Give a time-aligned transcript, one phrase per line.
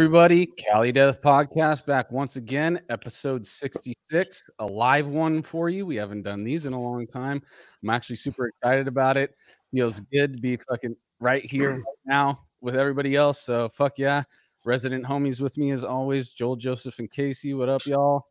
[0.00, 0.46] everybody?
[0.46, 5.84] Cali Death Podcast back once again, episode 66, a live one for you.
[5.84, 7.42] We haven't done these in a long time.
[7.82, 9.34] I'm actually super excited about it.
[9.74, 13.42] Feels good to be fucking right here right now with everybody else.
[13.42, 14.22] So fuck yeah.
[14.64, 17.52] Resident homies with me as always, Joel, Joseph, and Casey.
[17.52, 18.24] What up, y'all?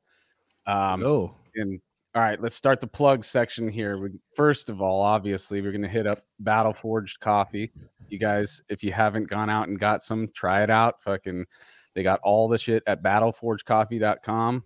[0.65, 1.79] Um, Oh, and
[2.15, 3.99] all right, let's start the plug section here.
[3.99, 7.71] We, first of all, obviously, we're going to hit up Battle Forged Coffee.
[8.11, 11.01] You guys, if you haven't gone out and got some, try it out.
[11.01, 11.45] Fucking,
[11.93, 14.63] they got all the shit at battleforgecoffee.com.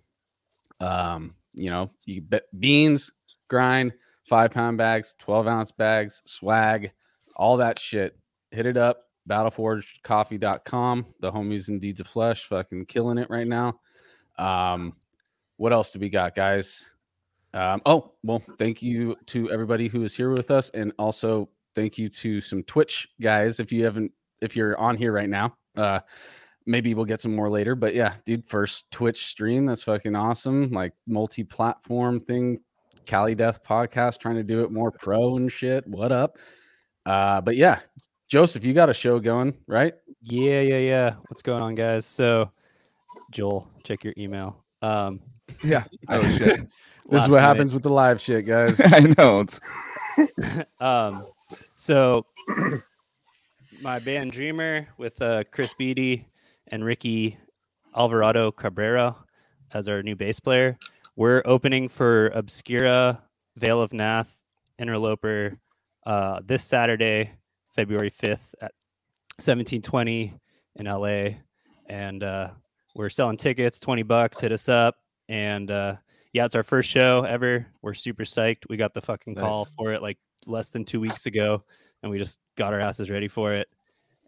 [0.80, 3.12] Um, you know, you bet beans,
[3.48, 3.92] grind,
[4.28, 6.92] five pound bags, 12 ounce bags, swag,
[7.36, 8.18] all that shit.
[8.50, 11.06] Hit it up, battleforgecoffee.com.
[11.20, 13.80] The homies in Deeds of Flesh fucking killing it right now.
[14.38, 14.94] Um,
[15.56, 16.90] what else do we got, guys?
[17.52, 21.98] Um, oh, well, thank you to everybody who is here with us, and also thank
[21.98, 23.60] you to some Twitch guys.
[23.60, 26.00] If you haven't, if you're on here right now, uh,
[26.66, 27.74] maybe we'll get some more later.
[27.74, 30.70] But yeah, dude, first Twitch stream that's fucking awesome.
[30.70, 32.60] Like multi-platform thing,
[33.06, 35.86] Cali Death podcast, trying to do it more pro and shit.
[35.86, 36.38] What up?
[37.06, 37.80] Uh, but yeah,
[38.28, 39.94] Joseph, you got a show going, right?
[40.22, 41.14] Yeah, yeah, yeah.
[41.28, 42.06] What's going on, guys?
[42.06, 42.50] So,
[43.30, 44.64] Joel, check your email.
[44.82, 45.20] Um,
[45.62, 45.84] yeah.
[46.08, 46.60] Oh shit!
[47.10, 47.40] This is what minute.
[47.42, 48.80] happens with the live shit, guys.
[48.84, 49.40] I know.
[49.40, 49.60] It's
[50.80, 51.24] um,
[51.76, 52.26] so
[53.82, 56.28] my band Dreamer with uh, Chris Beatty
[56.68, 57.36] and Ricky
[57.96, 59.16] Alvarado Cabrera
[59.72, 60.78] as our new bass player.
[61.16, 63.22] We're opening for Obscura,
[63.56, 64.28] Vale of Pnath,
[64.78, 65.58] Interloper
[66.06, 67.30] uh, this Saturday,
[67.74, 68.72] February 5th at
[69.38, 70.34] 1720
[70.76, 71.36] in LA.
[71.88, 72.50] And uh,
[72.94, 74.40] we're selling tickets, 20 bucks.
[74.40, 74.96] Hit us up.
[75.28, 75.96] And uh,
[76.34, 77.66] yeah, it's our first show ever.
[77.80, 78.64] We're super psyched.
[78.68, 81.62] We got the fucking call for it like less than two weeks ago,
[82.02, 83.68] and we just got our asses ready for it.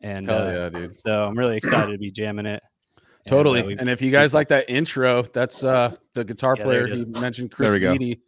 [0.03, 0.99] And Hell uh, yeah, dude.
[0.99, 2.63] so I'm really excited to be jamming it.
[2.97, 3.03] And,
[3.33, 3.61] Totally.
[3.63, 6.87] uh, we- and if you guys like that intro, that's uh the guitar Yeah, player
[6.87, 7.93] he mentioned, Chris we go.
[7.93, 8.21] Beatty.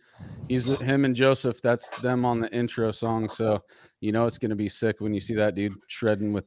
[0.49, 1.61] He's him and Joseph.
[1.63, 3.29] That's them on the intro song.
[3.29, 3.63] So
[4.01, 6.47] you know it's gonna be sick when you see that dude shredding with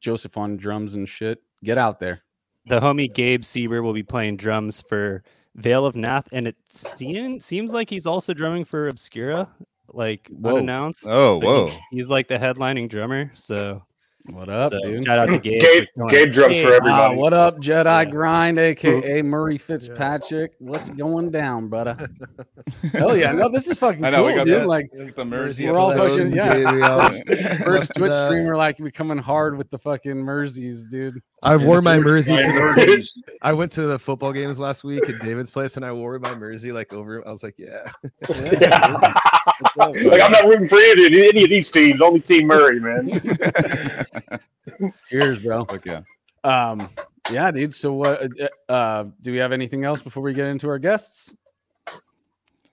[0.00, 1.40] Joseph on drums and shit.
[1.64, 2.20] Get out there.
[2.66, 5.24] the homie Gabe Seeber will be playing drums for
[5.58, 9.48] Vale of Pnath, and it seem, seems like he's also drumming for Obscura,
[9.92, 10.56] like Whoa.
[10.56, 11.06] unannounced.
[11.08, 11.64] oh but whoa!
[11.66, 13.30] He's, he's like the headlining drummer.
[13.34, 13.82] So,
[14.30, 15.04] What up, so dude?
[15.04, 15.60] shout out to Gabe.
[15.60, 17.16] Gabe, Gabe drums for Hey, Ah, everybody.
[17.16, 18.04] what up, Jedi Yeah.
[18.04, 20.52] Grind, aka Murray Fitzpatrick?
[20.58, 22.08] What's going down, brother?
[22.92, 23.32] Hell yeah!
[23.32, 24.60] No, this is fucking I know cool, we got dude.
[24.60, 24.66] that.
[24.68, 26.34] Like Like the Mersey Mersey We're all episode.
[26.34, 26.54] fucking- yeah.
[26.72, 26.82] Dude,
[27.48, 31.20] all- first Twitch uh, streamer, like becoming hard with the fucking Merseys, dude.
[31.42, 32.52] I wore my Mersey to the.
[32.52, 33.02] Murphy.
[33.42, 36.34] I went to the football games last week at David's place, and I wore my
[36.36, 37.26] Mersey like over.
[37.26, 37.88] I was like, yeah.
[38.60, 38.90] Yeah.
[39.76, 43.10] like I'm not rooting for any of, any of these teams, only Team Murray, man.
[45.08, 45.64] Cheers, bro.
[45.64, 46.00] Fuck yeah!
[46.44, 46.88] Um,
[47.30, 47.74] yeah, dude.
[47.74, 48.22] So what?
[48.22, 51.34] uh, Uh, do we have anything else before we get into our guests?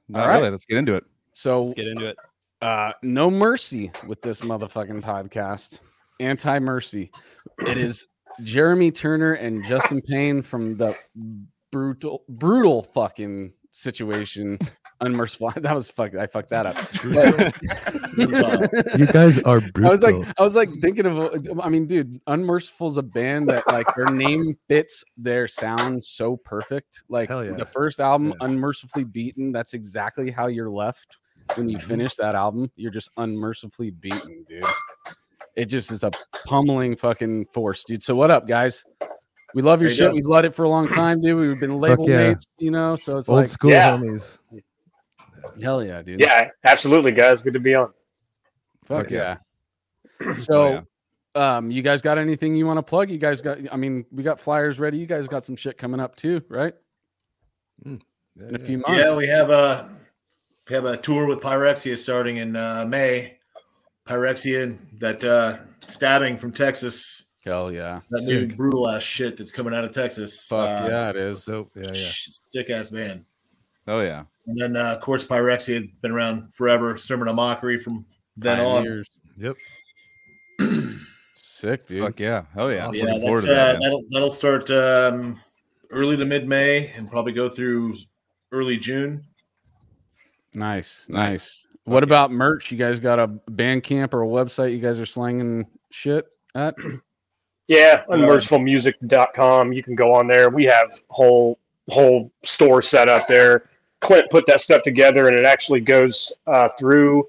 [0.08, 0.36] Not All right.
[0.38, 0.50] really.
[0.52, 1.03] Let's get into it.
[1.34, 2.18] So, Let's get into it.
[2.62, 5.80] uh, no mercy with this motherfucking podcast.
[6.20, 7.12] Anti mercy.
[7.59, 8.06] It is
[8.44, 10.96] Jeremy Turner and Justin Payne from the
[11.72, 14.58] brutal, brutal fucking situation.
[15.02, 15.52] Unmerciful.
[15.58, 16.16] That was fuck.
[16.16, 16.75] I fucked that up.
[17.14, 17.56] But-
[18.97, 19.88] You guys are brutal.
[19.88, 21.59] I was like, I was like thinking of.
[21.62, 27.03] I mean, dude, Unmerciful's a band that like their name fits their sound so perfect.
[27.09, 27.52] Like yeah.
[27.52, 28.47] the first album, Yeah.
[28.47, 29.52] Unmercifully Beaten.
[29.52, 31.17] That's exactly how you're left
[31.55, 31.88] when you mm-hmm.
[31.88, 32.70] finish that album.
[32.76, 34.64] You're just unmercifully beaten, dude.
[35.55, 36.11] It just is a
[36.46, 38.03] pummeling fucking force, dude.
[38.03, 38.84] So what up, guys?
[39.53, 40.09] We love your you shit.
[40.09, 40.16] go.
[40.16, 41.40] We've loved it for a long time, dude.
[41.40, 42.29] We've been label yeah.
[42.29, 42.97] mates, you know.
[42.97, 43.91] So it's old like, school Yeah.
[43.91, 44.37] homies.
[45.61, 46.19] hell yeah, dude.
[46.19, 47.41] yeah, absolutely, guys.
[47.41, 47.87] Good to be on.
[48.84, 49.37] Fuck Fuck yeah.
[50.22, 50.34] yeah.
[50.34, 50.85] So,
[51.35, 53.09] um, you guys got anything you want to plug?
[53.09, 54.97] You guys got, I mean, we got flyers ready.
[54.97, 56.73] You guys got some shit coming up too, right?
[57.85, 57.96] Yeah,
[58.49, 59.02] In a few months.
[59.03, 59.90] Yeah, we have a
[60.69, 63.34] we have a tour with Pyrexia starting in uh, May.
[64.07, 65.57] Pyrexia, that uh,
[65.87, 68.02] stabbing from Texas, Hell yeah.
[68.09, 70.47] that new brutal ass shit that's coming out of Texas.
[70.47, 71.43] Fuck uh, yeah, it is.
[71.43, 71.91] So yeah, yeah.
[71.93, 73.23] sick ass band.
[73.87, 74.23] Oh yeah.
[74.47, 78.03] And then uh, of course Pyrexia had been around forever, Sermon of Mockery from
[78.35, 78.84] then on.
[78.84, 79.09] Pioneers.
[79.37, 79.57] Yep.
[81.35, 82.03] Sick, dude.
[82.03, 82.46] Fuck yeah.
[82.55, 82.87] Hell yeah.
[82.87, 83.07] Awesome.
[83.07, 85.40] Yeah, that's, to that, uh, that'll that'll start um,
[85.91, 87.96] early to mid May and probably go through
[88.52, 89.23] early June.
[90.55, 91.67] Nice, nice.
[91.85, 91.93] Nice.
[91.93, 92.72] What about merch?
[92.72, 96.76] You guys got a band camp or a website you guys are slanging shit at?
[97.67, 99.73] Yeah, unmercifulmusic.com.
[99.73, 100.49] You can go on there.
[100.49, 101.58] We have whole
[101.90, 103.70] whole store set up there.
[104.02, 107.28] Clint put that stuff together, and it actually goes uh, through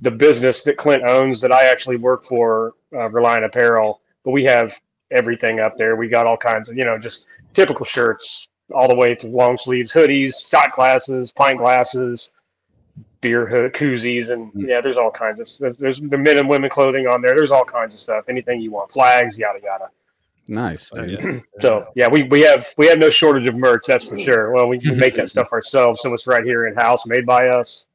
[0.00, 4.00] the business that Clint owns that I actually work for, uh, Reliant Apparel.
[4.24, 4.78] But we have
[5.10, 5.96] everything up there.
[5.96, 9.56] We got all kinds of, you know, just typical shirts, all the way to long
[9.56, 12.32] sleeves, hoodies, shot glasses, pint glasses,
[13.20, 14.68] beer hood, koozies, and Mm.
[14.68, 15.48] yeah, there's all kinds of.
[15.58, 17.34] There's, there's the men and women clothing on there.
[17.34, 18.24] There's all kinds of stuff.
[18.28, 19.90] Anything you want, flags, yada yada.
[20.48, 20.92] Nice.
[20.94, 21.24] Nice.
[21.60, 23.84] So yeah, we, we have we have no shortage of merch.
[23.86, 24.52] That's for sure.
[24.52, 27.48] Well, we, we make that stuff ourselves, so it's right here in house, made by
[27.48, 27.86] us.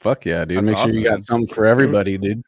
[0.00, 0.58] Fuck yeah, dude.
[0.58, 2.42] That's Make sure you got something for everybody, dude.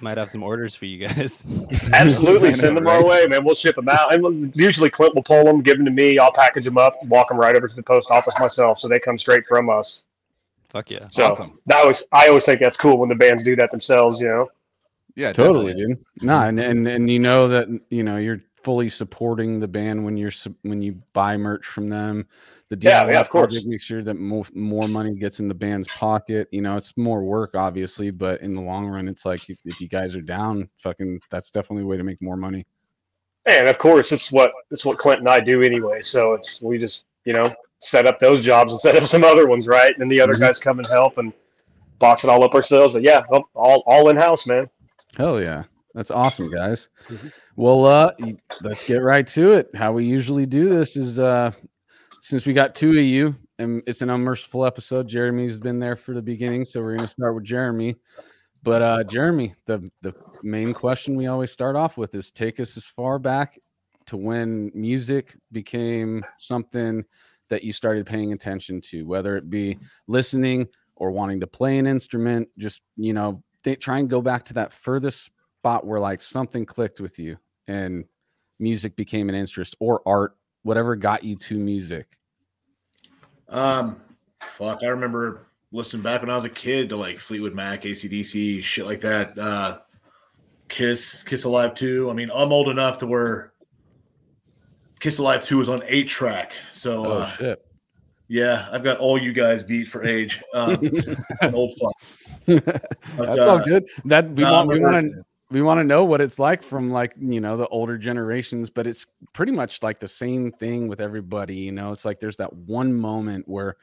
[0.00, 1.46] Might have some orders for you guys.
[1.92, 2.96] Absolutely, know, send them right?
[2.96, 3.44] our way, man.
[3.44, 6.18] We'll ship them out, and usually Clint will pull them, give them to me.
[6.18, 8.98] I'll package them up, walk them right over to the post office myself, so they
[8.98, 10.02] come straight from us.
[10.74, 10.98] Fuck yeah.
[11.12, 11.58] So Awesome.
[11.66, 14.20] that always, I always think that's cool when the bands do that themselves.
[14.20, 14.48] You know,
[15.14, 15.94] Yeah, Totally, definitely.
[15.94, 15.98] dude.
[15.98, 16.26] Mm-hmm.
[16.26, 20.16] No, and, and and you know that you know you're fully supporting the band when
[20.16, 20.32] you're
[20.62, 22.26] when you buy merch from them.
[22.70, 23.52] The Yeah, DIY yeah, of course.
[23.52, 26.48] project makes sure that more more money gets in the band's pocket.
[26.50, 29.80] You know, it's more work, obviously, but in the long run, it's like if, if
[29.80, 32.66] you guys are down, fucking, that's definitely a way to make more money.
[33.46, 36.02] and of course, it's what it's what Clint and I do anyway.
[36.02, 37.44] So it's we just you know
[37.84, 39.90] set up those jobs and set up some other ones, right?
[39.92, 40.40] And then the other Mhm.
[40.40, 41.32] guys come and help and
[41.98, 42.94] box it all up ourselves.
[42.94, 44.68] But yeah, all all, all in house, man.
[45.16, 45.64] Hell yeah.
[45.94, 46.88] That's awesome, guys.
[47.08, 47.32] Mhm.
[47.56, 48.10] Well, uh,
[48.62, 49.70] let's get right to it.
[49.76, 51.52] How we usually do this is uh,
[52.20, 55.06] since we got two of you, and it's an unmerciful episode.
[55.06, 57.94] Jeremy's been there for the beginning, so we're gonna start with Jeremy.
[58.64, 62.76] But uh, Jeremy, the the main question we always start off with is take us
[62.76, 63.56] as far back
[64.06, 67.04] to when music became something
[67.50, 71.86] that you started paying attention to, whether it be listening or wanting to play an
[71.86, 72.48] instrument.
[72.58, 76.66] Just you know, they try and go back to that furthest spot where like something
[76.66, 78.04] clicked with you and
[78.58, 82.18] music became an interest or art, whatever got you to music.
[83.48, 84.00] Um,
[84.40, 85.40] fuck, I remember
[85.72, 89.36] listening back when I was a kid to like Fleetwood Mac, ACDC, shit like that.
[89.38, 89.78] Uh,
[90.68, 92.10] Kiss, Kiss Alive 2.
[92.10, 93.53] I mean, I'm old enough to where
[95.04, 96.54] Kiss Alive 2 was on eight track.
[96.70, 97.66] So, Oh uh, shit.
[98.26, 100.42] yeah, I've got all you guys beat for age.
[100.54, 100.80] Um,
[101.52, 102.46] old fuck.
[102.46, 103.84] That's all uh, good.
[104.06, 107.12] That we want we want to we want to know what it's like from like
[107.18, 111.56] you know the older generations but it's pretty much like the same thing with everybody
[111.56, 113.76] you know it's like there's that one moment where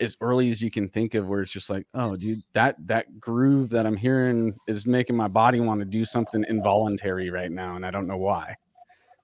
[0.00, 3.20] as early as you can think of where it's just like oh dude that that
[3.20, 7.76] groove that i'm hearing is making my body want to do something involuntary right now
[7.76, 8.56] and i don't know why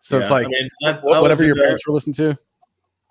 [0.00, 2.38] so it's like I mean, I- I whatever your parents were listening to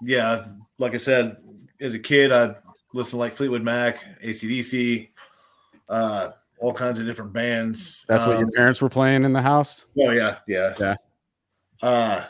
[0.01, 0.45] yeah,
[0.77, 1.38] like I said,
[1.81, 2.56] as a kid, I
[2.94, 5.09] listened to like Fleetwood Mac, ACDC,
[5.89, 8.06] uh, all kinds of different bands.
[8.07, 10.95] that's what your Um, parents were playing in the house Oh yeah, yeah, Yeah.
[11.81, 12.25] Uh,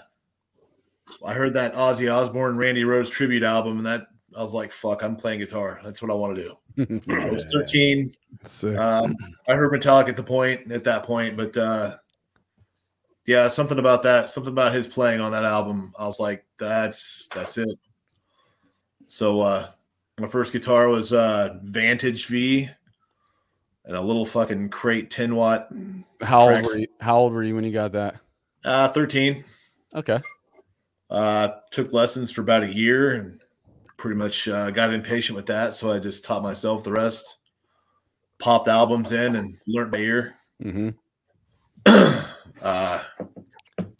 [1.26, 4.08] I heard that Ozzy Osbourne, Randy Rhoads tribute album, and that
[4.38, 5.80] I was like, "Fuck, I'm playing guitar.
[5.84, 6.44] That's what I want to
[6.78, 8.14] do." I was 13.
[8.46, 8.78] Sick.
[8.78, 9.16] Um,
[9.48, 11.98] I heard Metallica at the point at that point, but uh,
[13.30, 15.94] yeah, something about that, something about his playing on that album.
[16.00, 17.78] I was like, "That's that's it."
[19.08, 19.70] So uh,
[20.20, 22.68] my first guitar was uh, Vantage V,
[23.86, 25.70] and a little fucking crate 10 watt.
[26.22, 28.16] how old were you how old were you when you got that
[28.66, 29.46] Uh, 13.
[29.94, 30.20] okay
[31.12, 33.40] Uh, took lessons for about a year and
[33.98, 35.76] pretty much uh, got impatient with that.
[35.76, 37.38] So I just taught myself the rest.
[38.40, 40.34] Popped albums in and learned by ear.
[40.60, 40.90] hmm
[42.62, 43.02] Uh,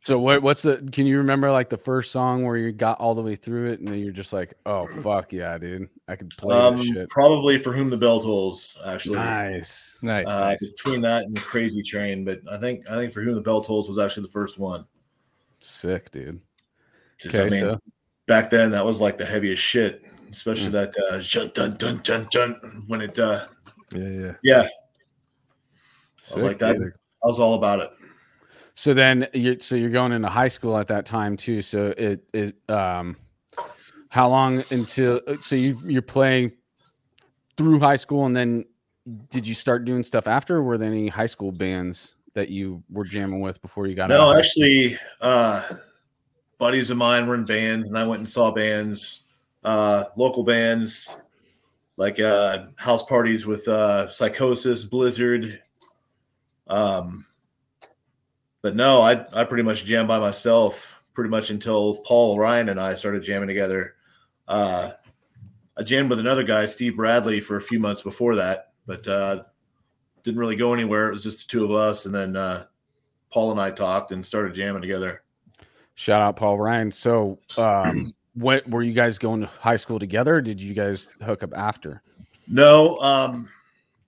[0.02, 3.14] So what what's the can you remember like the first song where you got all
[3.14, 5.90] the way through it and then you're just like, oh fuck yeah, dude.
[6.08, 7.10] I could play um, this shit.
[7.10, 8.82] probably for whom the bell tolls.
[8.86, 9.98] Actually, Nice.
[10.02, 10.28] Nice.
[10.28, 10.70] uh, nice.
[10.72, 13.62] between that and the Crazy Train, but I think I think for whom the bell
[13.62, 14.86] tolls was actually the first one.
[15.60, 16.40] Sick, dude.
[17.20, 17.80] Just, Okay, I mean, so
[18.26, 20.02] back then that was like the heaviest shit,
[20.32, 20.72] especially Mm.
[20.72, 23.20] that uh, jun, dun, dun, dun, dun, when it.
[23.20, 23.46] Uh,
[23.94, 24.34] yeah, yeah.
[24.44, 24.68] yeah,
[26.32, 26.78] I was like that.
[26.80, 26.94] dude.
[27.22, 27.92] I was all about it.
[28.80, 31.62] So then you so you're going into high school at that time too.
[31.62, 33.18] So it is um
[34.08, 36.54] how long until so you you're playing
[37.58, 38.64] through high school and then
[39.30, 42.82] did you start doing stuff after or were there any high school bands that you
[42.90, 44.34] were jamming with before you got out?
[44.34, 45.64] No, actually, uh,
[46.58, 49.24] buddies of mine were in bands, and I went and saw bands,
[49.66, 51.18] uh, local bands,
[51.98, 55.62] like uh, house parties with uh, Psychosis, Blizzard.
[56.68, 57.26] Um,
[58.62, 62.80] but no, I I pretty much jammed by myself, pretty much until Paul Ryan and
[62.80, 63.96] I started jamming together.
[64.48, 64.92] Uh,
[65.78, 69.44] I jammed with another guy, Steve Bradley, for a few months before that, but uh,
[70.24, 71.10] didn't really go anywhere.
[71.10, 72.36] It was just the two of us, and then.
[72.36, 72.66] Uh,
[73.32, 75.22] Paul and I talked and started jamming together.
[75.96, 76.92] Shout out Paul Ryan.
[76.92, 80.36] So, um, what were you guys going to high school together?
[80.36, 82.02] Or did you guys hook up after?
[82.48, 83.50] No, um,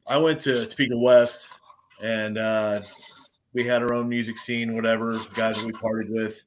[0.07, 1.49] I went to Topeka West,
[2.03, 2.81] and uh,
[3.53, 6.43] we had our own music scene, whatever guys we partied with.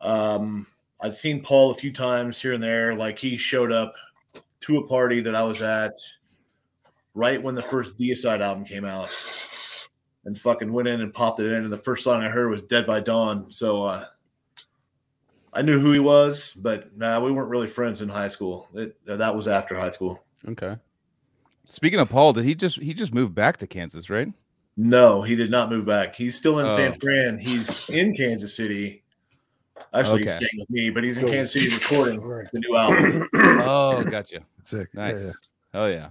[0.00, 0.66] Um,
[1.00, 2.94] I'd seen Paul a few times here and there.
[2.94, 3.94] Like he showed up
[4.60, 5.94] to a party that I was at
[7.14, 9.06] right when the first Deicide album came out,
[10.24, 11.64] and fucking went in and popped it in.
[11.64, 14.06] And the first song I heard was "Dead by Dawn." So uh,
[15.52, 18.68] I knew who he was, but nah, we weren't really friends in high school.
[18.74, 20.24] It, that was after high school.
[20.48, 20.76] Okay.
[21.64, 24.28] Speaking of Paul, did he just he just moved back to Kansas, right?
[24.76, 26.16] No, he did not move back.
[26.16, 26.70] He's still in Oh.
[26.76, 27.38] San Fran.
[27.38, 29.02] He's in Kansas City.
[29.92, 31.32] Actually, he's staying with me, but he's in Cool.
[31.32, 32.20] Kansas City recording
[32.52, 33.28] the new album.
[33.62, 34.40] Oh, gotcha.
[34.64, 34.92] Sick.
[34.94, 35.22] Nice.
[35.24, 35.32] yeah.
[35.74, 36.08] Oh yeah.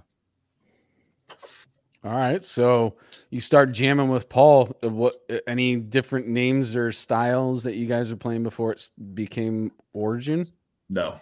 [2.04, 2.42] All right.
[2.44, 2.94] So
[3.30, 4.76] you start jamming with Paul.
[4.84, 8.90] Uh, What uh, any different names or styles that you guys were playing before it
[9.14, 10.44] became Origin?
[10.90, 11.16] No,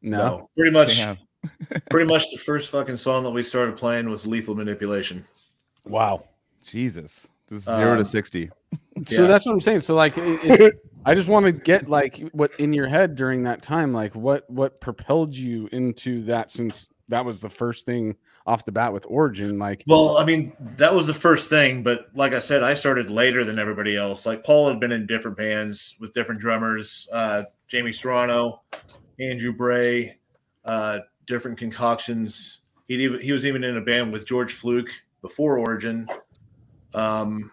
[0.00, 0.18] No.
[0.18, 1.00] no, pretty much,
[1.90, 5.24] pretty much the first fucking song that we started playing was "Lethal Manipulation."
[5.84, 6.24] Wow.
[6.62, 7.28] Jesus.
[7.48, 8.50] Just zero to Um, sixty.
[9.06, 9.28] So Yeah.
[9.28, 9.80] that's what I'm saying.
[9.80, 10.14] So like,
[11.04, 14.48] I just want to get like what in your head during that time, like what
[14.48, 18.16] what propelled you into that since that was the first thing
[18.46, 19.58] off the bat with Origin.
[19.58, 23.10] Like, Well, I mean, that was the first thing, but like I said, I started
[23.10, 24.24] later than everybody else.
[24.24, 28.62] Like Paul had been in different bands with different drummers, uh, Jamie Serrano,
[29.20, 30.16] Andrew Bray,
[30.64, 32.62] uh, different concoctions.
[32.88, 34.90] He he was even in a band with George Fluke
[35.20, 36.06] before Origin,
[36.94, 37.50] um,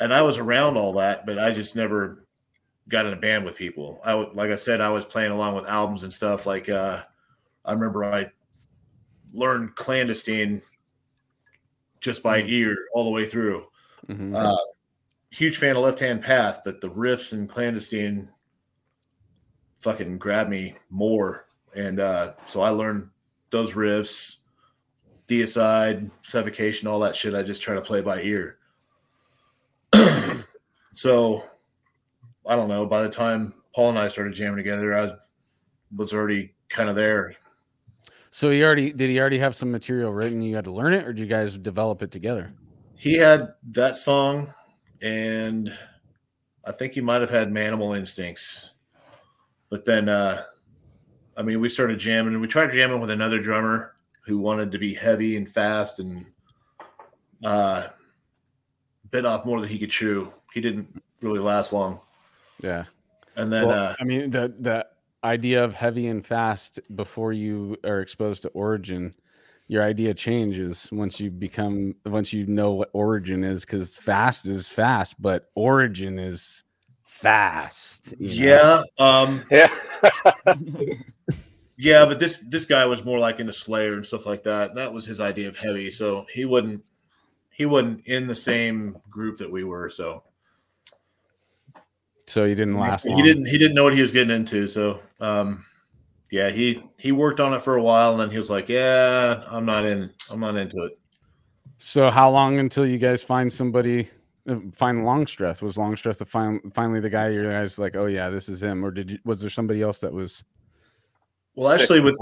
[0.00, 2.26] and I was around all that, but I just never
[2.88, 4.00] got in a band with people.
[4.04, 6.46] I would, like I said, I was playing along with albums and stuff.
[6.46, 7.02] Like uh,
[7.64, 8.26] I remember I
[9.32, 10.62] learned clandestine
[12.00, 13.66] just by ear all the way through.
[14.08, 14.36] mhm.
[14.36, 14.56] Uh,
[15.30, 18.28] huge fan of Left Hand Path, but the riffs in clandestine
[19.78, 23.08] fucking grabbed me more, and uh, so I learned
[23.50, 24.38] those riffs,
[25.32, 27.34] deicide, suffocation, all that shit.
[27.34, 28.58] I just try to play by ear.
[30.94, 31.44] so
[32.46, 32.86] I don't know.
[32.86, 35.12] By the time Paul and I started jamming together, I
[35.96, 37.34] was already kind of there.
[38.30, 40.42] so he already did he already have some material written?
[40.42, 42.52] You had to learn it, or did you guys develop it together?
[42.96, 44.52] He had that song,
[45.00, 45.72] and
[46.64, 48.70] I think he might have had Manimal Instincts.
[49.70, 50.44] But then, uh,
[51.36, 52.38] I mean, we started jamming.
[52.40, 53.94] We tried jamming with another drummer
[54.24, 56.26] who wanted to be heavy and fast and
[57.44, 57.88] uh,
[59.10, 60.32] bit off more than he could chew.
[60.52, 62.00] He didn't really last long.
[62.60, 62.84] Yeah.
[63.36, 64.86] And then, Well, uh, I mean, the the
[65.24, 69.14] idea of heavy and fast before you are exposed to Origin,
[69.68, 74.68] your idea changes once you become once you know what Origin is, because fast is
[74.68, 76.64] fast, but Origin is
[77.04, 78.14] fast.
[78.18, 78.82] you know?
[78.98, 79.74] yeah, um, Yeah.
[81.82, 84.74] yeah, but this this guy was more like into Slayer and stuff like that.
[84.76, 86.82] That was his idea of heavy, so he wouldn't
[87.50, 89.90] he wasn't in the same group that we were.
[89.90, 90.22] So
[92.26, 93.04] So he didn't last.
[93.04, 93.22] he long.
[93.24, 94.68] didn't he didn't know what he was getting into.
[94.68, 95.64] So um,
[96.30, 99.42] yeah, he he worked on it for a while, and then he was like, "Yeah,
[99.48, 100.10] I'm not in.
[100.30, 100.98] I'm not into it."
[101.78, 104.08] So how long until you guys find somebody?
[104.48, 108.28] uh, Find Longstreth was Longstreth the fin- finally the guy you guys like oh yeah
[108.30, 110.44] this is him or did you was there somebody else that was
[111.54, 112.16] Well, actually, with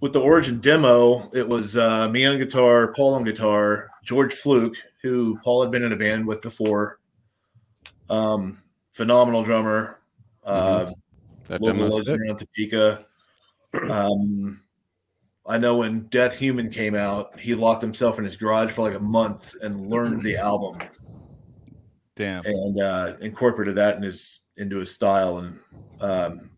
[0.00, 4.76] with the Origin demo, it was uh, me on guitar, Paul on guitar, George Fluke,
[5.02, 7.00] who Paul had been in a band with before.
[8.08, 9.98] Um, phenomenal drummer.
[10.44, 10.86] Uh,
[11.44, 12.20] that local demo's legend sick.
[12.20, 13.04] around Topeka.
[13.90, 14.62] Um,
[15.46, 18.98] I know when Death Human came out, he locked himself in his garage for like
[18.98, 20.78] a month and learned the album
[22.16, 22.44] Damn.
[22.44, 25.38] and uh, incorporated that in his into his style.
[25.38, 25.58] And
[26.00, 26.50] um,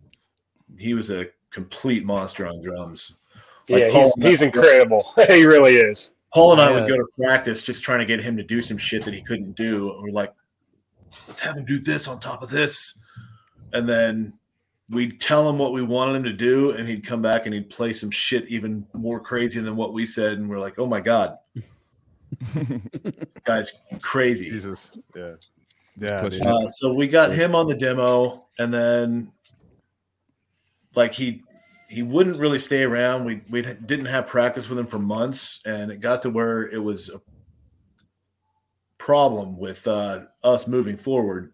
[0.77, 3.15] he was a complete monster on drums.
[3.69, 5.15] Like yeah, Paul he's, he's incredible.
[5.29, 6.15] he really is.
[6.33, 8.61] Paul and I I, would go to practice just trying to get him to do
[8.61, 9.93] some shit that he couldn't do.
[9.93, 10.33] And we're like,
[11.29, 12.99] let's have him do this on top of this.
[13.73, 14.35] And then
[14.91, 17.71] we'd tell him what we wanted him to do, and he'd come back and he'd
[17.71, 20.39] play some shit even more crazy than what we said.
[20.39, 21.37] And we're like, oh my God,
[22.55, 24.51] this guy's crazy.
[24.51, 24.93] Jesus.
[25.17, 25.35] Yeah.
[25.99, 26.29] yeah.
[26.45, 27.39] Uh, so we got Sick.
[27.39, 29.33] him on the demo, and then
[30.95, 31.43] like he
[31.89, 33.25] he wouldn't really stay around.
[33.25, 36.79] We we didn't have practice with him for months, and it got to where it
[36.79, 37.21] was a
[38.99, 41.53] problem with uh, us moving forward.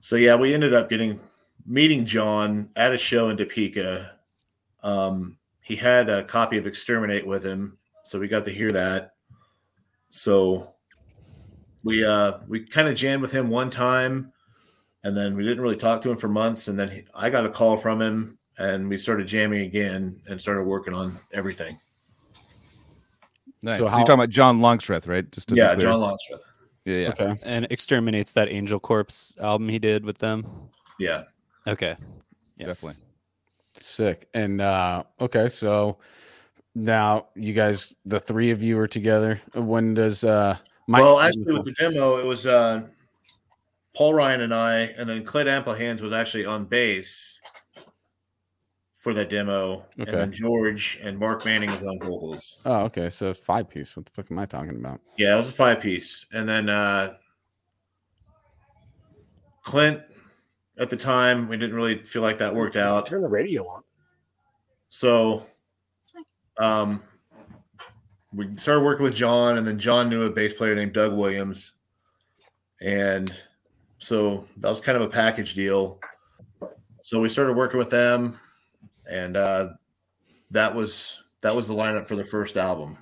[0.00, 1.20] So yeah, we ended up getting
[1.66, 4.12] meeting John at a show in Topeka.
[4.82, 9.14] Um, he had a copy of Exterminate with him, so we got to hear that.
[10.10, 10.72] So
[11.84, 14.32] we uh we kind of jammed with him one time
[15.08, 17.44] and then we didn't really talk to him for months and then he, i got
[17.46, 21.78] a call from him and we started jamming again and started working on everything
[23.62, 23.78] Nice.
[23.78, 25.28] So So, how- you're talking about John Longstreth, right?
[25.32, 26.42] Just to yeah john longstreth
[26.84, 27.08] Yeah, yeah.
[27.08, 27.38] Okay.
[27.42, 30.46] and exterminates that Angel Corpse album he did with them.
[31.00, 31.24] Yeah.
[31.66, 31.96] Okay.
[32.56, 32.66] Yeah.
[32.68, 33.02] Definitely.
[33.80, 34.28] Sick.
[34.34, 35.98] And uh okay, so
[36.74, 39.40] now you guys the three of you are together.
[39.54, 42.86] When does uh Mike well, actually, with the demo, it was uh,
[43.98, 47.36] Paul Ryan and I, and then Clint Appelhanz was actually on bass
[48.94, 50.08] for that demo, Okay.
[50.12, 52.62] and then George and Mark Manning was on vocals.
[52.64, 53.10] Oh, okay.
[53.10, 53.96] So five piece.
[53.96, 55.00] What the fuck am I talking about?
[55.16, 57.14] Yeah, it was a five piece, and then uh,
[59.62, 60.00] Clint.
[60.78, 63.82] At the time, we didn't really feel like that worked out, Turn the radio on.
[64.90, 65.44] so
[66.56, 67.02] um,
[68.32, 71.72] we started working with John, and then John knew a bass player named Doug Williams,
[72.80, 73.32] and
[73.98, 75.98] so that was kind of a package deal.
[77.02, 78.38] So we started working with them,
[79.10, 79.68] and uh,
[80.50, 82.96] that was that was the lineup for the first album.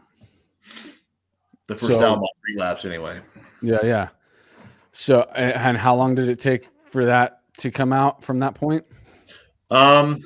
[1.67, 2.25] The first So- album
[2.55, 3.21] Relapse, anyway.
[3.63, 4.09] Yeah, yeah.
[4.93, 8.85] So and how long did it take for that to come out from that point?
[9.71, 10.23] Um,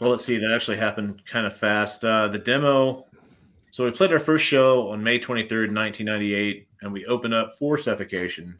[0.00, 0.38] well, let's see.
[0.38, 2.04] That actually happened kind of fast.
[2.04, 3.04] Uh, the demo.
[3.70, 7.78] So we played our first show on May 23rd, 1998, and we opened up for
[7.78, 8.56] Suffocation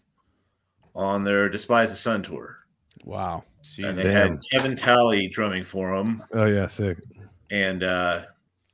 [0.94, 2.56] on their Despise the Sun tour.
[3.04, 3.44] Wow.
[3.78, 4.34] And they Damn.
[4.34, 6.22] had Kevin Talley drumming for them.
[6.32, 6.98] Oh yeah, sick.
[7.50, 8.22] And uh,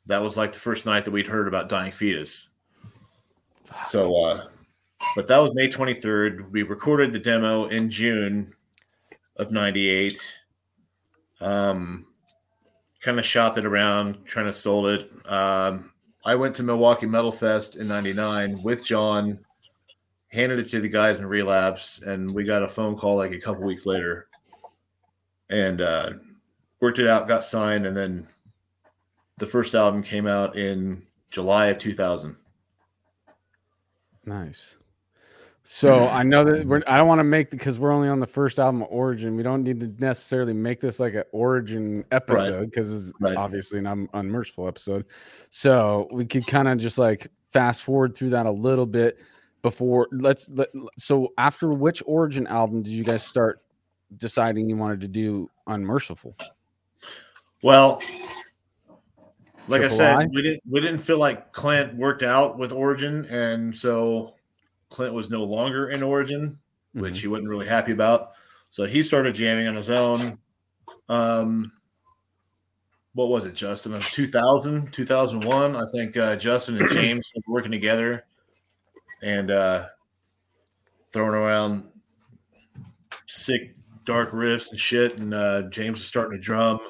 [0.06, 2.50] that was like the first night that we'd heard about Dying Fetus.
[3.88, 4.46] So, uh,
[5.16, 6.50] but that was May 23rd.
[6.50, 8.54] We recorded the demo in June
[9.36, 10.18] of 98.
[11.40, 12.06] Um,
[13.00, 15.10] kind of shopped it around, trying to sold it.
[15.30, 15.92] Um,
[16.24, 19.38] I went to Milwaukee Metal Fest in 99 with John,
[20.28, 23.40] handed it to the guys in Relapse, and we got a phone call like a
[23.40, 24.28] couple weeks later
[25.50, 26.10] and uh,
[26.80, 28.26] worked it out, got signed, and then
[29.38, 32.36] the first album came out in July of 2000.
[34.24, 34.76] Nice.
[35.62, 38.26] So I know that we're, I don't want to make because we're only on the
[38.26, 39.36] first album of Origin.
[39.36, 43.36] We don't need to necessarily make this like an Origin episode because it's Right.
[43.36, 45.06] obviously an un- unmerciful episode.
[45.50, 49.18] So we could kind of just like fast forward through that a little bit
[49.66, 50.06] before.
[50.12, 53.62] Let's let, so after which Origin album did you guys start
[54.16, 56.36] deciding you wanted to do Unmerciful?
[57.64, 58.00] Well,
[59.66, 60.26] like I said, I?
[60.26, 64.36] we didn't we didn't feel like Clint worked out with Origin, and so
[64.88, 66.56] Clint was no longer in Origin,
[66.92, 68.34] which he wasn't really happy about.
[68.70, 70.38] So he started jamming on his own.
[71.08, 71.72] Um,
[73.14, 73.94] what was it, Justin?
[73.94, 78.26] In 2000, 2001, I think uh, Justin and James were working together
[79.22, 79.86] and uh,
[81.12, 81.88] throwing around
[83.26, 83.74] sick,
[84.04, 85.18] dark riffs and shit.
[85.18, 86.80] And uh, James was starting to drum.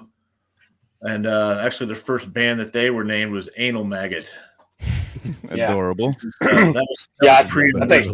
[1.02, 4.34] And uh, actually, the first band that they were named was Anal Maggot.
[5.50, 6.16] Adorable.
[6.40, 8.04] Uh, that was, that Yeah, was pre- I think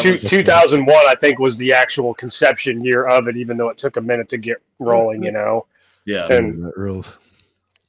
[0.00, 3.78] Two, was- 2001, I think, was the actual conception year of it, even though it
[3.78, 5.66] took a minute to get rolling, you know.
[6.06, 6.26] yeah.
[6.32, 7.18] And that rules.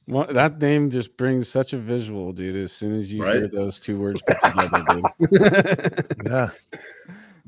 [0.06, 2.56] Well, that name just brings such a visual, dude.
[2.56, 6.26] As soon as you hear those two words put together, dude.
[6.26, 6.48] Yeah.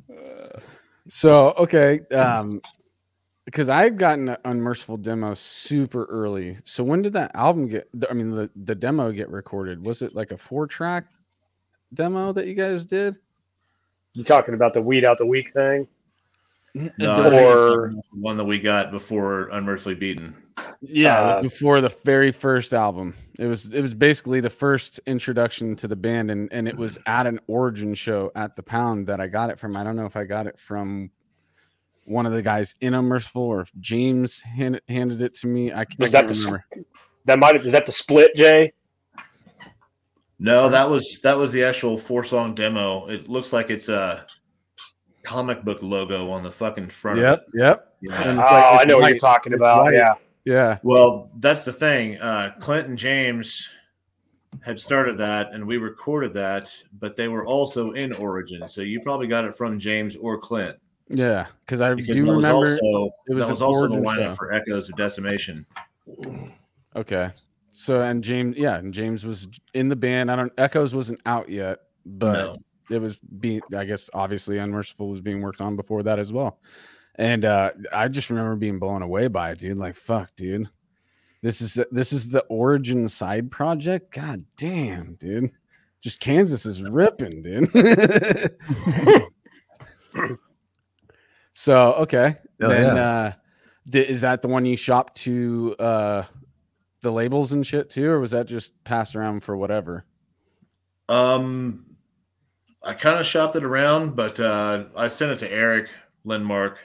[1.08, 2.60] So okay, um,
[3.44, 6.56] because I had gotten an unmerciful demo super early.
[6.64, 7.88] So when did that album get?
[8.10, 9.86] I mean, the the demo get recorded?
[9.86, 11.04] Was it like a four track
[11.94, 13.18] demo that you guys did?
[14.14, 15.86] you talking about the weed out the week thing?
[16.74, 20.34] No, The- I think it's Or- the one that we got before Unmercifully Beaten.
[20.80, 23.14] Yeah, it was uh, before the very first album.
[23.38, 26.98] It was it was basically the first introduction to the band, and and it was
[27.06, 29.76] at an origin show at the Pound that I got it from.
[29.76, 31.10] I don't know if I got it from
[32.04, 35.72] one of the guys in Unmerciful or if James handed handed it to me.
[35.72, 36.64] I, c- I Was that can't the remember.
[37.26, 38.72] That might have, is that the split, Jay?
[40.38, 43.08] No, that was that was the actual four song demo.
[43.08, 44.26] It looks like it's a
[45.22, 47.18] comic book logo on the fucking front.
[47.20, 47.76] Yep, Of yep.
[48.02, 48.12] it.
[48.12, 48.22] Oh, Yeah.
[48.30, 49.82] And it's like- I it's know what you're talking about.
[49.84, 49.94] white.
[49.94, 50.14] Yeah.
[50.46, 50.78] Yeah.
[50.82, 52.16] Well, that's the thing.
[52.18, 53.68] Uh, Clint and James
[54.62, 59.00] had started that, and we recorded that, but they were also in Origin, so you
[59.00, 60.76] probably got it from James or Clint
[61.08, 61.46] Yeah.
[61.66, 62.56] Because I because do that was remember.
[62.70, 64.34] also it was that was also the lineup show.
[64.34, 65.66] for Echoes of Decimation.
[66.94, 67.30] okay.
[67.72, 70.30] So, and James, yeah, and James was in the band.
[70.30, 72.56] I don't, Echoes wasn't out yet, but No.
[72.90, 76.58] it was being, I guess, obviously Unmerciful was being worked on before that as well.
[77.16, 79.78] And uh I just remember being blown away by it, dude.
[79.78, 80.68] Like, fuck, dude.
[81.42, 84.12] This is this is the origin side project.
[84.12, 85.50] God damn, dude.
[86.00, 87.70] Just Kansas is ripping, dude.
[91.54, 92.36] so okay.
[92.60, 93.10] Hell then yeah.
[93.10, 93.32] uh
[93.88, 96.22] di- is that the one you shopped to uh
[97.02, 100.04] the labels and shit too, or was that just passed around for whatever?
[101.08, 101.96] Um,
[102.82, 105.88] I kind of shopped it around, but uh, I sent it to Eric
[106.26, 106.76] Lindmark,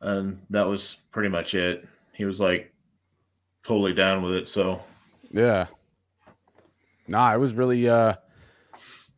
[0.00, 1.86] and that was pretty much it.
[2.12, 2.72] He was like
[3.64, 4.48] totally down with it.
[4.48, 4.80] So
[5.30, 5.66] Yeah.
[7.08, 8.14] Nah, it was really uh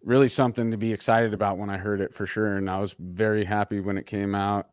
[0.04, 2.56] really something to be excited about when I heard it for sure.
[2.56, 4.68] And I was very happy when it came out.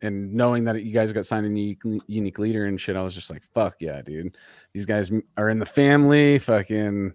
[0.00, 3.16] And knowing that you guys got signed in unique, unique leader and shit, I was
[3.16, 4.36] just like, fuck yeah, dude.
[4.72, 7.12] These guys are in the family, fucking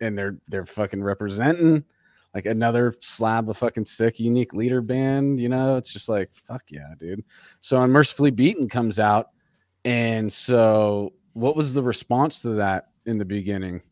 [0.00, 1.84] and they're they're fucking representing
[2.34, 5.76] like another slab of fucking sick unique leader band, you know.
[5.76, 7.24] It's just like, fuck yeah, dude.
[7.60, 9.30] So Unmercifully Beaten comes out.
[9.84, 13.82] And so what was the response to that in the beginning?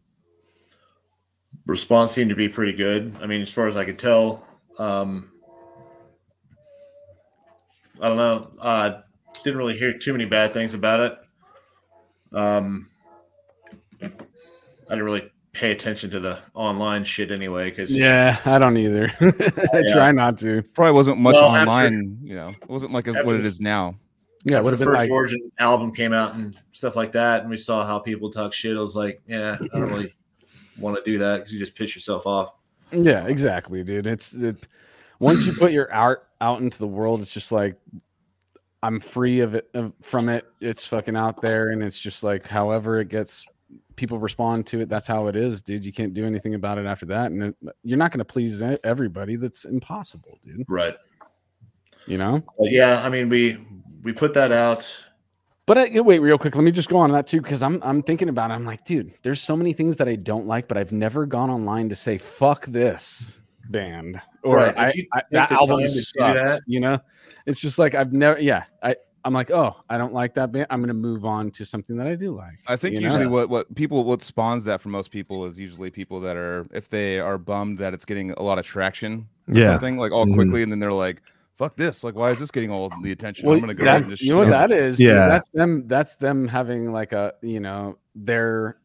[1.66, 3.14] response seemed to be pretty good.
[3.20, 4.44] I mean, as far as I could tell,
[4.78, 5.31] um,
[8.00, 8.50] I don't know.
[8.59, 9.00] Uh,
[9.44, 11.18] didn't really hear too many bad things about it.
[12.33, 12.88] Um,
[14.02, 14.09] I
[14.88, 19.12] didn't really pay attention to the online shit anyway because Yeah, I don't either.
[19.21, 19.93] I Yeah.
[19.95, 20.62] try not to.
[20.75, 22.19] Probably wasn't much Well, after- online.
[22.23, 23.97] you know, it wasn't like after what it is now.
[24.45, 26.97] Yeah, it after would have the been first like Origin album came out and stuff
[26.97, 28.77] like that, and we saw how people talk shit.
[28.77, 30.15] I was like, yeah, I don't really
[30.79, 32.55] want to do that because you just piss yourself off.
[32.91, 34.07] Yeah, exactly, dude.
[34.07, 34.67] It's it,
[35.21, 37.77] once you put your art out into the world, it's just like
[38.83, 40.45] I'm free of it of, from it.
[40.61, 43.47] It's fucking out there, and it's just like however it gets,
[43.96, 44.88] people respond to it.
[44.88, 45.85] That's how it is, dude.
[45.85, 48.24] You can't do anything about it after that, and it, uh, you're not going to
[48.24, 49.37] please everybody.
[49.37, 50.64] That's impossible, dude.
[50.68, 50.94] Right.
[52.07, 52.42] You know.
[52.61, 53.64] Yeah, I mean, we
[54.02, 55.05] we put that out.
[55.64, 56.57] But I, wait, real quick.
[56.57, 58.55] Let me just go on that too, because I'm I'm thinking about it.
[58.55, 61.50] I'm like, dude, there's so many things that I don't like, but I've never gone
[61.50, 63.38] online to say fuck this
[63.70, 66.50] band or Right, I, I, that album time to do sucks.
[66.50, 66.98] that- You know,
[67.46, 68.40] it's just like I've never.
[68.40, 70.66] Yeah, I I'm like, oh, I don't like that band.
[70.70, 72.58] I'm gonna move on to something that I do like.
[72.66, 73.06] I think you know?
[73.08, 76.66] usually what what people what spawns that for most people is usually people that are
[76.72, 79.72] if they are bummed that it's getting a lot of traction, or Yeah.
[79.72, 80.35] something like all Mhm.
[80.35, 81.22] quickly, and then they're like,
[81.56, 82.02] "Fuck this!
[82.02, 83.46] Like, why is this getting all the attention?
[83.46, 84.96] Well, I'm gonna go that- and just you know what shut that is?
[84.98, 85.06] dude?
[85.08, 85.28] Yeah.
[85.28, 85.87] that's them.
[85.87, 88.78] That's them having like a you know they're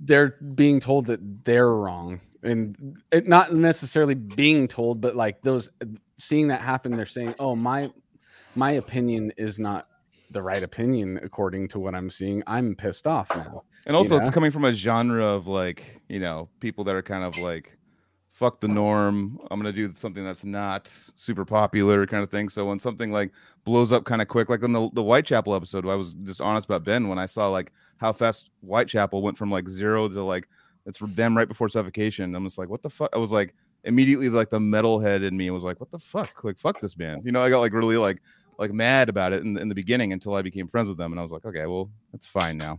[0.00, 5.70] they're being told that they're wrong and it not necessarily being told, but like those
[6.18, 7.90] seeing that happen, they're saying, "Oh my
[8.54, 9.86] my opinion is not."
[10.32, 13.64] The right opinion, according to what I'm seeing, I'm pissed off now.
[13.86, 14.20] And also, know?
[14.20, 17.76] it's coming from a genre of like, you know, people that are kind of like,
[18.30, 19.40] fuck the norm.
[19.50, 22.48] I'm going to do something that's not super popular kind of thing.
[22.48, 23.32] So when something like
[23.64, 26.66] blows up kind of quick, like in the, the Whitechapel episode, I was just honest
[26.66, 30.48] about Ben when I saw like how fast Whitechapel went from like zero to like,
[30.86, 32.36] it's them right before suffocation.
[32.36, 33.10] I'm just like, what the fuck?
[33.12, 33.52] I was like,
[33.84, 36.44] immediately like the metalhead in me was like, what the fuck?
[36.44, 37.22] Like, fuck this band.
[37.24, 38.22] You know, I got like really like,
[38.60, 41.12] like mad about it in, in the beginning until I became friends with them.
[41.12, 42.78] And I was like, okay, well, that's fine now.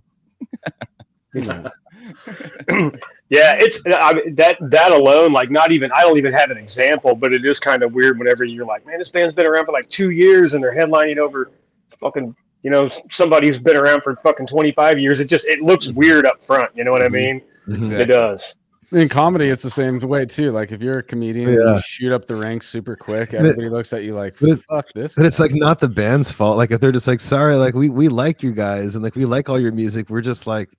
[1.34, 1.41] You
[3.30, 6.58] Yeah, it's I mean, that that alone, like not even I don't even have an
[6.58, 9.65] example, but it is kind of weird whenever you're like, man, this band's been around
[9.65, 11.52] for like two years and they're headlining over
[12.00, 15.20] fucking you know somebody who's been around for fucking 25 years.
[15.20, 16.70] It just it looks weird up front.
[16.76, 17.12] You know what I Mhm.
[17.12, 17.41] mean?
[17.67, 18.00] Mhm.
[18.00, 18.56] It does.
[18.91, 20.51] In comedy, it's the same way too.
[20.51, 21.75] Like if you're a comedian, Yeah.
[21.75, 23.32] you shoot up the ranks super quick.
[23.32, 25.80] But it- Everybody looks at you like, but it- "Fuck this." But it's like not
[25.80, 26.58] the band's fault.
[26.58, 29.25] Like if they're just like, sorry, like we we like you guys and like we
[29.25, 30.10] like all your music.
[30.10, 30.69] We're just like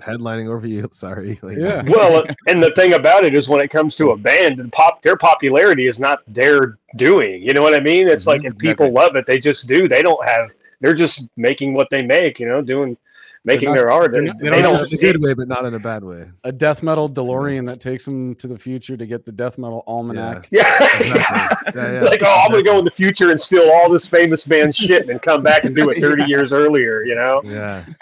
[0.00, 0.88] headlining over you.
[0.92, 1.38] Sorry.
[1.42, 1.82] Like, yeah.
[1.86, 5.00] Well, and the thing about it is when it comes to a band, the pop
[5.02, 7.40] their popularity is not their doing.
[7.42, 8.08] You know what I mean?
[8.08, 9.88] It's Mhm, like if people love it, they just do.
[9.88, 10.50] They don't have.
[10.80, 12.38] They're just making what they make.
[12.40, 12.96] You know, doing
[13.46, 14.12] making not- their art.
[14.12, 14.92] they're They, not- they they Not don't don't.
[14.92, 16.26] in a good way, but not in a bad way.
[16.44, 19.82] a death metal DeLorean that takes them to the future to get the death metal
[19.86, 20.48] almanac.
[20.50, 20.64] Yeah.
[21.00, 21.82] Exactly.
[21.82, 22.00] Yeah, yeah.
[22.02, 25.08] like, oh, I'm gonna go in the future and steal all this famous band shit
[25.08, 27.02] and come back and do it 30 years earlier.
[27.04, 27.40] You know?
[27.44, 27.84] Yeah.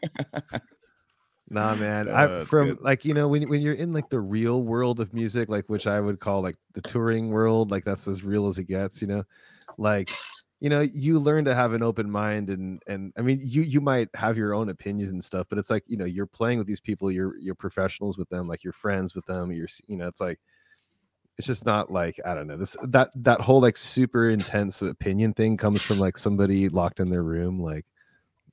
[1.50, 2.08] Nah, man.
[2.08, 2.80] Uh, I that's from good.
[2.80, 5.86] like you know when when you're in like the real world of music, like which
[5.86, 9.02] I would call like the touring world, like that's as real as it gets.
[9.02, 9.24] You know,
[9.76, 10.10] like
[10.60, 13.80] you know you learn to have an open mind and and I mean you you
[13.80, 16.66] might have your own opinions and stuff, but it's like you know you're playing with
[16.66, 19.52] these people, you're you're professionals with them, like you're friends with them.
[19.52, 20.38] You're you know it's like
[21.36, 25.34] it's just not like I don't know this that that whole like super intense opinion
[25.34, 27.84] thing comes from like somebody locked in their room like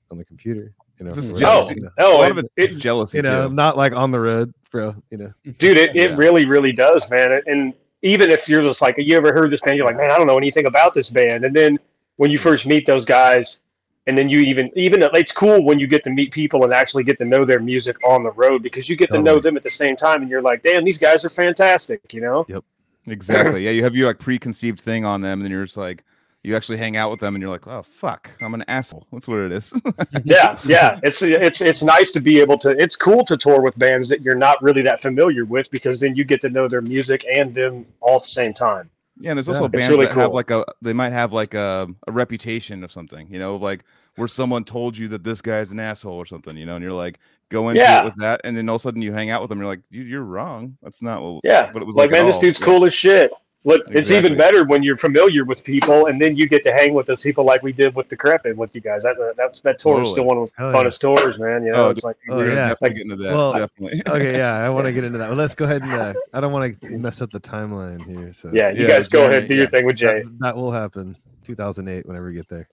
[0.09, 0.73] on the computer.
[0.99, 1.89] You know, This is or Oh, whatever, you know.
[1.97, 3.53] a oh, lot it, of it's it, jealousy, you know, too.
[3.53, 4.95] not like on the road, bro.
[5.09, 6.15] You know, dude, it, it Yeah.
[6.15, 7.41] really, really does, man.
[7.45, 10.17] And even if you're just like, you ever heard this band, you're like, man, I
[10.17, 11.43] don't know anything about this band.
[11.45, 11.79] And then
[12.21, 13.61] when you first meet those guys,
[14.05, 17.03] and then you even, even it's cool when you get to meet people and actually
[17.03, 19.63] get to know their music on the road because you get to know them at
[19.63, 22.45] the same time, and you're like, damn, these guys are fantastic, you know?
[22.47, 22.63] Yep.
[23.07, 23.65] Exactly.
[23.65, 26.03] Yeah, you have your like preconceived thing on them, and then you're just like,
[26.43, 29.07] you actually hang out with them and you're like, oh fuck, I'm an asshole.
[29.11, 29.73] That's what it is.
[30.23, 30.99] yeah, yeah.
[31.01, 32.69] It's it's it's nice to be able to.
[32.69, 36.15] It's cool to tour with bands that you're not really that familiar with because then
[36.15, 38.91] you get to know their music and them all at the same time.
[39.21, 41.53] Yeah, and there's also It's bands really that have like a they might have like
[41.53, 43.83] a, a reputation of something, you know, like
[44.15, 46.91] where someone told you that this guy's an asshole or something, you know, and you're
[46.93, 48.01] like go into Yeah.
[48.01, 49.67] it with that, and then all of a sudden you hang out with them, you're
[49.67, 50.77] like, you, you're wrong.
[50.81, 51.41] That's not what.
[51.43, 52.41] Yeah, But it was like, like, man, this all.
[52.41, 52.65] dude's Yeah.
[52.65, 53.31] cool as shit.
[53.63, 56.95] Look, it's even better when you're familiar with people, and then you get to hang
[56.95, 59.03] with those people like we did with Decrepit with you guys.
[59.03, 60.77] That that that's, that tour is still one of the Hell yeah.
[60.77, 61.63] funnest tours, man.
[61.63, 62.67] You know, Oh, it's like oh, We're gonna yeah.
[62.69, 63.33] definitely get into that.
[63.33, 64.01] Well, definitely.
[64.07, 65.29] okay, yeah, I want to get into that.
[65.29, 68.33] Well, let's go ahead and uh, I don't want to mess up the timeline here.
[68.33, 69.69] So yeah, you Yeah, guys go Jeremy, ahead do your yeah.
[69.69, 70.21] thing with Jay.
[70.23, 71.15] that, that will happen.
[71.43, 72.67] 2008, whenever we get there.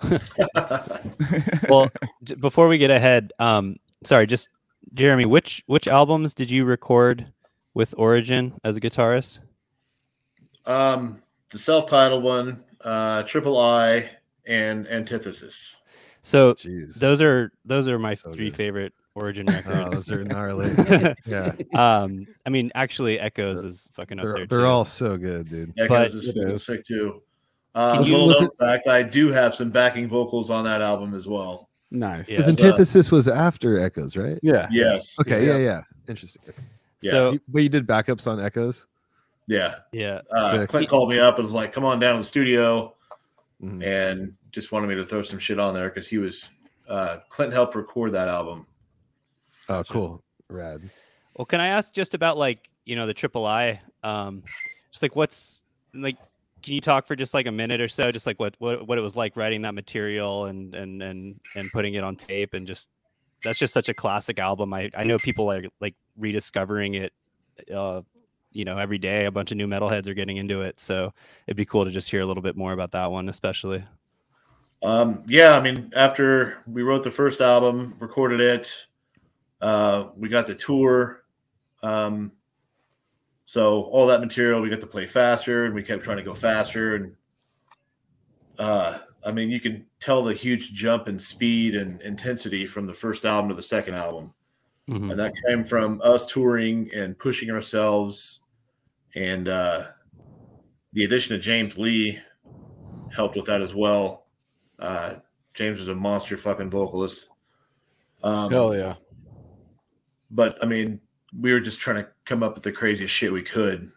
[1.68, 1.90] well,
[2.22, 4.48] j- before we get ahead, um, sorry, just
[4.94, 7.26] Jeremy, which which albums did you record
[7.74, 9.40] with Origin as a guitarist?
[10.68, 14.08] Um, the self-titled one, uh, Triple I,
[14.46, 15.76] and Antithesis.
[16.22, 18.56] So Jeez, those are those are my So three good.
[18.56, 20.06] favorite Origin oh, records.
[20.06, 20.70] those are gnarly.
[21.26, 25.48] yeah, um, I mean, actually, Echoes is fucking up they're there they're all so good,
[25.48, 25.72] dude.
[25.78, 26.66] Echoes But- is It fucking is.
[26.66, 27.22] sick too.
[27.74, 30.64] Uh, Can a you- little was known fact, I do have some backing vocals on
[30.64, 31.68] that album as well.
[31.90, 32.28] Nice.
[32.28, 32.36] Yeah.
[32.38, 34.38] Because as a- Antithesis was after Echoes, right?
[34.42, 34.66] Yeah.
[34.70, 35.16] Yes.
[35.20, 35.52] Okay, Yeah.
[35.52, 35.82] yeah, yeah.
[36.08, 36.42] Interesting.
[37.00, 37.10] Yeah.
[37.10, 38.86] So You- but you did backups on Echoes.
[39.48, 39.76] Yeah.
[39.92, 40.68] yeah, Uh, Sick.
[40.68, 42.94] Clint called me up and was like, "Come on down to the studio,"
[43.62, 43.82] Mhm.
[43.84, 46.50] and just wanted me to throw some shit on there because he was
[46.88, 48.66] uh, Clint helped record that album.
[49.68, 50.80] Oh, cool, rad.
[51.36, 54.42] Well, can I ask just about like you know the triple I, um,
[54.90, 55.62] just like what's
[55.94, 56.16] like,
[56.62, 58.96] can you talk for just like a minute or so, just like what what what
[58.98, 62.66] it was like writing that material and and and and putting it on tape and
[62.66, 62.88] just
[63.42, 64.72] that's just such a classic album.
[64.74, 67.12] I I know people are like rediscovering it,
[67.74, 68.02] uh,
[68.52, 69.26] you know, every day.
[69.26, 71.12] A bunch of new metalheads are getting into it, so
[71.46, 73.84] it'd be cool to just hear a little bit more about that one, especially.
[74.82, 78.86] Um, yeah, I mean, after we wrote the first album, recorded it,
[79.60, 81.24] uh, we got the tour.
[81.82, 82.32] Um,
[83.44, 86.34] so all that material we got to play faster, and we kept trying to go
[86.34, 86.96] faster.
[86.96, 87.16] And
[88.58, 92.94] uh, I mean, you can tell the huge jump in speed and intensity from the
[92.94, 94.32] first album to the second album.
[94.88, 95.10] Mhm.
[95.10, 98.40] and that came from us touring and pushing ourselves
[99.14, 99.88] and uh,
[100.94, 102.18] the addition of james lee
[103.14, 104.26] helped with that as well
[104.78, 105.14] uh,
[105.54, 107.28] james is a monster fucking vocalist
[108.22, 108.94] um, Hell yeah.
[110.30, 111.00] but i mean
[111.38, 113.90] we were just trying to come up with the craziest shit we could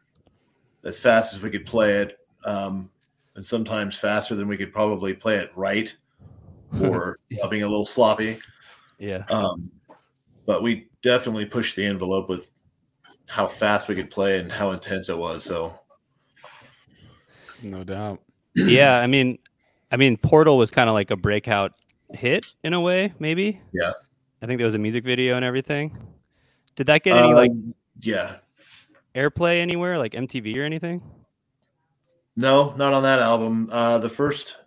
[0.84, 2.89] as fast as we could play it um,
[3.36, 5.95] and sometimes faster than we could probably play it right
[6.82, 8.38] or uh, being a little sloppy
[8.99, 9.23] Yeah.
[9.30, 9.71] um,
[10.45, 12.51] but we definitely pushed the envelope with
[13.27, 15.43] how fast we could play and how intense it was.
[15.43, 15.73] So
[17.63, 18.19] No doubt.
[18.56, 19.39] yeah i mean
[19.91, 21.71] i mean portal was kind of like a breakout
[22.13, 23.93] hit in a way maybe Yeah.
[24.41, 25.97] i think there was a music video and everything
[26.75, 28.36] did that get any like Um, yeah,
[29.15, 31.01] airplay anywhere like mtv or anything
[32.38, 33.69] no, not on that album.
[33.71, 34.58] Uh, the first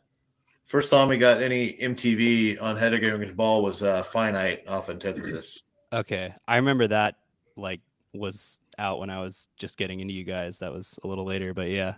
[0.66, 5.63] first time we got any MTV on Headbanger's Ball was uh, Finite off Antithesis.
[5.94, 7.16] Okay i remember that
[7.56, 7.80] like
[8.12, 11.54] was out when i was just getting into you guys that was a little later
[11.54, 11.94] but yeah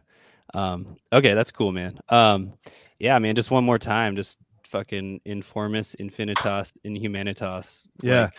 [0.54, 2.52] um okay that's cool man um
[2.98, 8.22] yeah man just one more time just fucking informis infinitas inhumanitas Yeah.
[8.24, 8.38] like,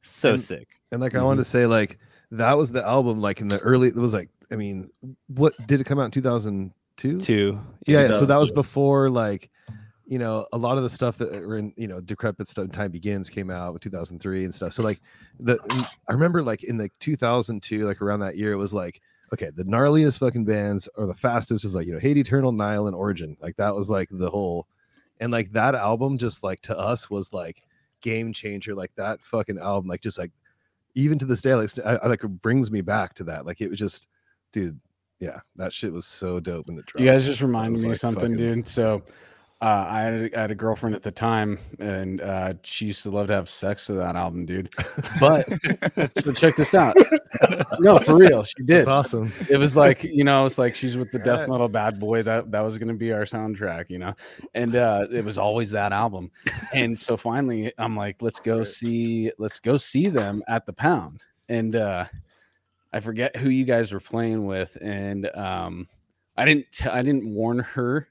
[0.00, 1.98] so And- sick And like I wanted to say, like
[2.30, 3.20] that was the album.
[3.20, 4.88] Like in the early, it was like I mean,
[5.26, 7.18] what did it come out in 2002?
[7.18, 9.50] too Yeah, yeah, so that was before like
[10.06, 12.90] you know a lot of the stuff that were in you know decrepit stuff time
[12.92, 14.72] begins came out with 2003 and stuff.
[14.72, 15.00] So like
[15.40, 15.58] the
[16.08, 19.00] i remember like in like 2002 like around that year it was like
[19.32, 22.86] okay the gnarliest fucking bands or the fastest was like you know hate eternal nile
[22.86, 23.36] and origin.
[23.40, 24.68] Like that was like the whole
[25.18, 27.62] and like that album just like to us was like
[28.00, 28.74] game changer.
[28.74, 30.30] Like that fucking album like just like
[30.94, 33.44] even to this day like I, I like it brings me back to that.
[33.44, 34.06] Like it was just
[34.52, 34.78] dude
[35.18, 37.88] yeah that shit was so dope when it dropped You guys just reminded was, me
[37.88, 38.68] of like, something, fucking- dude.
[38.68, 39.02] So
[39.62, 43.02] uh, I, had a, I had a girlfriend at the time, and uh, she used
[43.04, 44.68] to love to have sex to that album, dude.
[45.18, 45.48] But
[46.18, 46.94] so check this out.
[47.80, 48.80] No, for real, she did.
[48.80, 49.32] That's awesome.
[49.48, 51.48] It was like you know, it's like she's with the death Alright.
[51.48, 52.22] metal bad boy.
[52.22, 54.14] That that was going to be our soundtrack, you know.
[54.54, 56.30] And uh, it was always that album.
[56.74, 61.22] And so finally, I'm like, let's go see, let's go see them at the Pound.
[61.48, 62.04] And uh,
[62.92, 65.88] I forget who you guys were playing with, and um,
[66.36, 68.08] I didn't t- I didn't warn her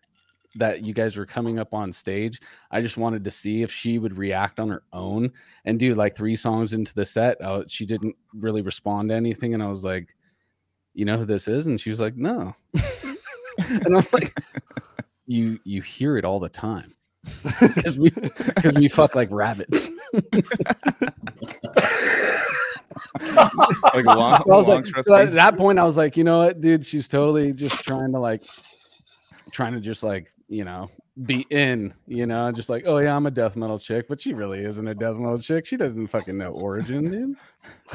[0.55, 2.41] that you guys were coming up on stage.
[2.71, 5.31] I just wanted to see if she would react on her own
[5.65, 7.39] and do like three songs into the set.
[7.41, 10.15] Uh, she didn't really respond to anything, and I was like,
[10.93, 14.33] "You know who this is?" And she was like, "No." and I'm like,
[15.27, 16.93] you you hear it all the time
[17.59, 19.89] because we because we fuck like rabbits.
[23.93, 26.39] Like long, I was long like, so at that point, I was like, you know
[26.39, 28.43] what, dude, she's totally just trying to like,
[29.51, 30.89] trying to just like, you know,
[31.25, 34.33] be in, you know, just like, oh yeah, I'm a death metal chick, but she
[34.33, 35.65] really isn't a death metal chick.
[35.65, 37.37] She doesn't fucking know origin, dude.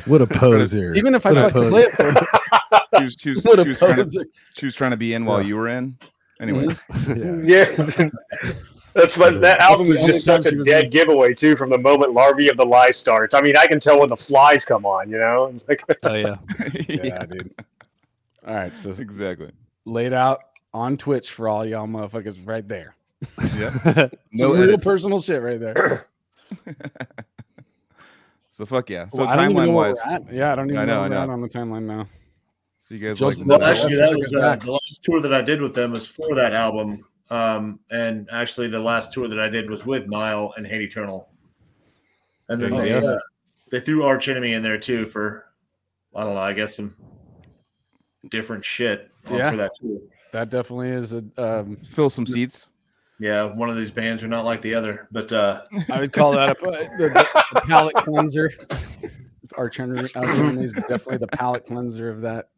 [0.06, 0.94] What a poser.
[0.94, 1.70] Even if I What a fucking poser.
[1.70, 4.66] play it for her, she was, she was, what she a was trying to, she
[4.66, 5.48] was trying to be in while Yeah.
[5.48, 5.96] you were in.
[6.40, 7.48] Anyway, mm-hmm.
[7.48, 8.04] Yeah.
[8.44, 8.50] Yeah.
[8.94, 10.90] That's what that album the is just such a dead in.
[10.90, 11.54] giveaway too.
[11.54, 14.16] From the moment Larvae of the Lie starts, I mean, I can tell when the
[14.16, 15.08] flies come on.
[15.08, 16.34] You know, like, Oh yeah.
[16.88, 17.54] Yeah, dude.
[18.46, 19.52] All right, so exactly.
[19.86, 20.40] laid out
[20.72, 22.94] on Twitch for all y'all motherfuckers right there.
[23.56, 24.08] Yeah.
[24.32, 24.84] No real edits.
[24.84, 26.06] personal shit right there.
[28.52, 29.08] So fuck yeah.
[29.08, 29.96] So Well, I don't know timeline wise.
[30.30, 31.22] Yeah, I don't even I know, know, I where we're know.
[31.22, 32.08] at on the timeline now.
[32.80, 35.40] so you guys Joseph- like Well, actually, that was uh, the last tour that I
[35.40, 37.06] did with them was for that album.
[37.30, 41.30] Um, and actually, the last tour that I did was with Nile and Hate Eternal.
[42.48, 42.96] And then Oh, they, yeah.
[42.98, 43.18] uh,
[43.70, 45.46] they threw Arch Enemy in there too for,
[46.14, 46.94] I don't know, I guess some
[48.30, 49.52] different shit Yeah.
[49.52, 50.00] for that tour.
[50.32, 51.24] That definitely is a.
[51.36, 52.68] Um, fill some seats.
[53.18, 56.32] Yeah, one of these bands are not like the other, but uh, I would call
[56.32, 58.50] that a, the, the palate cleanser.
[59.56, 62.48] Arch Enemy Arch Enemy is definitely the palate cleanser of that.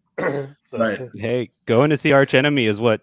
[0.72, 1.08] right.
[1.14, 3.00] Hey, going to see Arch Enemy is what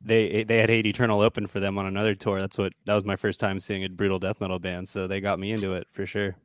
[0.00, 2.40] they they had Hate Eternal open for them on another tour.
[2.40, 5.20] That's what that was my first time seeing a brutal death metal band, so they
[5.20, 6.36] got me into it for sure.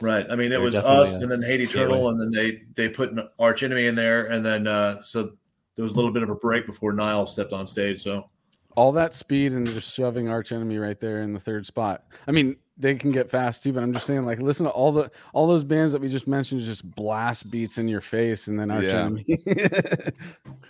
[0.00, 0.26] Right.
[0.28, 2.88] I mean, it They're was us a and then Hate Eternal, and then they they
[2.88, 5.32] put an Arch Enemy in there, and then uh, so
[5.76, 8.00] there was a little bit of a break before Nile stepped on stage.
[8.02, 8.28] So
[8.76, 12.04] All that speed and just shoving Arch Enemy right there in the third spot.
[12.26, 14.92] I mean, they can get fast too, but I'm just saying, like, listen to all
[14.92, 18.58] the all those bands that we just mentioned, just blast beats in your face, and
[18.58, 19.00] then Arch Yeah.
[19.04, 19.24] Enemy.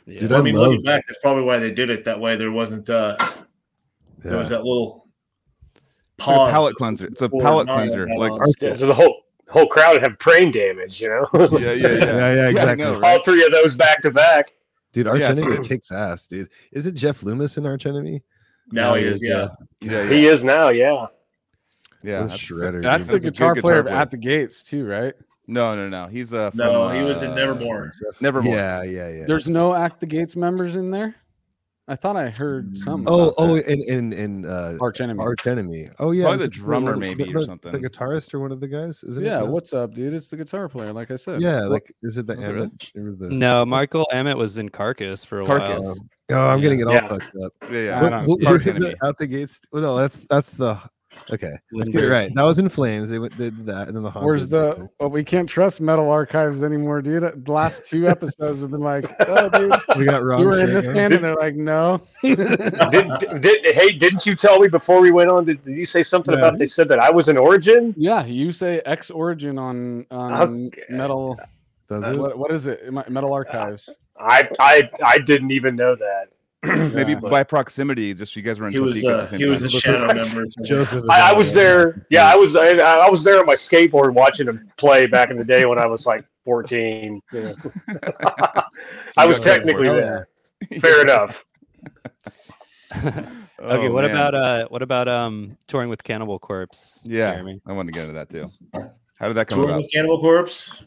[0.04, 0.18] Yeah.
[0.18, 2.34] Dude, I I mean, love- looking back, that's probably why they did it that way.
[2.34, 3.16] There wasn't uh,
[4.18, 5.06] there was that little
[6.18, 6.50] It's like a pause.
[6.50, 7.06] palate cleanser.
[7.06, 8.08] It's a before palate cleanser.
[8.08, 11.00] Like on Yeah, so the whole whole crowd have brain damage.
[11.00, 11.88] You know, yeah, yeah, yeah.
[12.04, 12.84] Yeah, yeah, I exactly.
[12.84, 13.24] know, all right?
[13.24, 14.52] three of those back to back.
[14.92, 16.48] Dude, Arch Yeah, Enemy kicks ass, dude.
[16.70, 18.22] Is it Jeff Loomis in Arch Enemy?
[18.70, 19.48] now he is, yeah.
[19.80, 20.68] Yeah, yeah, He is now.
[20.70, 21.06] Yeah.
[22.02, 22.20] yeah.
[22.20, 22.82] What that's- shredder.
[22.82, 23.22] That's dude.
[23.22, 23.96] the That's a guitar player guitar player.
[23.96, 25.14] at the gates too, right?
[25.48, 26.06] No, no, no.
[26.06, 27.92] He's uh, from, No, he was in uh, Nevermore.
[28.20, 28.54] Nevermore.
[28.54, 29.24] Yeah, yeah, yeah.
[29.26, 31.14] There's no At the Gates members in there.
[31.92, 33.04] I thought I heard some.
[33.06, 33.68] oh, oh, that.
[33.70, 35.20] in in in uh, Arch Enemy.
[35.20, 35.90] Arch Enemy.
[35.98, 37.70] Oh yeah, Probably the drummer one- maybe the, or something.
[37.70, 39.46] The guitarist or one of the guys, isn't yeah, it?
[39.46, 40.14] what's up, dude?
[40.14, 41.42] It's the guitar player, like I said.
[41.42, 42.46] Yeah, What- like is it the Was?
[42.48, 43.28] Amott or the?
[43.30, 45.84] No, Michael Amott was in Carcass for a Carcass.
[45.84, 45.96] while.
[46.30, 47.08] Oh, I'm getting it all Yeah.
[47.08, 47.52] fucked up.
[47.70, 47.98] Yeah, yeah.
[47.98, 48.48] I don't Who- know.
[48.48, 49.60] who Arch did the out the gates.
[49.70, 50.78] Well, no, that's that's the.
[51.30, 52.34] Okay, let's get it right.
[52.34, 53.10] That was in flames.
[53.10, 54.88] They went they did that, and then the Where's the?
[54.98, 57.44] Well, we can't trust Metal Archives anymore, dude.
[57.44, 60.40] The last two episodes have been like, oh, dude, we got wrong.
[60.40, 60.92] you were in this yeah?
[60.92, 62.00] band, and they're like, no.
[62.22, 62.38] did,
[63.40, 65.44] did, hey, didn't you tell me before we went on?
[65.44, 66.40] Did, did you say something Yeah.
[66.40, 67.94] about they said that I was an origin?
[67.96, 70.82] yeah, you say X Origin on on Okay.
[70.90, 71.38] Metal.
[71.88, 72.16] Does it?
[72.18, 72.92] What, what is it?
[72.92, 73.90] Metal Archives.
[74.18, 76.28] I I I didn't even know that.
[76.94, 77.18] Maybe Yeah.
[77.18, 80.46] by proximity, just you guys were in He was uh, he was a shadow member.
[80.64, 81.04] Joseph.
[81.10, 81.84] I, I was there.
[81.84, 82.06] there.
[82.10, 82.54] Yeah, I was.
[82.54, 85.78] I, I was there on my skateboard watching him play back in the day when
[85.80, 87.20] I was like 14.
[87.32, 87.54] you know.
[89.16, 90.02] I was technically board.
[90.02, 90.28] there.
[90.80, 91.44] Fair enough.
[92.94, 93.24] okay,
[93.58, 94.10] Oh, what man.
[94.12, 97.00] about uh what about um touring with Cannibal Corpse?
[97.04, 97.60] Yeah, Jeremy?
[97.66, 98.44] I wanted to get into that too.
[99.18, 99.78] How did that come Touring about?
[99.82, 100.84] with Cannibal Corpse.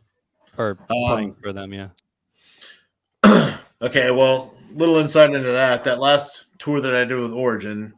[0.57, 1.89] Or Um, playing for them, yeah.
[3.81, 5.83] Okay, well, little insight into that.
[5.83, 7.93] That last tour that I did with Origin,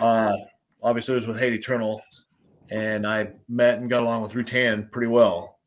[0.00, 0.32] uh,
[0.82, 2.02] obviously it was with Hate Eternal,
[2.70, 5.58] and I met and got along with Rutan pretty well.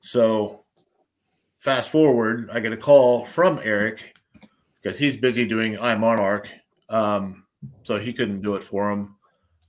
[0.00, 0.64] So,
[1.58, 4.16] fast forward, I get a call from Erik
[4.74, 6.48] because he's busy doing I Monarch,
[6.88, 7.44] um,
[7.84, 9.16] so he couldn't do it for him.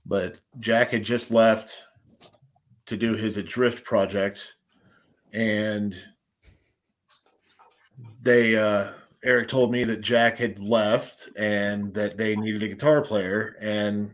[0.06, 1.84] But Jack had just left
[2.86, 4.56] to do his Adrift project,
[5.32, 5.94] and
[8.22, 8.92] they uh
[9.22, 14.12] Eric told me that Jack had left and that they needed a guitar player and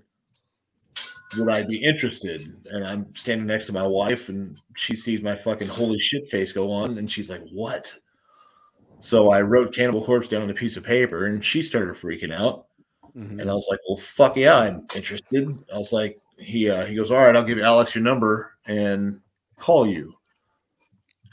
[1.39, 2.43] would I be interested?
[2.71, 6.53] And I'm standing next to my wife and she sees my fucking holy shit face
[6.53, 7.93] go on and she's like, What?
[8.99, 12.33] So I wrote Cannibal Corpse down on a piece of paper and she started freaking
[12.33, 12.67] out.
[13.17, 13.41] Mhm.
[13.41, 15.49] And I was like, Well fuck yeah, I'm interested.
[15.73, 19.21] I was like, he uh, he goes, All right, I'll give Alex your number and
[19.59, 20.15] call you.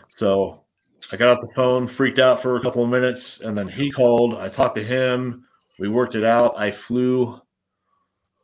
[0.10, 0.63] So
[1.12, 3.92] I got off the phone, freaked out for a couple of minutes, and then he
[3.92, 4.36] called.
[4.36, 5.46] I talked to him.
[5.80, 6.58] We worked it out.
[6.58, 7.40] I flew.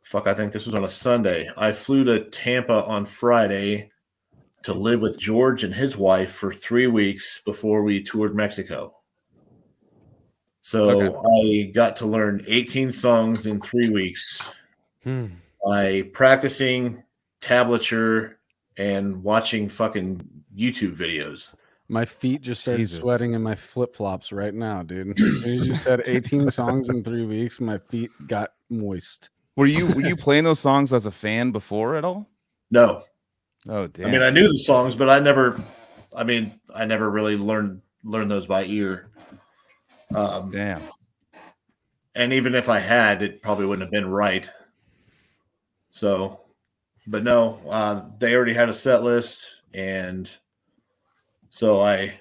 [0.02, 1.48] Fuck, I think this was on a Sunday.
[1.56, 3.90] I flew to Tampa on Friday
[4.62, 8.94] to live with George and his wife for three weeks before we toured Mexico.
[10.62, 14.40] So I got to learn 18 songs in three weeks
[15.02, 15.26] Hmm.
[15.64, 17.02] by practicing
[17.40, 18.34] tablature
[18.76, 20.20] and watching fucking
[20.54, 21.54] YouTube videos.
[21.90, 23.00] My feet just started Jesus.
[23.00, 25.20] sweating in my flip flops right now, dude.
[25.20, 29.30] As soon as you said 18 songs in three weeks, my feet got moist.
[29.56, 32.28] Were you were you playing those songs as a fan before at all?
[32.70, 33.02] No,
[33.68, 34.06] Oh damn.
[34.06, 35.60] I mean I knew the songs, but I never.
[36.16, 39.10] I mean, I never really learned learned those by ear.
[40.14, 40.82] Um, damn.
[42.14, 44.48] and even if I had, it probably wouldn't have been right.
[45.90, 46.40] So,
[47.06, 50.30] but no, uh, they already had a set list, and
[51.50, 52.18] so I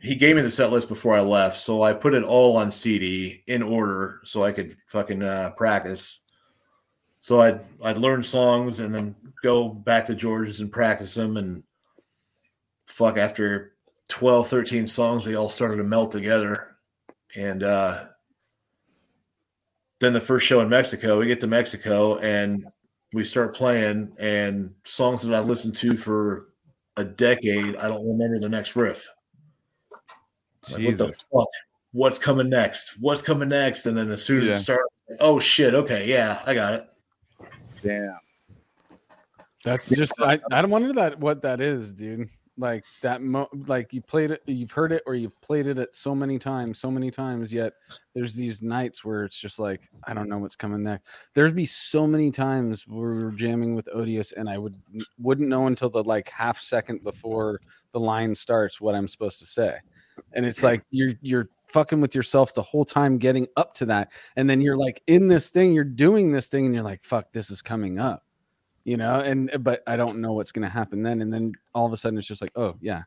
[0.00, 2.72] he gave me the set list before I left, so I put it all on
[2.72, 6.20] CD in order so I could fucking uh, practice.
[7.20, 11.62] So I'd I'd learn songs and then go back to George's and practice them, and
[12.86, 13.74] fuck after
[14.08, 16.76] 12, 13 songs, they all started to melt together,
[17.36, 17.62] and.
[17.62, 18.04] uh
[20.02, 22.66] then the first show in Mexico, we get to Mexico and
[23.12, 26.48] we start playing and songs that I listened to for
[26.96, 29.08] a decade, I don't remember the next riff.
[30.70, 31.48] Like, what the fuck?
[31.92, 32.96] What's coming next?
[33.00, 33.86] What's coming next?
[33.86, 34.52] And then as soon as Yeah.
[34.54, 36.88] it starts, oh shit, okay, yeah, I got it.
[37.82, 38.18] Damn.
[39.64, 42.28] That's just I, I don't wonder that what that is, dude.
[42.58, 45.94] Like that mo like you played it, you've heard it or you've played it at
[45.94, 47.72] so many times, so many times, yet
[48.14, 51.08] there's these nights where it's just like, I don't know what's coming next.
[51.32, 54.74] There'd be so many times where we were jamming with Odious and I would
[55.18, 57.58] wouldn't know until the like half second before
[57.92, 59.78] the line starts what I'm supposed to say.
[60.34, 64.12] And it's like you're you're fucking with yourself the whole time getting up to that.
[64.36, 67.32] And then you're like in this thing, you're doing this thing, and you're like, fuck,
[67.32, 68.24] this is coming up
[68.84, 71.52] you know and eh, but i don't know what's going to happen then and then
[71.74, 73.02] all of a sudden it's just like oh yeah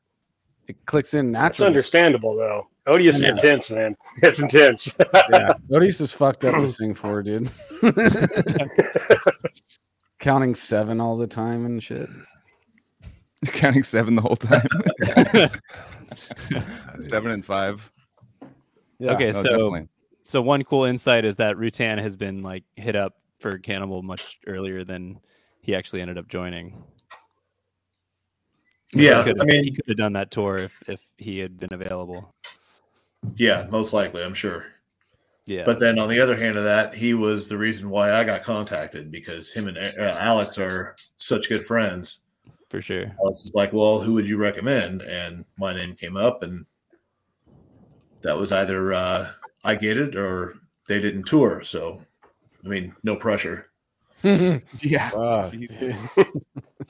[0.67, 2.67] it clicks in That's naturally understandable though.
[2.87, 3.95] Odious is intense, man.
[4.23, 4.97] It's intense.
[5.31, 7.49] yeah Odious is fucked up to sing for dude
[10.19, 12.09] counting seven all the time and shit
[13.47, 14.65] Counting seven the whole time.
[16.99, 17.91] seven and five.
[18.97, 19.11] yeah.
[19.11, 19.87] Okay, No, so definitely.
[20.23, 24.39] so one cool insight is that Rutan has been like hit up for Cannibal much
[24.47, 25.19] earlier than
[25.65, 26.83] he actually ended up joining.
[28.93, 32.33] Yeah, I mean- he could have done that tour if if he had been available.
[33.35, 34.67] Yeah, most likely, I'm sure.
[35.47, 38.23] Yeah, But then on the other hand of that, he was the reason why I
[38.23, 42.19] got contacted because him and uh, Alex are such good friends.
[42.69, 43.05] for sure.
[43.23, 46.65] Alex is like, "Well, who would you recommend?" And my name came up, and
[48.21, 49.31] that was either uh,
[49.63, 50.55] I get it or
[50.87, 51.63] they didn't tour.
[51.63, 52.01] So,
[52.63, 53.69] I mean, no pressure.
[54.81, 55.09] Yeah.
[55.09, 55.53] Fuck,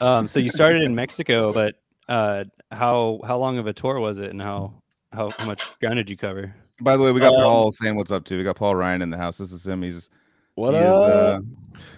[0.02, 1.76] Um, so you started in Mexico, but
[2.10, 4.74] uh, how how long of a tour was it, and how
[5.14, 6.54] how, how much ground did you cover?
[6.82, 8.38] By the way, we got Um, Paul saying what's up too.
[8.38, 9.38] We got Paul Ryan in the house.
[9.38, 9.82] This is him.
[9.82, 10.10] He's
[10.56, 11.40] what he is, up uh,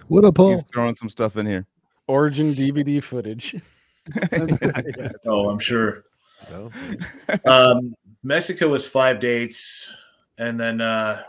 [0.06, 0.52] What up, Paul?
[0.52, 1.66] he's throwing some stuff in here.
[2.06, 3.54] origin dvd footage
[5.26, 5.94] Oh, I'm sure.
[7.44, 9.90] Um, Mexico was five dates,
[10.38, 11.22] and then uh,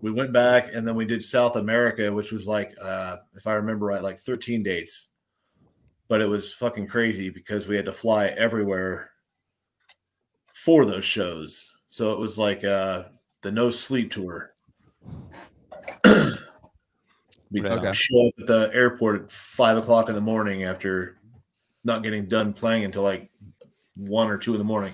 [0.00, 3.54] we went back, and then we did South America, which was like, uh, if I
[3.54, 5.08] remember right, like 13 dates.
[6.08, 9.10] But it was fucking crazy because we had to fly everywhere
[10.54, 11.72] for those shows.
[11.88, 13.04] So it was like uh,
[13.42, 14.54] the no sleep tour.
[16.04, 17.92] we Right on.
[17.92, 21.18] show up at the airport at five o'clock in the morning after
[21.84, 23.30] not getting done playing until like
[23.96, 24.92] one or two in the morning.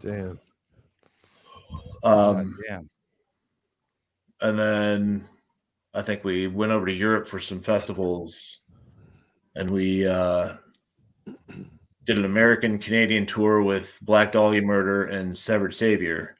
[0.00, 0.38] Damn.
[2.04, 2.80] Um, yeah.
[4.40, 5.28] And then
[5.94, 8.60] I think we went over to Europe for some festivals,
[9.54, 10.54] and we uh,
[12.04, 16.36] did an American Canadian tour with Black Dahlia Murder and Severed Savior,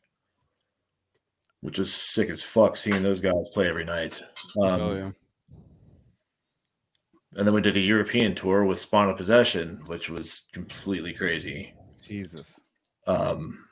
[1.61, 4.23] which was sick as fuck seeing those guys play every night.
[4.63, 5.11] Um, oh yeah
[7.37, 11.75] And then we did a European tour with Spawn of Possession, which was completely crazy.
[12.01, 12.61] Jesus.
[13.07, 13.66] Um,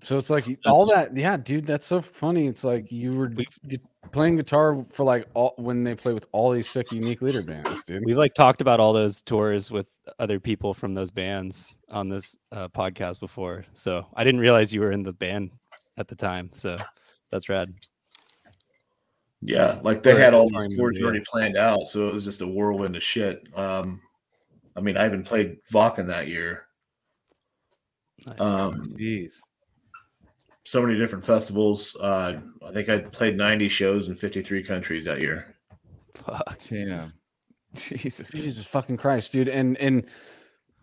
[0.00, 3.80] so it's like all that yeah dude that's so funny it's like you were We've-
[4.12, 7.82] playing guitar for like all when they play with all these sick unique leader bands
[7.84, 9.88] dude We've like talked about all those tours with
[10.20, 14.80] other people from those bands on this uh, podcast before, so I didn't realize you
[14.80, 15.50] were in the band
[15.98, 16.50] at the time.
[16.52, 16.78] So
[17.32, 17.74] that's rad.
[19.42, 22.24] Yeah, like they Or had all touring these tours already planned out, so it was
[22.24, 23.42] just a whirlwind of shit.
[23.56, 24.00] Um,
[24.76, 26.66] I mean, I even played Wacken that year.
[28.24, 28.40] Nice.
[28.40, 29.34] Um, Jeez.
[30.66, 31.96] So many different festivals.
[32.00, 35.54] Uh, I think I played 90 shows in 53 countries that year.
[36.12, 36.58] Fuck.
[36.68, 37.12] Damn.
[37.74, 38.30] Jesus.
[38.30, 39.48] Jesus fucking Christ, dude.
[39.48, 40.06] And and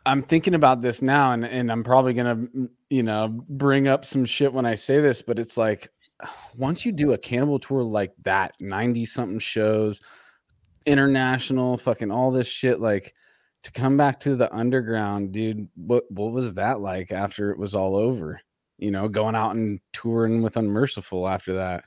[0.05, 2.45] I'm thinking about this now, and and I'm probably gonna
[2.89, 5.89] you know bring up some shit when I say this, but it's like
[6.57, 10.01] once you do a cannibal tour like that, 90 something shows,
[10.85, 13.13] international, fucking all this shit, like
[13.63, 15.67] to come back to the underground, dude.
[15.75, 18.39] What what was that like after it was all over?
[18.83, 21.85] You know, going out and touring with Unmerciful after that.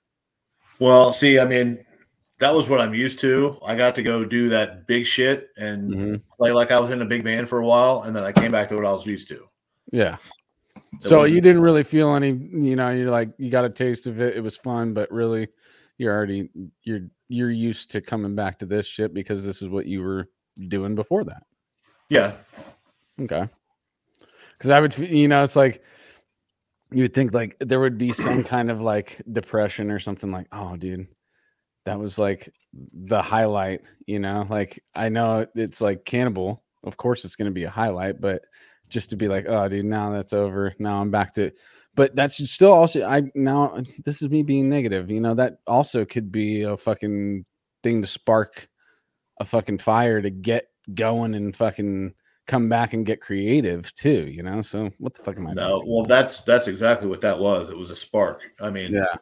[0.78, 1.84] Well, see, I mean,
[2.38, 3.58] that was what I'm used to.
[3.64, 6.22] I got to go do that big shit and Mhm.
[6.38, 8.50] play like I was in a big band for a while, and then I came
[8.50, 9.46] back to what I was used to.
[9.92, 10.16] Yeah.
[10.76, 14.06] It So you didn't really feel any, you know, you're like you got a taste
[14.06, 14.36] of it.
[14.36, 15.48] It was fun, but really,
[15.98, 16.48] you're already
[16.82, 20.28] you're you're used to coming back to this shit because this is what you were
[20.68, 21.42] doing before that.
[22.08, 22.36] Yeah,
[23.20, 23.48] Okay.
[24.52, 25.82] Because I would, you know, it's like
[26.96, 30.46] you would think like there would be some kind of like depression or something like,
[30.50, 31.06] oh, dude,
[31.84, 34.46] that was like the highlight, you know?
[34.48, 36.64] Like I know it's like cannibal.
[36.84, 38.44] Of course, it's going to be a highlight, but
[38.88, 40.72] just to be like, oh, dude, now that's over.
[40.78, 41.50] Now I'm back to,
[41.94, 43.76] but that's still also, I now
[44.06, 47.44] this is me being negative, you know, that also could be a fucking
[47.82, 48.68] thing to spark
[49.38, 52.14] a fucking fire to get going and fucking
[52.46, 54.62] come back and get creative too, you know?
[54.62, 57.70] So what the fuck am I no, talking well, that's that's exactly what that was.
[57.70, 58.42] It was a spark.
[58.60, 59.14] I mean, Yeah.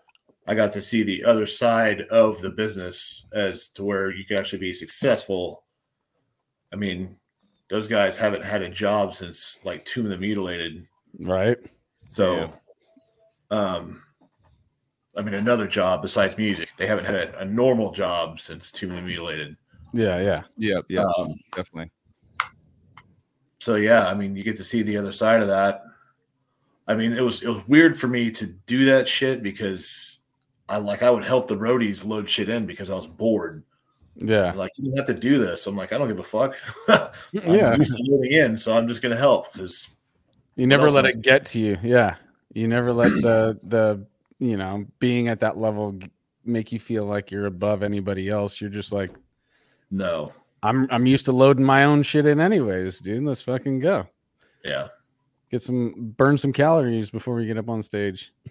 [0.46, 4.36] I got to see the other side of the business as to where you can
[4.36, 5.64] actually be successful.
[6.72, 7.16] I mean,
[7.70, 10.86] those guys haven't had a job since like Tomb of the Mutilated.
[11.18, 11.56] Right.
[12.06, 12.52] So,
[13.50, 14.02] um,
[15.16, 16.70] I mean, another job besides music.
[16.76, 19.56] They haven't had a, a normal job since Tomb of the Mutilated.
[19.94, 20.42] Yeah, yeah.
[20.58, 21.90] Yeah, yeah, Um, definitely.
[23.64, 25.84] So yeah, I mean, you get to see the other side of that.
[26.86, 30.18] I mean, it was it was weird for me to do that shit because
[30.68, 33.64] I like I would help the roadies load shit in because I was bored.
[34.16, 34.52] Yeah.
[34.52, 35.66] Like you don't have to do this.
[35.66, 36.56] I'm like, I don't give a fuck.
[37.32, 37.74] Yeah.
[37.74, 39.88] used to loading in, so I'm just gonna help because
[40.56, 41.78] You never let it get to you.
[41.82, 42.16] Yeah.
[42.52, 44.04] You never let the the
[44.40, 45.98] you know, being at that level
[46.44, 48.60] make you feel like you're above anybody else.
[48.60, 49.10] You're just like
[49.90, 50.34] no,
[50.64, 53.22] I'm I'm used to loading my own shit in anyways, dude.
[53.22, 54.06] Let's fucking go.
[54.64, 54.88] yeah,
[55.50, 58.32] Get some burn some calories before we get up on stage.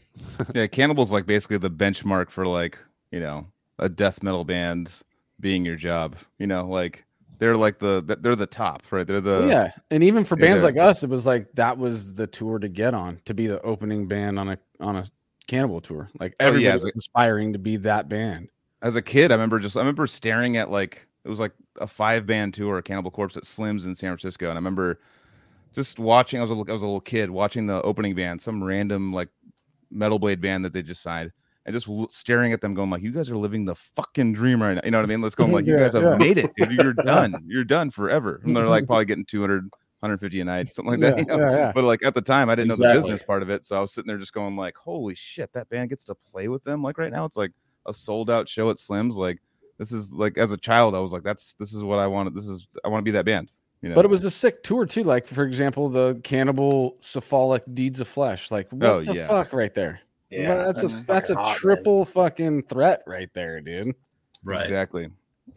[0.53, 2.78] Yeah, Cannibal's like basically the benchmark for like,
[3.11, 3.47] you know,
[3.80, 4.93] a death metal band
[5.39, 6.16] being your job.
[6.38, 7.03] You know, like
[7.39, 9.07] they're like the they're the top, right?
[9.07, 9.72] They're the yeah.
[9.89, 12.70] And even for bands they're- like us, it was like that was the tour to
[12.70, 15.05] get on, to be the opening band on a on a
[15.47, 16.11] cannibal tour.
[16.20, 18.49] Like Oh, yeah, was like- inspiring to be that band.
[18.84, 21.88] as a kid, I remember just I remember staring at like it was like a
[21.88, 24.99] five band tour, a Cannibal Corpse at Slim's in San Francisco, and I remember
[25.74, 26.39] just watching.
[26.39, 29.30] I was a, I was a little kid watching the opening band, some random like
[29.91, 31.32] metal blade band that they just signed,
[31.65, 34.76] and just staring at them, going like, "You guys are living the fucking dream right
[34.76, 35.21] now." You know what I mean?
[35.21, 35.45] Let's go.
[35.45, 36.15] I'm like, "You Yeah, guys have yeah.
[36.17, 36.71] made it, dude.
[36.71, 37.36] You're done.
[37.47, 39.63] You're done forever." And they're like probably getting 200,
[39.99, 41.17] 150 a night, something like that.
[41.17, 41.71] yeah, you know?
[41.74, 43.82] But like at the time, I didn't know the business part of it, so I
[43.82, 46.84] was sitting there just going like, "Holy shit, that band gets to play with them!"
[46.84, 47.51] Like right now, it's like
[47.86, 49.15] a sold out show at Slim's.
[49.15, 49.39] Like
[49.84, 52.34] this is like as a child, I was like, "That's this is what I wanted.
[52.36, 53.96] This is I want to be that band." You know?
[53.96, 55.04] But it was a sick tour too.
[55.04, 58.50] Like for example, the cannibal cephalic deeds of flesh.
[58.50, 59.28] Like what Oh, the yeah.
[59.28, 60.00] fuck right there?
[60.30, 61.56] Yeah, that's, a that's a hot, man.
[61.56, 63.94] triple fucking threat right there, dude.
[64.44, 64.64] right.
[64.64, 65.10] exactly.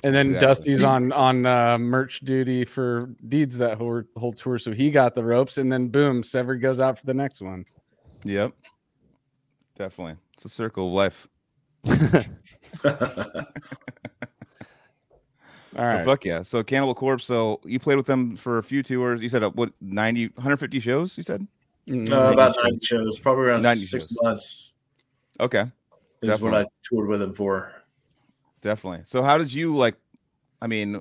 [0.02, 0.46] And then Exactly.
[0.48, 5.14] Dusty's on on uh, merch duty for deeds that whole whole tour, so he got
[5.14, 7.64] the ropes, and then boom, Sever goes out for the next one.
[8.24, 8.52] Yep.
[9.78, 11.28] Definitely, it's a circle of life.
[15.78, 16.42] All Well, fuck yeah.
[16.42, 17.24] So Cannibal Corpse.
[17.24, 19.20] So you played with them for a few tours.
[19.20, 21.16] You said uh, what 90, 150 shows.
[21.16, 21.46] You said
[21.88, 24.18] Mm, Uh, about ninety shows, probably around 90 six shows.
[24.20, 24.72] months
[25.38, 25.60] okay.
[26.20, 26.50] is Definitely.
[26.50, 27.72] what I toured with them for.
[28.60, 29.02] Definitely.
[29.04, 29.94] So, how did you like?
[30.60, 31.00] I mean,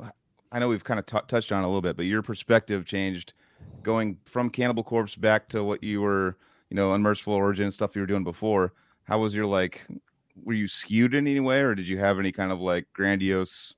[0.51, 2.85] I know we've kind of t- touched on it a little bit, but your perspective
[2.85, 3.33] changed
[3.81, 6.37] going from Cannibal Corpse back to what you were,
[6.69, 8.73] you know, Unmerciful Origin stuff you were doing before.
[9.05, 9.87] How was your like?
[10.43, 13.73] Were you skewed in any way, or did you have any kind of like grandiose,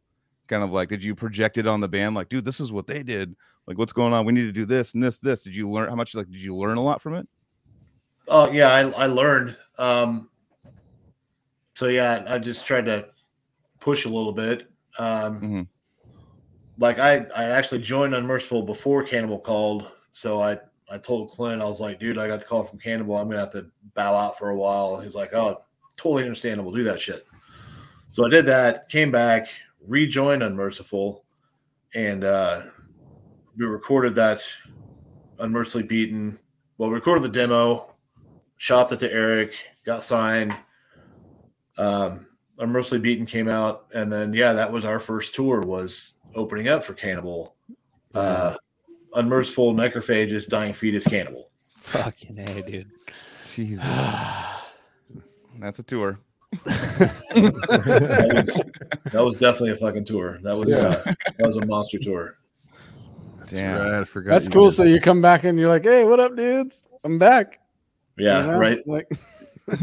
[0.48, 0.90] kind of like?
[0.90, 3.36] Did you project it on the band, like, dude, this is what they did.
[3.68, 4.26] Like, what's going on?
[4.26, 5.42] We need to do this and this, this.
[5.44, 6.16] Did you learn how much?
[6.16, 7.28] Like, did you learn a lot from it?
[8.28, 9.56] Oh yeah, I, I learned.
[9.78, 10.30] Um,
[11.76, 13.08] so yeah, I just tried to
[13.80, 14.70] push a little bit.
[14.98, 15.68] Um, Mhm.
[16.80, 19.88] Like I, I actually joined Unmerciful before Cannibal called.
[20.12, 20.60] So I,
[20.92, 23.18] I told Clint, I was like, dude, I got the call from Cannibal.
[23.18, 24.96] I'm gonna have to bow out for a while.
[24.96, 25.62] And he's like, oh,
[25.98, 26.72] totally understandable.
[26.72, 27.26] Do that shit.
[28.12, 28.88] So I did that.
[28.90, 29.48] Came back,
[29.86, 31.26] rejoined Unmerciful,
[31.94, 32.62] and uh,
[33.58, 34.42] we recorded that
[35.40, 36.40] Unmercifully Beaten.
[36.78, 37.94] Well, we recorded the demo,
[38.58, 39.54] shopped it to Eric,
[39.86, 40.56] got signed.
[41.78, 42.28] Um,
[42.60, 45.60] Unmercifully Beaten came out, and then yeah, that was our first tour.
[45.62, 47.56] Was opening up for Cannibal.
[48.14, 48.56] Uh,
[49.14, 51.50] unmerciful Necrophagist dying fetus cannibal.
[51.82, 52.90] Fucking a, dude.
[53.54, 53.84] Jesus,
[55.60, 56.20] that's a tour.
[56.66, 58.62] That was,
[59.12, 60.40] that was definitely a fucking tour.
[60.44, 61.02] That was uh,
[61.38, 62.38] that was a monster tour.
[63.40, 63.80] That's Damn.
[63.80, 64.02] right.
[64.02, 64.32] I forgot.
[64.32, 64.66] That's cool.
[64.70, 66.88] did So you come back and you're like, "Hey, what up, dudes?
[67.04, 67.60] I'm back."
[68.18, 68.58] Yeah, You know?
[68.58, 68.88] right.
[68.88, 69.08] Like.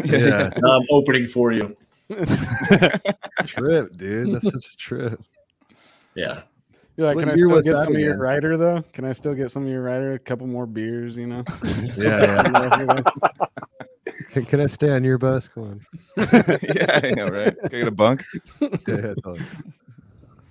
[0.02, 1.76] Yeah, I'm opening for you.
[3.44, 4.34] trip, dude.
[4.34, 5.20] That's such a trip.
[6.14, 6.40] Yeah.
[6.96, 8.20] you're like, What "Can I still get that some of your again?
[8.20, 8.82] rider though?
[8.94, 10.14] Can I still get some of your rider?
[10.14, 11.44] A couple more beers, you know."
[11.98, 12.42] Yeah,
[12.78, 12.96] yeah.
[14.34, 15.46] Can, can I stay on your bus?
[15.46, 15.86] Come on.
[16.16, 17.56] yeah, I know, right?
[17.56, 18.24] Can I get a bunk?
[18.60, 19.42] Yeah, yeah, totally.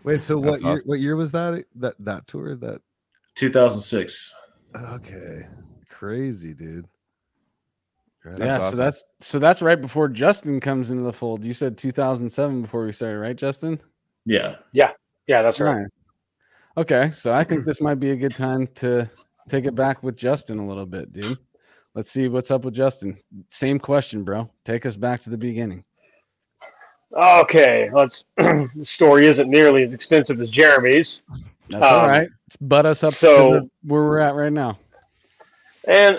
[0.05, 0.71] Wait, so what That's year?
[0.71, 0.87] awesome.
[0.87, 1.65] What year was that?
[1.75, 2.55] That that tour?
[2.55, 2.81] That
[3.35, 4.33] 2006.
[4.75, 5.47] okay,
[5.89, 6.87] crazy, dude.
[8.23, 8.39] Right.
[8.39, 8.71] yeah, awesome.
[8.71, 11.43] so that's so that's right before Justin comes into the fold.
[11.43, 13.81] You said 2007 before we started, right, Justin?
[14.25, 14.55] Yeah.
[14.71, 14.91] Yeah,
[15.27, 15.81] yeah, that's right.
[15.81, 15.91] Nice.
[16.77, 19.09] Okay, so I think this might be a good time to
[19.49, 21.37] take it back with Justin a little bit, dude.
[21.95, 23.17] Let's see what's up with Justin.
[23.51, 24.49] Same question, bro.
[24.65, 25.83] Take us back to the beginning.
[27.15, 28.23] Okay, let's.
[28.37, 31.21] the story isn't nearly as extensive as Jeremy's,
[31.69, 32.29] That's all Um, right.
[32.47, 34.79] Let's butt us up so- to the, where we're at right now.
[35.87, 36.17] and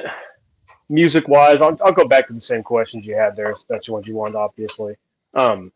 [0.89, 3.55] music-wise, I'll, I'll go back to the same questions you had there.
[3.68, 4.95] That's the ones you wanted, obviously.
[5.35, 5.72] Um,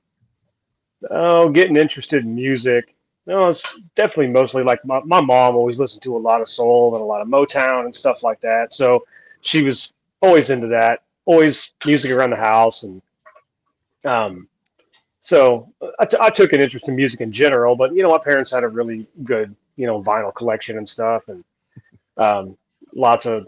[1.11, 2.95] oh, getting interested in music.
[3.27, 6.95] No, it's definitely mostly like my, my mom always listened to a lot of soul
[6.95, 8.73] and a lot of Motown and stuff like that.
[8.75, 9.05] So
[9.41, 12.83] she was always into that, always music around the house.
[12.83, 13.03] And
[14.05, 14.49] um,
[15.21, 18.19] so I, t- I took an interest in music in general, but you know, my
[18.19, 21.45] parents had a really good, you know, vinyl collection and stuff and
[22.17, 22.57] um,
[22.95, 23.47] lots of,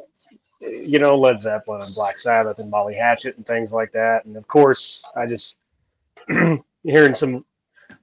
[0.61, 4.25] you know, Led Zeppelin and Black Sabbath and Molly Hatchet and things like that.
[4.27, 5.59] And of course, I just
[6.85, 7.45] hearing some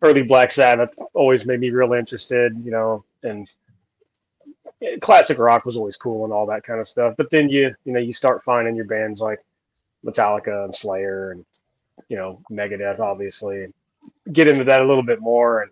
[0.01, 3.47] early Black Sabbath always made me real interested, you know, and
[5.01, 7.15] classic rock was always cool and all that kind of stuff.
[7.17, 9.39] But then you, you know, you start finding your bands like
[10.05, 11.45] Metallica and Slayer and,
[12.09, 13.67] you know, Megadeth, obviously,
[14.31, 15.63] get into that a little bit more.
[15.63, 15.71] And,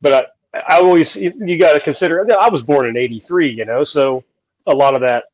[0.00, 3.84] but I, I always, you, got to consider, I was born in 83, you know,
[3.84, 4.24] so
[4.66, 5.24] a lot of that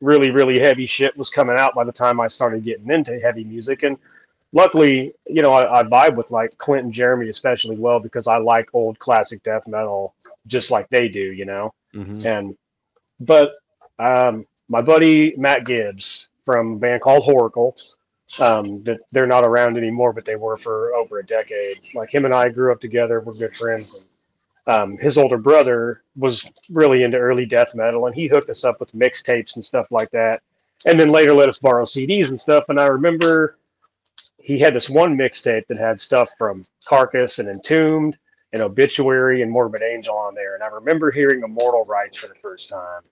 [0.00, 3.44] really, really heavy shit was coming out by the time I started getting into heavy
[3.44, 3.82] music.
[3.82, 3.98] And,
[4.54, 8.38] luckily, you know, I, I vibe with like Clint and Jeremy especially well because I
[8.38, 10.14] like old classic death metal
[10.46, 11.74] just like they do, you know.
[11.94, 12.24] Mhm.
[12.24, 12.56] And
[13.20, 13.52] but
[13.98, 17.74] um, my buddy Matt Gibbs from a band called Horacle,
[18.40, 21.78] um, that they're not around anymore, but they were for over a decade.
[21.94, 23.20] Like him and I grew up together.
[23.20, 24.02] We're good friends.
[24.02, 24.10] And,
[24.66, 28.80] um, his older brother was really into early death metal, and he hooked us up
[28.80, 30.42] with mixtapes and stuff like that.
[30.86, 32.64] And then later let us borrow CDs and stuff.
[32.68, 33.58] And I remember
[34.38, 38.18] he had this one mixtape that had stuff from Carcass and Entombed
[38.54, 40.54] and Obituary and Morbid Angel on there.
[40.54, 43.02] And I remember hearing Immortal Rites for the first time.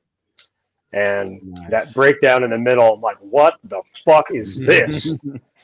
[0.94, 1.70] And Nice.
[1.70, 5.18] that breakdown in the middle, I'm like, what the fuck is this?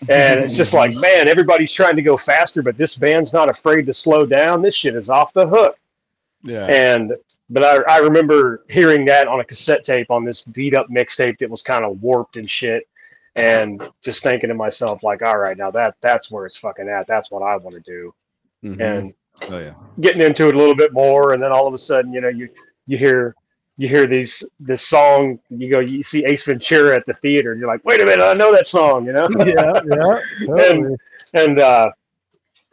[0.09, 3.87] and it's just like, man, everybody's trying to go faster, but this band's not afraid
[3.87, 4.63] to slow down.
[4.63, 5.79] This shit is off the hook.
[6.43, 6.67] Yeah.
[6.67, 7.15] And
[7.51, 11.39] but I, I remember hearing that on a cassette tape on this beat up mixtape
[11.39, 12.85] that was kind of warped and shit.
[13.37, 17.07] And just thinking to myself, like, all right, now that that's where it's fucking at.
[17.07, 18.15] That's what I want to do.
[18.65, 18.81] Mhm.
[18.81, 19.15] And
[19.51, 19.75] Oh yeah.
[20.01, 22.29] getting into it a little bit more, and then all of a sudden, you know,
[22.29, 22.49] you
[22.87, 23.35] you hear
[23.77, 27.61] you hear these this song, you go, you see Ace Ventura at the theater, and
[27.61, 29.29] you're like, wait a minute, I know that song, you know?
[29.39, 30.21] yeah, yeah.
[30.47, 30.97] totally.
[31.35, 31.91] and uh,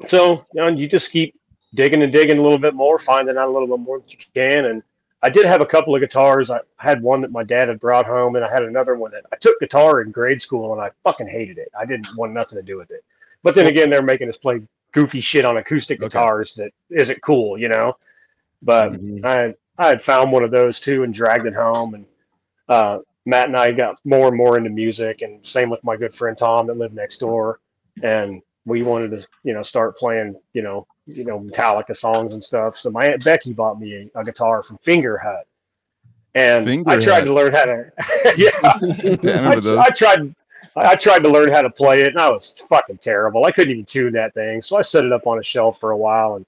[0.07, 1.39] so you know, you just keep
[1.75, 4.17] digging and digging a little bit more, finding out a little bit more that you
[4.33, 4.65] can.
[4.65, 4.83] And
[5.21, 6.49] I did have a couple of guitars.
[6.49, 9.25] I had one that my dad had brought home, and I had another one that
[9.31, 11.71] I took guitar in grade school, and I fucking hated it.
[11.77, 13.03] I didn't want nothing to do with it.
[13.43, 14.61] But then again, they're making us play
[14.95, 16.07] goofy shit on acoustic Okay.
[16.07, 17.93] guitars that isn't cool, you know.
[18.63, 19.23] But Mhm.
[19.25, 21.93] I had, I had found one of those too and dragged it home.
[21.93, 22.05] And
[22.69, 26.15] uh, Matt and I got more and more into music, and same with my good
[26.15, 27.59] friend Tom that lived next door.
[28.01, 32.43] And we wanted to, you know, start playing, you know, you know, Metallica songs and
[32.43, 32.77] stuff.
[32.77, 35.43] So my aunt Becky bought me a, a guitar from Fingerhut,
[36.33, 37.25] and Finger I tried Hut.
[37.25, 37.91] to learn how to.
[38.37, 38.49] yeah,
[39.77, 39.85] I.
[39.85, 40.33] I tried.
[40.75, 43.45] I tried to learn how to play it, and I was fucking terrible.
[43.45, 45.91] I couldn't even tune that thing, so I set it up on a shelf for
[45.91, 46.45] a while, and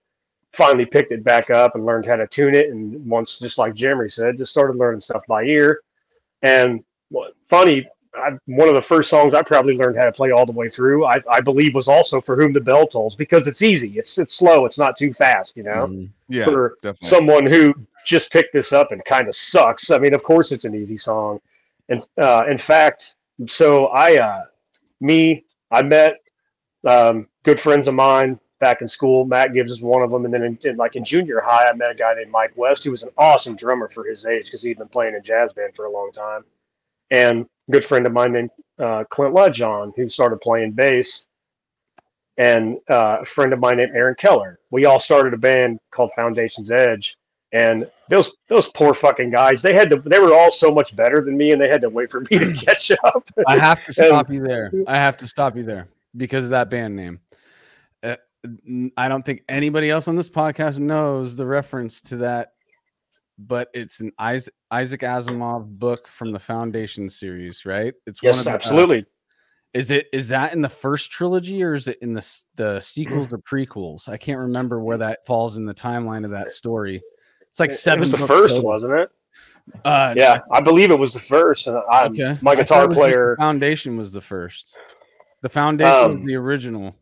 [0.54, 2.70] finally picked it back up and learned how to tune it.
[2.70, 5.82] And once, just like Jeremy said, just started learning stuff by ear.
[6.42, 10.32] And what funny, I, one of the first songs I probably learned how to play
[10.32, 13.48] all the way through, I, I believe, was also "For Whom the Bell Tolls" because
[13.48, 13.98] it's easy.
[14.00, 14.66] It's it's slow.
[14.66, 16.10] It's not too fast, you know Mhm.
[16.30, 17.08] Yeah, for definitely.
[17.08, 17.74] someone who
[18.06, 19.92] just picked this up and kind of sucks.
[19.92, 21.40] I mean, of course it's an easy song.
[21.90, 23.16] And uh, in fact,
[23.46, 24.46] so I, uh,
[25.00, 26.18] me, I met
[26.86, 29.26] um, good friends of mine back in school.
[29.26, 31.74] Matt Gibbs is one of them, and then in, in like in junior high, I
[31.74, 34.64] met a guy named Mike West, who was an awesome drummer for his age because
[34.64, 36.44] he'd been playing in jazz band for a long time,
[37.12, 41.28] and a good friend of mine named uh, Clint Ludjohn, who started playing bass,
[42.38, 44.60] and uh, a friend of mine named Aaron Keller.
[44.72, 47.18] We all started a band called Foundation's Edge,
[47.52, 51.22] and those those poor fucking guys, they had to they were all so much better
[51.24, 53.30] than me, and they had to wait for me to catch up.
[53.48, 54.72] I have to And- stop you there.
[54.88, 57.20] I have to stop you there because of that band name.
[58.04, 58.16] Uh,
[58.96, 62.54] I don't think anybody else on this podcast knows the reference to that,
[63.38, 67.94] but it's an Isaac, Isaac Asimov book from the Foundation series, right?
[68.06, 69.06] It's one of yes, the, uh, absolutely.
[69.74, 73.32] is it is that in the first trilogy or is it in the the sequels
[73.32, 74.08] or prequels?
[74.08, 77.02] I can't remember where that falls in the timeline of that story.
[77.58, 78.04] It's like It- seven.
[78.04, 78.62] It was the first, total.
[78.70, 79.10] wasn't it?
[79.84, 81.66] Uh, Yeah, I believe it was the first.
[81.66, 82.38] And I'm, Okay.
[82.44, 83.36] my guitar it was the player.
[83.40, 84.78] Foundation was the first.
[85.42, 86.96] The Foundation Um, was the original.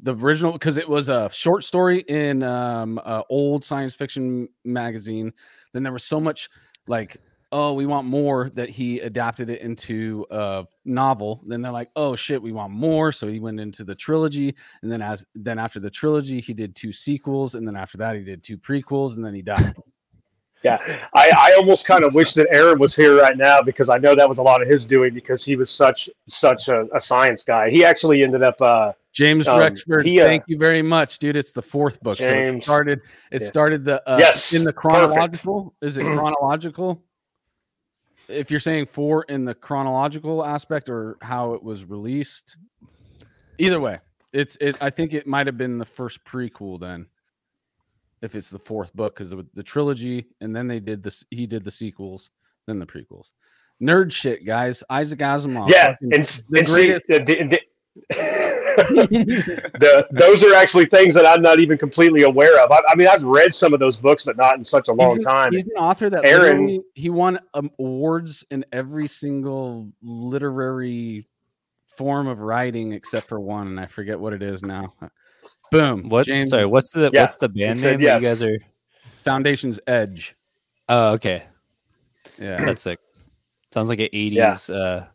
[0.00, 5.32] The original because it was a short story in um a old science fiction magazine.
[5.72, 6.48] Then there was so much
[6.86, 7.16] like,
[7.52, 11.42] oh, we want more that he adapted it into a novel.
[11.46, 13.12] Then they're like, oh shit, we want more.
[13.12, 14.54] So he went into the trilogy.
[14.82, 17.54] And then as then after the trilogy, he did two sequels.
[17.54, 19.74] And then after that, he did two prequels, and then he died.
[20.64, 20.78] Yeah,
[21.14, 24.14] I, I almost kind of wish that Aaron was here right now because I know
[24.14, 27.42] that was a lot of his doing because he was such such a, a science
[27.42, 27.68] guy.
[27.68, 28.54] He actually ended up.
[28.62, 31.36] Uh, James Um, Rexford, he, uh, thank you very much, dude.
[31.36, 32.16] It's the fourth book.
[32.16, 33.00] so it started.
[33.32, 33.46] It Yeah.
[33.48, 34.94] started the uh, Yes, in the perfect.
[34.94, 35.74] chronological.
[35.82, 37.02] Is it chronological?
[38.28, 42.56] If you're saying four in the chronological aspect or how it was released,
[43.58, 43.98] either way,
[44.32, 44.82] it's it.
[44.82, 47.06] I think it might have been the first prequel then,
[48.22, 51.24] if it's the fourth book because the trilogy, and then they did this.
[51.30, 52.30] He did the sequels,
[52.66, 53.32] then the prequels.
[53.82, 54.84] Nerd shit, guys.
[54.88, 55.68] Isaac Asimov.
[55.68, 56.28] yeah, and, the and
[56.68, 57.60] see, greatest- the, the,
[58.76, 62.70] the, those are actually things that I'm not even completely aware of.
[62.70, 65.10] I, I mean, I've read some of those books, but not in such a long
[65.10, 65.52] he's an, time.
[65.52, 71.26] He's an author that Aaron- he won um, awards in every single literary
[71.96, 74.94] form of writing except for one, and I forget what it is now.
[75.70, 76.08] Boom.
[76.08, 76.26] What?
[76.26, 78.58] James Sorry, what's the Yeah, what's the band name that you guys are?
[79.24, 80.34] Foundation's Edge.
[80.88, 81.44] Oh, okay,
[82.38, 82.64] Yeah.
[82.64, 82.98] that's sick.
[83.72, 85.06] Sounds like an '80s uh,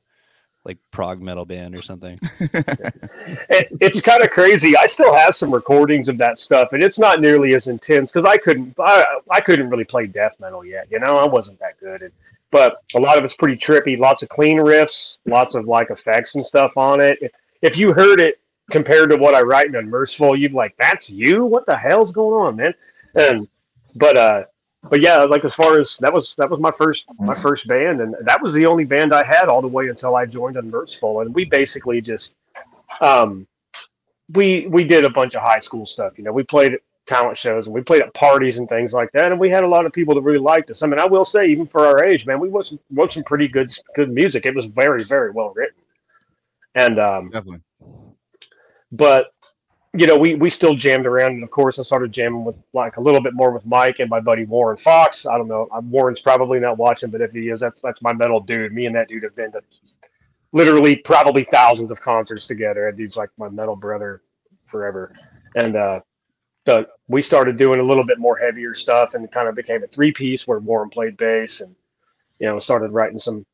[0.67, 2.19] like prog metal band or something.
[2.39, 4.75] it, it's kind of crazy.
[4.75, 8.29] I still have some recordings of that stuff, and it's not nearly as intense because
[8.29, 10.87] I couldn't I, I couldn't really play death metal yet.
[10.91, 12.01] You know, I wasn't that good.
[12.01, 12.11] And,
[12.51, 13.97] but a lot of it's pretty trippy.
[13.97, 17.17] Lots of clean riffs, lots of like effects and stuff on it.
[17.21, 18.39] If, if you heard it
[18.69, 21.45] compared to what I write in Unmerciful, you'd be like, "That's you?
[21.45, 22.73] What the hell's going on, man?"
[23.15, 23.47] And
[23.95, 24.43] but uh,
[24.89, 28.01] but yeah, like as far as that was that was my first my first band,
[28.01, 31.21] and that was the only band I had all the way until I joined Unmerciful,
[31.21, 32.35] and we basically just
[33.01, 33.47] um
[34.33, 36.17] we we did a bunch of high school stuff.
[36.17, 39.31] You know, we played talent shows and we played at parties and things like that,
[39.31, 40.83] and we had a lot of people that really liked us.
[40.83, 43.23] I mean, I will say, even for our age, man, we wrote some, wrote some
[43.23, 44.45] pretty good good music.
[44.45, 45.81] It was very very well written,
[46.75, 47.61] and um, Definitely.
[48.91, 49.31] but
[49.97, 52.97] you know, we we still jammed around, and of course, I started jamming with like
[52.97, 55.25] a little bit more with Mike and my buddy Warren Fox.
[55.25, 58.13] I don't know, uh, Warren's probably not watching, but if he is, that's that's my
[58.13, 58.73] metal dude.
[58.73, 59.61] Me and that dude have been to
[60.51, 62.85] literally probably thousands of concerts together.
[62.85, 64.21] That dude's like my metal brother
[64.67, 65.11] forever,
[65.55, 65.99] and uh,
[66.67, 69.87] so we started doing a little bit more heavier stuff, and kind of became a
[69.87, 71.75] three piece where Warren played bass, and
[72.39, 73.45] you know, started writing some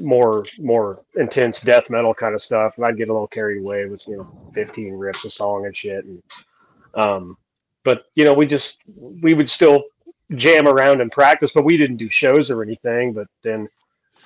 [0.00, 2.76] more more intense death metal kind of stuff.
[2.76, 5.76] And i'd get a little carried away with you know 15 riffs a song and
[5.76, 6.04] shit.
[6.04, 6.22] And
[6.94, 7.36] um
[7.84, 8.80] but you know we just
[9.22, 9.84] we would still
[10.34, 13.12] jam around and practice but we didn't do shows or anything.
[13.12, 13.68] But then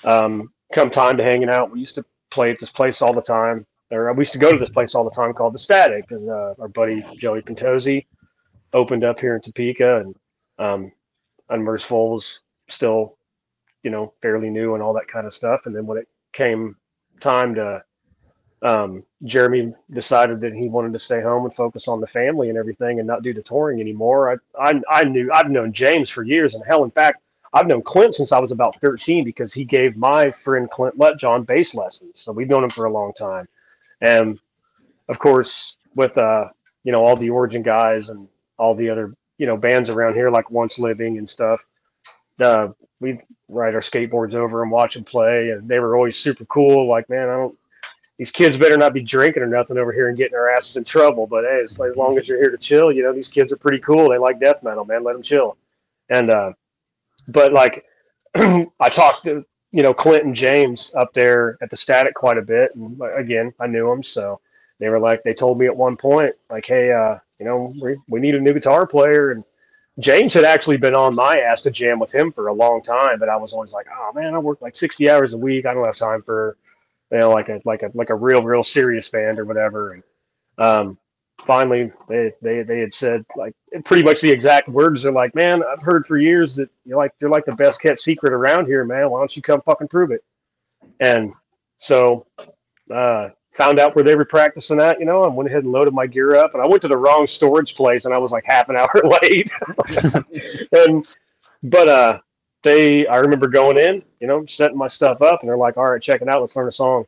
[0.04, 3.22] um come time to hanging out we used to play at this place all the
[3.22, 3.66] time.
[3.92, 6.28] Or we used to go to this place all the time called the static and
[6.30, 8.06] uh, our buddy joey Pentozzi
[8.72, 9.98] opened up here in topeka.
[9.98, 10.14] And
[10.58, 10.92] um
[11.50, 13.16] unmerciful was still
[13.82, 15.62] you know, fairly new and all that kind of stuff.
[15.66, 16.76] And then when it came
[17.20, 17.82] time to,
[18.62, 22.58] um, Jeremy decided that he wanted to stay home and focus on the family and
[22.58, 24.32] everything and not do the touring anymore.
[24.58, 27.22] I, I, I knew I've known James for years and hell, in fact,
[27.52, 31.44] I've known Clint since I was about 13 because he gave my friend Clint Letjohn
[31.46, 32.12] bass lessons.
[32.14, 33.48] So we've known him for a long time.
[34.00, 34.38] And
[35.08, 36.48] of course, with, uh,
[36.84, 40.30] you know, all the origin guys and all the other, you know, bands around here,
[40.30, 41.60] like Once Living and stuff,
[42.42, 42.68] uh,
[43.00, 46.88] we'd ride our skateboards over and watch them play, and they were always super cool.
[46.88, 47.56] Like, man, I don't.
[48.18, 50.84] These kids better not be drinking or nothing over here and getting their asses in
[50.84, 51.26] trouble.
[51.26, 53.56] But hey, as, as long as you're here to chill, you know, these kids are
[53.56, 54.10] pretty cool.
[54.10, 55.02] They like death metal, man.
[55.02, 55.56] Let them chill.
[56.10, 56.52] And uh,
[57.28, 57.84] but like,
[58.36, 62.42] I talked to you know Clint and James up there at the Static quite a
[62.42, 64.40] bit, and again, I knew them, so
[64.80, 67.96] they were like, they told me at one point, like, hey, uh, you know, we,
[68.08, 69.30] we need a new guitar player.
[69.30, 69.44] And
[70.00, 73.18] James had actually been on my ass to jam with him for a long time,
[73.18, 75.66] but I was always like, oh man, I work like 60 hours a week.
[75.66, 76.56] I don't have time for,
[77.12, 79.92] you know, like a, like a, like a real, real serious band or whatever.
[79.92, 80.02] And,
[80.58, 80.98] um,
[81.40, 85.02] finally they, they, they had said like pretty much the exact words.
[85.02, 88.00] They're like, man, I've heard for years that you're like, you're like the best kept
[88.00, 89.10] secret around here, man.
[89.10, 90.24] Why don't you come fucking prove it?
[91.00, 91.32] And
[91.78, 92.26] so,
[92.94, 93.30] uh,
[93.60, 96.06] found out where they were practicing at, you know, and went ahead and loaded my
[96.06, 96.54] gear up.
[96.54, 98.90] And I went to the wrong storage place and I was like half an hour
[99.22, 99.50] late.
[100.72, 101.06] and,
[101.64, 102.18] but, uh,
[102.62, 105.90] they, I remember going in, you know, setting my stuff up and they're like, all
[105.90, 106.40] right, check it out.
[106.40, 107.04] Let's learn a song.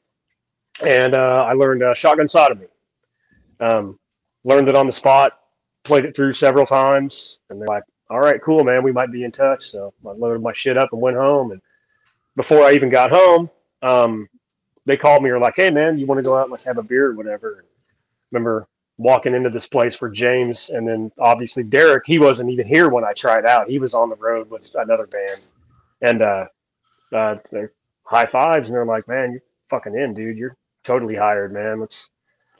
[0.87, 2.67] And, uh, I learned, uh, Shotgun Sodomy.
[3.59, 3.99] Um,
[4.45, 5.39] learned it on the spot,
[5.85, 7.39] played it through several times.
[7.49, 8.83] And they're like, all right, cool, man.
[8.83, 9.71] We might be in touch.
[9.71, 11.53] So I loaded my shit up and went home.
[11.53, 11.63] And
[12.37, 13.49] before I even got home,
[13.81, 14.29] um,
[14.87, 16.79] they called me or like, hey man, you want to go out and let's have
[16.79, 17.65] a beer or whatever.
[18.31, 18.69] remember
[18.99, 23.05] walking into this place for James and then obviously Derek, he wasn't even here when
[23.05, 23.69] I tried out.
[23.69, 25.53] He was on the road with another band.
[26.03, 26.47] And uh
[27.13, 27.73] uh they're
[28.05, 30.37] high fives and they're like, Man, you're fucking in, dude.
[30.37, 31.81] You're totally hired, man.
[31.81, 32.09] Let's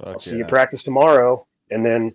[0.05, 1.47] I'll see you practice tomorrow.
[1.71, 2.15] And then,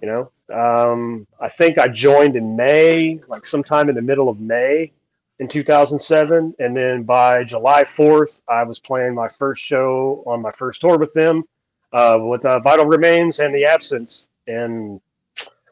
[0.00, 4.40] you know, um, I think I joined in May, like sometime in the middle of
[4.40, 4.92] May
[5.42, 6.54] in 2007.
[6.60, 10.98] And then by July 4th, I was playing my first show on my first tour
[10.98, 11.42] with them
[11.92, 15.00] uh, with uh, Vital Remains and The Absence in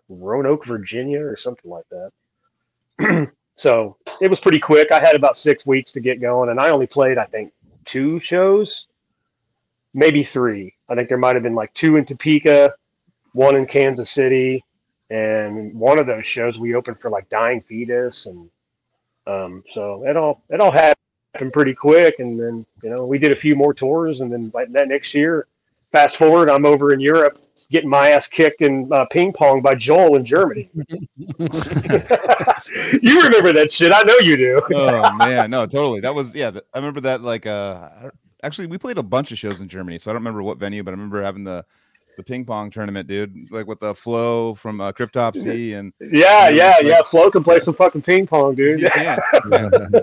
[0.09, 3.31] Roanoke, Virginia, or something like that.
[3.57, 4.91] so it was pretty quick.
[4.91, 7.53] I had about six weeks to get going, and I only played, I think,
[7.85, 8.87] two shows,
[9.95, 10.75] maybe three.
[10.89, 12.75] I think there might have been like two in Topeka,
[13.35, 14.65] one in Kansas City,
[15.11, 18.51] and one of those shows we opened for like Dying Fetus and
[19.31, 23.33] um, so it all it all happened pretty quick, and then you know we did
[23.33, 25.47] a few more tours, and then like that next year,
[25.93, 27.39] fast forward, I'm over in Europe
[27.71, 30.69] getting my ass kicked in uh, ping pong by Joel in Germany.
[30.75, 30.89] you
[33.23, 33.93] remember that shit?
[33.93, 34.61] I know you do.
[34.75, 36.01] oh man, no, totally.
[36.01, 36.51] That was yeah.
[36.75, 37.23] I remember that.
[37.23, 38.11] Like, uh,
[38.43, 40.83] actually, we played a bunch of shows in Germany, so I don't remember what venue,
[40.83, 41.65] but I remember having the
[42.21, 43.51] the ping pong tournament, dude.
[43.51, 47.03] Like with the Flo from uh, Cryptopsy and yeah, and, yeah, like, yeah.
[47.11, 48.81] Flo can play some fucking ping pong, dude.
[48.81, 49.19] Yeah.
[49.51, 49.89] yeah.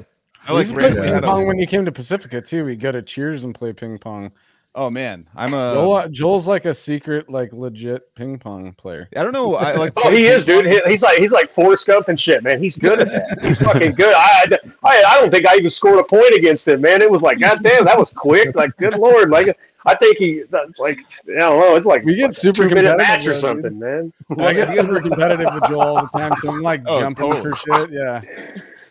[0.47, 2.65] I like ping pong when you came to Pacifica too.
[2.65, 4.31] We go to Cheers and play ping pong.
[4.73, 9.09] Oh man, I'm a Joel, Joel's like a secret, like legit ping pong player.
[9.15, 9.55] I don't know.
[9.55, 9.93] I like.
[9.97, 10.65] oh, he is, dude.
[10.65, 12.61] He, he's like he's like Forrest Gump and shit, man.
[12.61, 13.43] He's good at that.
[13.43, 14.13] He's fucking good.
[14.15, 14.45] I,
[14.83, 17.01] I I don't think I even scored a point against him, man.
[17.01, 18.55] It was like, god damn, that was quick.
[18.55, 19.57] Like, good lord, like
[19.87, 20.43] I think he
[20.77, 21.75] like I don't know.
[21.75, 24.11] It's like we get super competitive match or something, man.
[24.37, 27.55] I get super competitive with Joel all the time, so I'm like oh, jumping totally.
[27.55, 27.91] for shit.
[27.91, 28.21] Yeah.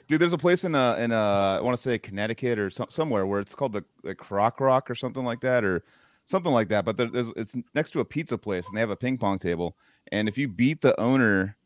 [0.09, 2.87] Dude, there's a place in uh in uh I want to say Connecticut or some,
[2.89, 5.85] somewhere where it's called the, the Croc Rock or something like that or
[6.25, 6.87] something like that.
[6.87, 9.77] But there's it's next to a pizza place and they have a ping pong table.
[10.13, 11.57] And if you beat the owner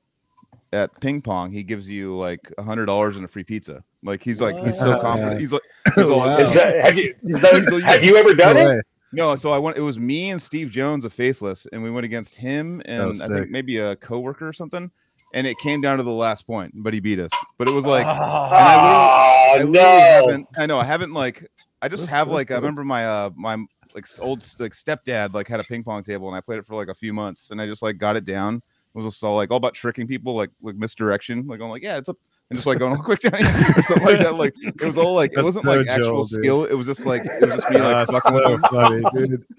[0.73, 3.85] at ping pong, he gives you like a hundred dollars and a free pizza.
[4.03, 5.39] Like he's like he's so confident.
[5.39, 5.63] He's like,
[5.95, 6.37] he's wow.
[6.37, 7.15] that, have you
[7.85, 8.87] have you ever done it?
[9.13, 9.77] No, so I went.
[9.77, 13.27] It was me and Steve Jones of Faceless, and we went against him and I
[13.27, 14.91] think maybe a coworker or something.
[15.33, 17.31] And it came down to the last point, but he beat us.
[17.57, 20.01] But it was like, oh, I, literally, I no.
[20.01, 20.49] haven't.
[20.59, 21.49] I know I haven't like.
[21.83, 22.51] I just have like.
[22.51, 23.57] I remember my uh my
[23.95, 26.75] like old like stepdad like had a ping pong table, and I played it for
[26.77, 28.57] like a few months, and I just like got it down.
[28.57, 31.47] It was just all like all about tricking people, like like misdirection.
[31.47, 32.17] Like I'm like, yeah, it's a
[32.51, 33.35] and just like going oh, quick down
[33.77, 34.35] or something like that.
[34.35, 36.65] Like it was all like it wasn't so like actual skill.
[36.65, 39.45] It was just like it was just me like uh, fucking so funny, dude.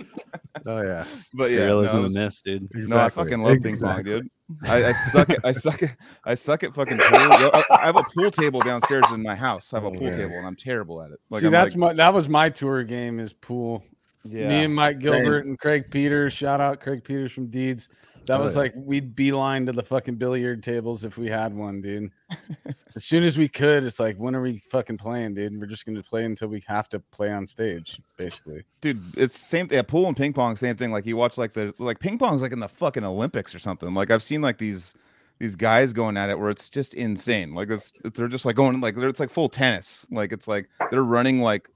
[0.66, 2.64] Oh yeah, but yeah, realism no, was, in this, dude.
[2.76, 2.86] Exactly.
[2.90, 4.04] No, I fucking love exactly.
[4.04, 4.22] ping pong,
[4.60, 4.70] dude.
[4.70, 5.40] I, I, suck it.
[5.46, 5.92] I suck it.
[6.26, 7.52] I suck at fucking pool.
[7.72, 9.74] I have a pool table downstairs in my house.
[9.74, 11.20] I have a oh, pool table, and I'm terrible at it.
[11.30, 13.82] Like, See, I'm that's like, my that was my tour game is pool.
[14.26, 14.50] Yeah.
[14.50, 16.34] Me and Mike Gilbert and Craig Peters.
[16.34, 17.90] Shout out Craig Peters from Deeds.
[18.26, 22.12] That was like we'd beeline to the fucking billiard tables if we had one, dude.
[22.96, 25.60] as soon as we could, it's like, when are we fucking playing, dude?
[25.60, 28.64] We're just gonna play until we have to play on stage, basically.
[28.80, 29.68] Dude, it's same.
[29.72, 30.92] Yeah, pool and ping pong, same thing.
[30.92, 33.94] Like you watch like the like ping pong's like in the fucking Olympics or something.
[33.94, 34.94] Like I've seen like these
[35.40, 37.56] these guys going at it where it's just insane.
[37.56, 40.06] Like it's, it's they're just like going like it's like full tennis.
[40.12, 41.68] Like it's like they're running like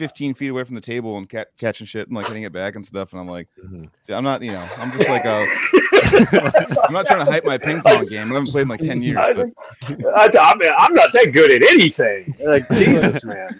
[0.00, 2.74] 15 feet away from the table and ca- catching shit and like hitting it back
[2.74, 3.12] and stuff.
[3.12, 3.84] And I'm like, mm-hmm.
[4.10, 5.46] I'm not, you know, I'm just like a,
[6.84, 8.30] I'm not trying to hype my ping pong game.
[8.30, 9.18] I haven't played in like 10 years.
[9.18, 12.34] I, I, mean, I'm not that good at anything.
[12.44, 13.58] Like, Jesus, man.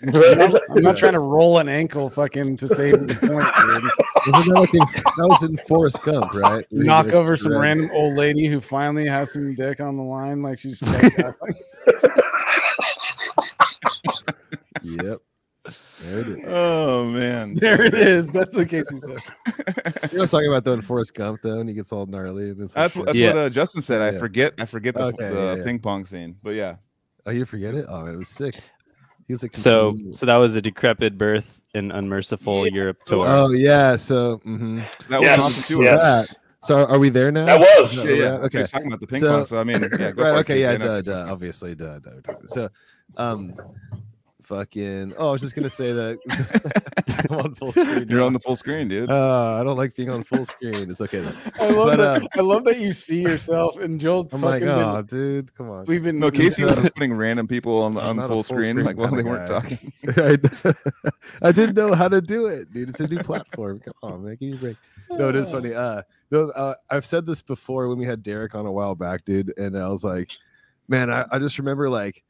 [0.75, 3.91] I'm not trying to roll an ankle fucking to save the point, dude.
[4.27, 6.67] Wasn't that, like in, that was in Forrest Gump, right?
[6.71, 10.43] Knock over some random old lady who finally has some dick on the line.
[10.43, 11.13] Like, she's like,
[14.83, 15.21] yep.
[16.03, 16.39] There it is.
[16.47, 17.55] Oh man.
[17.61, 18.33] There it is.
[18.33, 19.19] That's what Casey said.
[20.13, 22.51] You're not talking about though in Forrest Gump though, and he gets all gnarly.
[22.51, 23.29] And it's That's what that's Yeah.
[23.29, 24.01] what uh, Justin said.
[24.03, 24.19] I Yeah.
[24.19, 24.55] forget.
[24.59, 25.65] I forget the, Okay, the yeah, yeah.
[25.65, 26.37] ping pong scene.
[26.43, 26.77] But yeah,
[27.27, 27.85] Oh, you forget it?
[27.89, 28.55] Oh, it was sick.
[29.27, 33.27] He was like So so that was a decrepit birth in unmerciful Europe tour.
[33.29, 33.97] Oh yeah.
[33.97, 34.85] So mhm.
[35.09, 35.85] that Yes, was awesome too.
[35.85, 36.01] yes.
[36.31, 36.37] that.
[36.63, 37.47] So are we there now?
[37.47, 37.93] That was.
[37.97, 38.19] Is Yeah, yeah.
[38.33, 38.45] where?
[38.45, 38.59] Okay.
[38.61, 38.71] Okay.
[38.71, 39.47] talking about the ping So- pong.
[39.47, 40.39] So I mean, yeah, go right.
[40.41, 40.63] Okay.
[40.63, 40.71] Yeah.
[40.73, 41.25] I know Duh.
[41.27, 41.33] Duh.
[41.33, 41.75] Obviously.
[41.75, 41.99] Duh.
[42.01, 42.33] duh, duh.
[42.47, 42.69] So,
[43.17, 43.55] um,
[44.51, 45.15] fucking.
[45.17, 46.19] Oh, I was just gonna say that
[47.31, 48.09] I'm on full screen.
[48.09, 48.27] You're now.
[48.27, 49.09] on the full screen, dude.
[49.11, 50.91] Uh, I don't like being on full screen.
[50.91, 51.33] It's okay though.
[51.61, 52.23] I love But, that.
[52.23, 54.29] uh, I love that you see yourself and Joel.
[54.33, 55.85] I'm like, fucking oh, been, dude, come on.
[55.87, 56.19] we've been.
[56.19, 58.85] No, Casey was just putting random people on the on not full, full screen, screen
[58.87, 59.93] like while they kinda weren't talking.
[61.43, 62.91] I, I didn't know how to do it, dude.
[62.91, 63.81] It's a new platform.
[63.81, 64.37] Come on, man.
[64.41, 64.77] Give me a break.
[65.11, 65.73] No, it is funny.
[65.75, 69.25] Uh, no, uh, I've said this before when we had Derek on a while back,
[69.25, 70.31] dude, and I was like,
[70.89, 72.23] man, I, I just remember like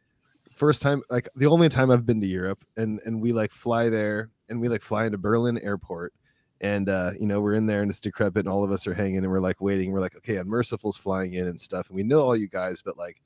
[0.61, 3.89] first time, like the only time I've been to Europe, and and we like fly
[3.89, 6.13] there, and we like fly into Berlin airport,
[6.61, 8.93] and uh, you know we're in there and it's decrepit, and all of us are
[8.93, 9.91] hanging, and we're like waiting.
[9.91, 12.99] We're like, okay, Unmerciful's flying in and stuff, and we know all you guys, but
[12.99, 13.23] like,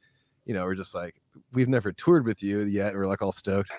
[0.47, 1.16] you know, we're just like,
[1.53, 2.91] we've never toured with you yet.
[2.93, 3.72] and We're like all stoked,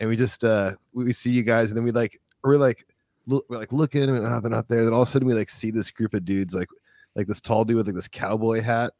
[0.00, 2.86] and we just uh we, see you guys, and then we like we're like
[3.26, 4.82] look we're like looking and oh, they're not there.
[4.82, 6.68] Then all of a sudden we like see this group of dudes like
[7.14, 8.94] like this tall dude with like this cowboy hat,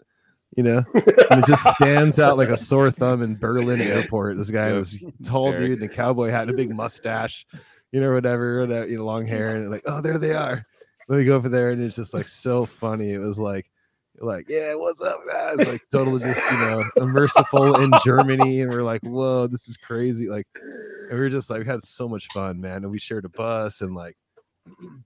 [0.56, 4.36] you know, and it just stands out like a sore thumb in Berlin airport.
[4.36, 5.66] This guy, Yeah, this tall Derek.
[5.66, 7.46] dude in a cowboy hat and a big mustache,
[7.92, 10.64] you know, whatever, whatever, uh, you know, long hair, and like, oh, there they are.
[11.08, 13.12] Let me go over there, and it's just like so funny.
[13.12, 13.70] It was like,
[14.20, 15.56] like, yeah, what's up, guys?
[15.58, 20.28] Like, totally just you know, merciful in Germany, and we're like, whoa, this is crazy.
[20.28, 23.24] Like, and we were just like, we had so much fun, man, and we shared
[23.24, 24.16] a bus and like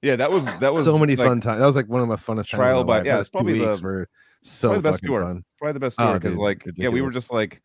[0.02, 1.60] Yeah, that was that was so many like, fun times.
[1.60, 2.60] That was like one of my funnest times.
[2.60, 4.08] trial by- yeah, it's probably the- were
[4.42, 5.22] so probably the best tour.
[5.22, 5.44] fun.
[5.58, 7.60] Probably the best Oh, tour because dude, like yeah, we were just like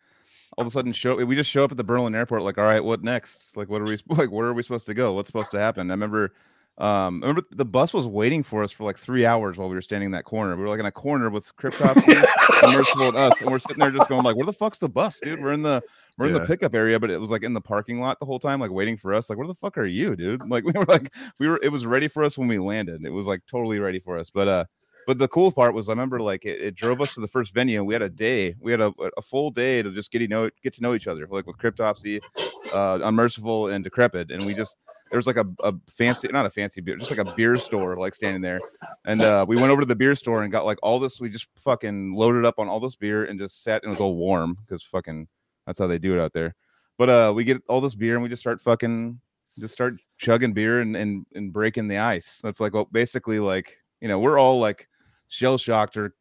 [0.58, 2.64] all of a sudden show we just show up at the Berlin airport like all
[2.64, 3.56] right, what next?
[3.56, 5.14] Like what are we like where are we supposed to go?
[5.14, 5.92] What's supposed to happen?
[5.92, 6.34] I remember
[6.80, 9.76] um I remember the bus was waiting for us for like three hours while we
[9.76, 10.56] were standing in that corner.
[10.56, 12.26] We were like in a corner with Cryptopsy,
[12.64, 15.20] Merciful and us, and we're sitting there just going like, where the fuck's the bus,
[15.22, 15.40] dude?
[15.40, 15.84] We're in the
[16.18, 18.40] we're in the pickup area, but it was like in the parking lot the whole
[18.40, 19.30] time, like waiting for us.
[19.30, 20.48] Like, where the fuck are you, dude?
[20.50, 23.06] Like we were like we were it was ready for us when we landed.
[23.06, 24.32] It was like totally ready for us.
[24.32, 24.66] But uh
[25.06, 27.54] but the cool part was I remember like it, it drove us to the first
[27.54, 30.28] venue we had a day, we had a, a full day to just get to
[30.28, 32.22] know get to know each other, like with Cryptopsy,
[32.72, 34.32] uh Unmerciful and Decrepit.
[34.32, 34.78] And we just
[35.10, 37.98] there was like a, a fancy not a fancy beer, just like a beer store
[37.98, 38.60] like standing there.
[39.06, 41.30] And uh we went over to the beer store and got like all this, we
[41.30, 44.16] just fucking loaded up on all this beer and just sat and it was all
[44.16, 45.28] warm because fucking
[45.66, 46.56] that's how they do it out there.
[46.98, 49.20] But uh we get all this beer and we just start fucking
[49.60, 52.40] just start chugging beer and and, and breaking the ice.
[52.44, 54.90] That's like well basically like you know, we're all like
[55.34, 56.14] shell shocked or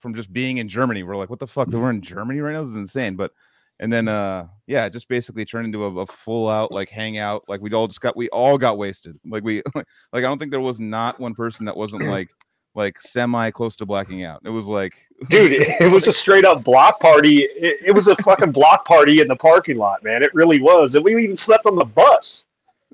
[0.00, 1.02] from just being in Germany.
[1.02, 1.68] We're like, what the fuck?
[1.68, 2.62] We're in Germany right now.
[2.62, 3.16] This is insane.
[3.16, 3.32] But
[3.80, 7.48] and then uh yeah, it just basically turned into a, a full out like hangout.
[7.48, 9.18] Like we all just got we all got wasted.
[9.24, 12.28] Like we like I don't think there was not one person that wasn't like
[12.74, 14.40] like semi close to blacking out.
[14.44, 14.94] It was like
[15.30, 17.42] Dude, it was a straight up block party.
[17.42, 20.22] It, it was a fucking block party in the parking lot, man.
[20.22, 20.94] It really was.
[20.94, 22.46] And we even slept on the bus.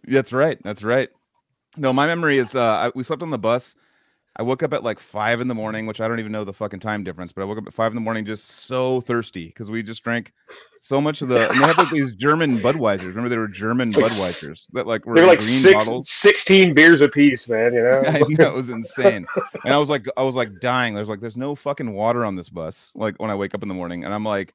[0.07, 0.59] That's right.
[0.63, 1.11] That's right.
[1.77, 3.75] No, my memory is uh, I, we slept on the bus.
[4.37, 6.53] I woke up at like five in the morning, which I don't even know the
[6.53, 9.47] fucking time difference, but I woke up at five in the morning just so thirsty
[9.47, 10.33] because we just drank
[10.81, 11.49] so much of the.
[11.51, 13.09] And they had like these German Budweisers.
[13.09, 16.11] Remember, they were German Budweisers that like were They were like green six, bottles.
[16.11, 17.75] 16 beers apiece, man.
[17.75, 18.03] You know?
[18.07, 19.25] I know it was insane,
[19.65, 20.95] and I was like, I was like dying.
[20.95, 22.91] There's like, there's no fucking water on this bus.
[22.97, 24.53] Like when I wake up in the morning, and I'm like,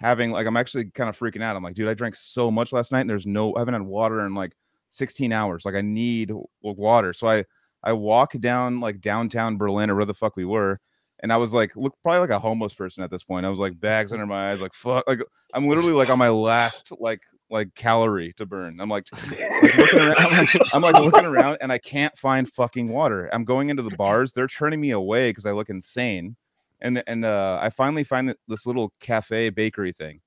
[0.00, 1.54] having like, I'm actually kind of freaking out.
[1.54, 3.82] I'm like, dude, I drank so much last night, and there's no, I haven't had
[3.82, 4.56] water in like
[4.90, 5.64] 16 hours.
[5.64, 7.12] Like I need water.
[7.12, 7.44] So I,
[7.82, 10.80] I walk down like downtown Berlin or where the fuck we were.
[11.22, 13.44] And I was like, look, probably like a homeless person at this point.
[13.44, 15.20] I was like bags under my eyes, like fuck, like
[15.54, 17.20] I'm literally like on my last like
[17.50, 18.80] like calorie to burn.
[18.80, 22.50] I'm like, like looking around, I'm like, I'm like looking around and I can't find
[22.50, 23.28] fucking water.
[23.32, 24.32] I'm going into the bars.
[24.32, 26.36] They're turning me away because I look insane.
[26.80, 30.20] And and uh, I finally find this little cafe bakery thing,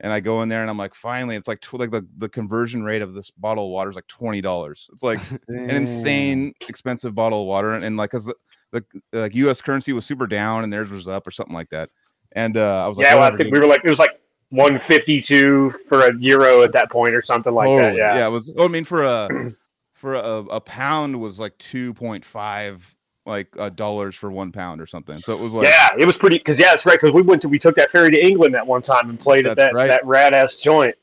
[0.00, 2.28] and I go in there and I'm like, finally, it's like tw- like the the
[2.28, 4.88] conversion rate of this bottle of water is like twenty dollars.
[4.92, 9.34] It's like an insane expensive bottle of water, and, and like because the, the like
[9.34, 9.60] U.S.
[9.60, 11.90] currency was super down and theirs was up or something like that.
[12.32, 14.20] And uh, I was like, yeah, well, I think we were like, it was like
[14.50, 17.96] 152 for a euro at that point or something like that.
[17.96, 18.26] Yeah, Yeah.
[18.26, 18.50] it was.
[18.56, 19.28] Oh, I mean, for a
[19.94, 20.20] for a,
[20.50, 22.94] a pound was like two point five
[23.28, 25.18] like uh, dollars for one pound or something.
[25.18, 26.98] So it was like, yeah, it was pretty because yeah, that's right.
[27.00, 29.46] Because we went to we took that ferry to England that one time and played
[29.46, 29.86] at that right.
[29.86, 30.96] that rad ass joint.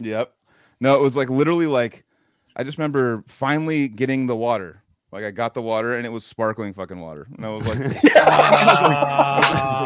[0.00, 0.34] Yep.
[0.80, 2.04] No, it was like literally like
[2.56, 6.26] I just remember finally getting the water Like I got the water and it was
[6.26, 8.10] sparkling fucking water, and I was like, this is the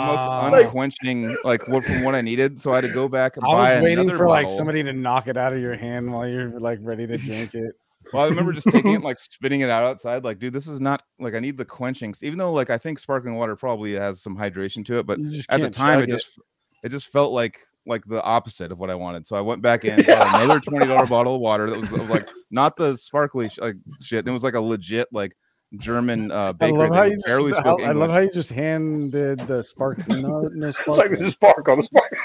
[0.06, 2.60] most unquenching, like what from what I needed.
[2.60, 4.82] So I had to go back and I buy was waiting another for like somebody
[4.82, 7.76] to knock it out of your hand while you're like ready to drink it.
[8.12, 10.24] Well, I remember just taking it, like spitting it out outside.
[10.24, 12.14] Like, dude, this is not like I need the quenching.
[12.22, 15.60] Even though, like, I think sparkling water probably has some hydration to it, but at
[15.60, 16.38] the time, chug it just
[16.82, 19.26] it just felt like like the opposite of what I wanted.
[19.26, 22.10] So I went back in, bought another twenty dollar bottle of water that was, of,
[22.10, 24.26] like not the sparkly sh- like shit.
[24.26, 25.36] It was like a legit like
[25.76, 29.46] German uh, I love how you just, barely spoke I love how you just handed
[29.46, 30.06] the spark.
[30.08, 31.82] No, no It's like this is sparkle.
[31.82, 32.18] Spark-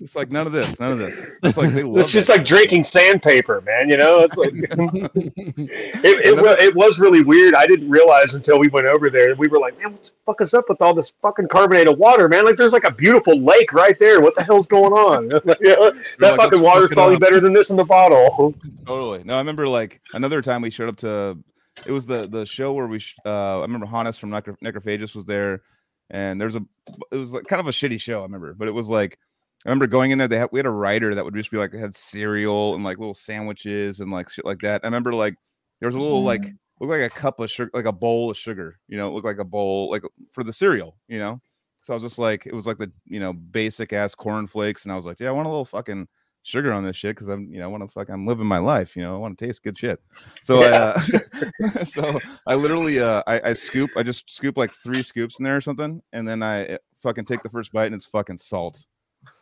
[0.00, 1.26] It's like none of this, none of this.
[1.42, 3.88] It's like they love It's just that like drinking sandpaper, man.
[3.88, 4.52] You know, it's like
[5.14, 7.54] it, it, it was really weird.
[7.54, 9.34] I didn't realize until we went over there.
[9.34, 12.28] We were like, man, what the fuck is up with all this fucking carbonated water,
[12.28, 12.44] man?
[12.44, 14.20] Like, there's like a beautiful lake right there.
[14.20, 15.30] What the hell's going on?
[15.60, 18.54] You know, that like, fucking water's probably up." better than this in the bottle.
[18.86, 19.24] Totally.
[19.24, 21.38] No, I remember like another time we showed up to
[21.86, 25.14] it was the the show where we sh- uh I remember Hannes from Necro- Necrophagist
[25.14, 25.62] was there
[26.10, 26.64] and there's a
[27.12, 29.18] it was like kind of a shitty show I remember but it was like
[29.66, 31.56] I remember going in there they had we had a writer that would just be
[31.56, 34.82] like had cereal and like little sandwiches and like shit like that.
[34.84, 35.36] I remember like
[35.80, 38.36] there was a little like looked like a cup of sugar like a bowl of
[38.36, 40.02] sugar, you know, it looked like a bowl like
[40.32, 41.40] for the cereal, you know.
[41.82, 44.92] So I was just like it was like the you know basic ass cornflakes and
[44.92, 46.06] I was like, yeah, I want a little fucking
[46.48, 48.58] sugar on this shit because I'm, you know, I want to fuck, I'm living my
[48.58, 50.00] life, you know, I want to taste good shit.
[50.42, 50.94] So, Yeah.
[50.96, 55.38] I, uh, so I literally, uh, I, I scoop, I just scoop like three scoops
[55.38, 58.06] in there or something, and then I uh, fucking take the first bite and it's
[58.06, 58.86] fucking salt.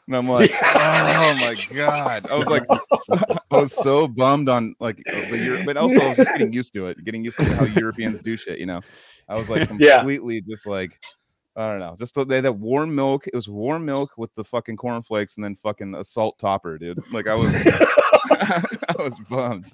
[0.07, 2.29] And I'm like, oh my god!
[2.31, 2.65] I was like,
[3.51, 6.53] I was so bummed on like uh, the Euro- but also I was just getting
[6.53, 8.59] used to it, getting used to how Europeans do shit.
[8.59, 8.81] You know,
[9.29, 9.97] I was like Yeah.
[9.99, 10.99] completely just like
[11.57, 11.97] I don't know.
[11.99, 13.27] Just the- they had warm milk.
[13.27, 17.03] It was warm milk with the fucking cornflakes and then fucking a salt topper, dude.
[17.13, 17.51] Like I was,
[18.31, 19.73] I was bummed.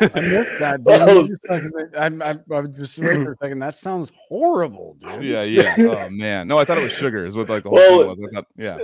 [0.00, 0.80] I missed that.
[0.82, 1.28] Well- Dude.
[1.30, 3.58] You just fucking- I'm, I'm, I'm just wait for a second.
[3.60, 5.22] That sounds horrible, dude.
[5.22, 5.74] Yeah, yeah.
[5.78, 7.24] Oh man, no, I thought it was sugar.
[7.26, 8.30] Is what like the whole Well- thing was.
[8.32, 8.78] I thought, yeah,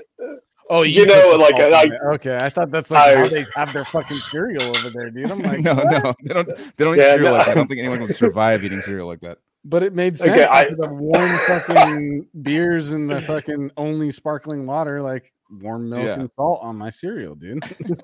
[0.68, 3.72] Oh, You put know, like, like- okay, I thought that's like I- how they have
[3.72, 5.30] their fucking cereal over there, dude.
[5.30, 5.90] I'm like, no, what?
[6.04, 6.48] no, they don't.
[6.76, 7.36] They don't eat cereal no.
[7.36, 7.52] like that.
[7.52, 9.38] I don't think anyone would survive eating cereal like that.
[9.68, 10.30] But it made sense.
[10.30, 15.90] Okay, I- after the warm fucking beers and the fucking only sparkling water, like warm
[15.90, 16.20] milk Yeah.
[16.20, 17.62] and salt on my cereal, dude.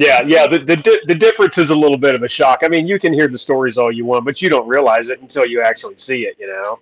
[0.00, 0.46] Yeah, yeah.
[0.46, 2.60] The, the di- the difference is a little bit of a shock.
[2.62, 5.20] I mean, you can hear the stories all you want, but you don't realize it
[5.20, 6.36] until you actually see it.
[6.38, 6.78] You know.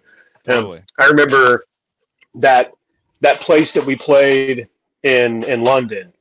[0.55, 0.71] Um,
[1.01, 1.65] I remember
[2.35, 2.73] that
[3.23, 4.69] that place that we played
[5.03, 6.13] in in London,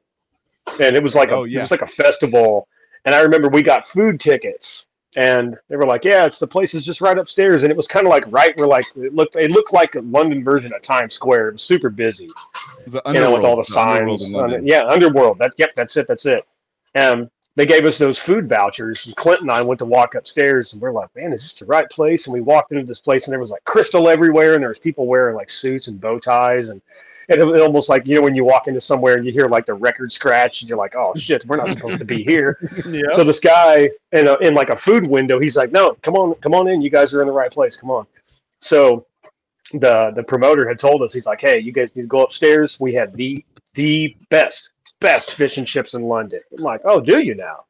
[0.82, 2.66] and it was like a Oh, it was like a festival.
[3.03, 6.74] And I remember we got food tickets, and they were like, "Yeah, it's the place
[6.74, 9.36] is just right upstairs." And it was kind of like right where like it looked
[9.36, 11.49] it looked like a London version of Times Square.
[11.49, 12.30] It was super busy
[12.86, 14.53] was the you know, with all the Underworld signs.
[14.53, 14.63] it.
[14.63, 15.39] Yeah, Underworld.
[15.39, 16.07] That yep, that's it.
[16.07, 16.45] That's it.
[16.95, 20.74] Um, they gave us those food vouchers, and Clint and I went to walk upstairs,
[20.74, 23.28] and we're like, "Man, is this the right place?" And we walked into this place,
[23.28, 26.20] and there was like crystal everywhere, and there was people wearing like suits and bow
[26.20, 26.82] ties, and
[27.30, 29.48] and it was almost like you know when you walk into somewhere and you hear
[29.48, 32.58] like the record scratch, and you're like, "Oh shit, we're not supposed to be here."
[32.88, 33.04] yeah.
[33.14, 36.34] So this guy in a, in like a food window, he's like, "No, come on,
[36.36, 36.82] come on in.
[36.82, 37.76] You guys are in the right place.
[37.76, 38.06] Come on."
[38.60, 39.06] So
[39.74, 42.80] the the promoter had told us, he's like, "Hey, you guys need to go upstairs.
[42.80, 43.43] We have the
[43.74, 44.70] the best
[45.00, 47.66] best fish and chips in London." I'm like, "Oh, do you now?"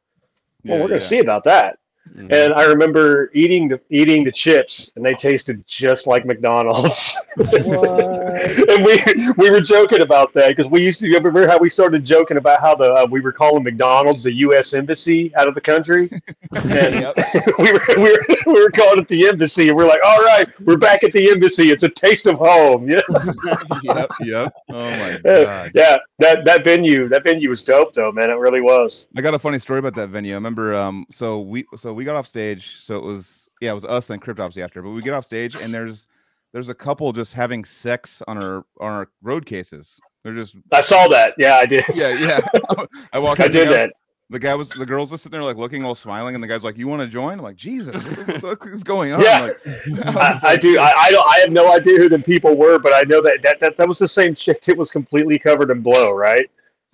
[0.64, 1.06] Well, Yeah, we're gonna yeah.
[1.06, 1.78] see about that.
[2.14, 2.32] Mhm.
[2.32, 7.16] And I remember eating the eating the chips, and they tasted just like McDonald's.
[7.36, 9.02] and we
[9.36, 12.60] we were joking about that because we used to remember how we started joking about
[12.60, 14.72] how the uh, we were calling McDonald's the U.S.
[14.72, 16.08] embassy out of the country,
[16.54, 17.14] and
[17.58, 20.46] we were we were we were calling it the embassy, and we're like, all right,
[20.60, 21.70] we're back at the embassy.
[21.70, 22.88] It's a taste of home.
[22.88, 23.00] Yeah,
[23.82, 24.54] yep, yep.
[24.70, 25.72] Oh my god.
[25.74, 25.96] yeah.
[26.18, 28.30] That that venue that venue was dope though, man.
[28.30, 29.06] It really was.
[29.16, 30.32] I got a funny story about that venue.
[30.32, 33.74] I remember um so we so we got off stage, so it was yeah, it
[33.74, 36.06] was us then Cryptopsy after, but we get off stage and there's
[36.52, 40.00] there's a couple just having sex on our on our road cases.
[40.22, 41.34] They're just I saw that.
[41.38, 41.84] Yeah, I did.
[41.94, 42.40] yeah, yeah.
[43.12, 43.92] I walked I did that.
[44.28, 46.64] The guy was the girls just sitting there like looking all smiling, and the guy's
[46.64, 49.40] like, "You want to join?" I'm like, "Jesus, what the fuck is going on?" Yeah.
[49.42, 49.60] Like,
[50.16, 50.80] I, was I like, do.
[50.80, 51.28] I, I don't.
[51.28, 53.88] I have no idea who the people were, but I know that that, that that
[53.88, 56.50] was the same chick that was completely covered in blow, right?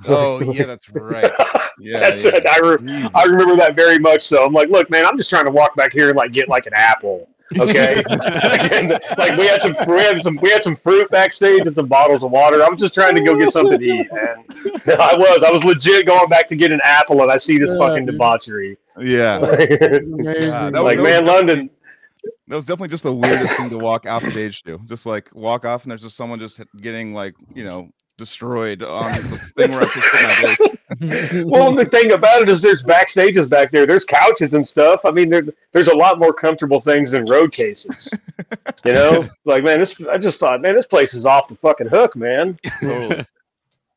[0.06, 1.30] Oh yeah, that's right.
[1.78, 2.36] Yeah, That's yeah.
[2.36, 2.46] it.
[2.46, 4.22] I, re- I remember that very much.
[4.22, 6.48] So I'm like, look, man, I'm just trying to walk back here and like get
[6.48, 7.28] like an apple.
[7.58, 11.74] Okay, And, like we had some, we had some, we had some fruit backstage and
[11.74, 12.62] some bottles of water.
[12.62, 14.44] I was just trying to go get something to eat, man.
[14.98, 17.70] I was, I was legit going back to get an apple, and I see this
[17.70, 18.14] Yeah, fucking dude.
[18.14, 18.78] debauchery.
[18.98, 19.36] yeah.
[19.38, 20.08] Amazing.
[20.24, 21.70] Yeah, that like, was man, London.
[22.48, 24.78] That was definitely just the weirdest thing to walk off stage to.
[24.86, 29.12] Just like walk off and there's just someone just getting like, you know, destroyed on
[29.30, 31.44] the thing where I just put my face.
[31.46, 33.86] well, the thing about it is, there's backstages back there.
[33.86, 35.04] There's couches and stuff.
[35.04, 38.12] I mean, there, there's a lot more comfortable things than road cases.
[38.84, 39.94] You know, like man, this.
[40.12, 42.58] I just thought, man, this place is off the fucking hook, man.
[42.80, 43.24] Totally.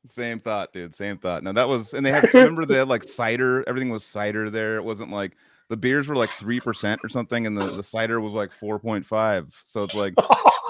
[0.05, 0.93] Same thought, dude.
[0.93, 1.41] Same thought.
[1.41, 2.31] No, that was, and they had.
[2.31, 3.67] Remember they had like cider.
[3.67, 4.77] Everything was cider there.
[4.77, 5.35] It wasn't like
[5.69, 8.77] the beers were like three percent or something, and the the cider was like four
[8.79, 9.47] point five.
[9.65, 10.13] So it's like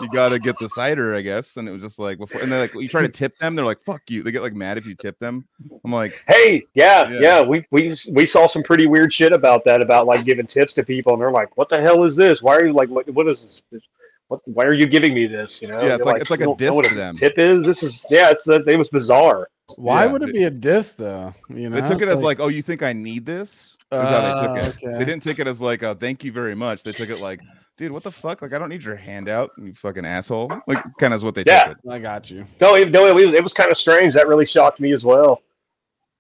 [0.01, 1.57] you got to get the cider, I guess.
[1.57, 3.65] And it was just like before, and then like you try to tip them, they're
[3.65, 5.45] like, "Fuck you." They get like mad if you tip them.
[5.83, 7.19] I'm like, Hey, yeah, Yeah.
[7.19, 10.73] yeah, we we we saw some pretty weird shit about that, about like giving tips
[10.75, 12.41] to people, and they're like, "What the hell is this?
[12.41, 13.81] Why are you like, what, what is this?
[14.29, 14.39] What?
[14.45, 15.61] Why are you giving me this?
[15.61, 15.81] You know?
[15.81, 17.65] Yeah, it's You're like- it's like a don't know diss what to them." Tip is
[17.65, 19.49] this is yeah, it's uh, it was bizarre.
[19.77, 21.33] Why Yeah, would it they- be a diss though?
[21.49, 24.09] You know, they took it It's as like, "Oh, you think I need this?" Is
[24.09, 24.75] how they took Uh, it.
[24.83, 24.97] okay.
[24.99, 27.39] They didn't take it as like, a thank you very much." They took it like,
[27.77, 28.41] "Dude, what the fuck?
[28.41, 31.43] Like, I don't need your handout, you fucking asshole." Like, kind of is what they
[31.45, 31.65] Yeah.
[31.65, 31.89] took it.
[31.89, 32.45] I got you.
[32.59, 34.13] No, it, no, it was, it was kind of strange.
[34.15, 35.41] That really shocked me as well.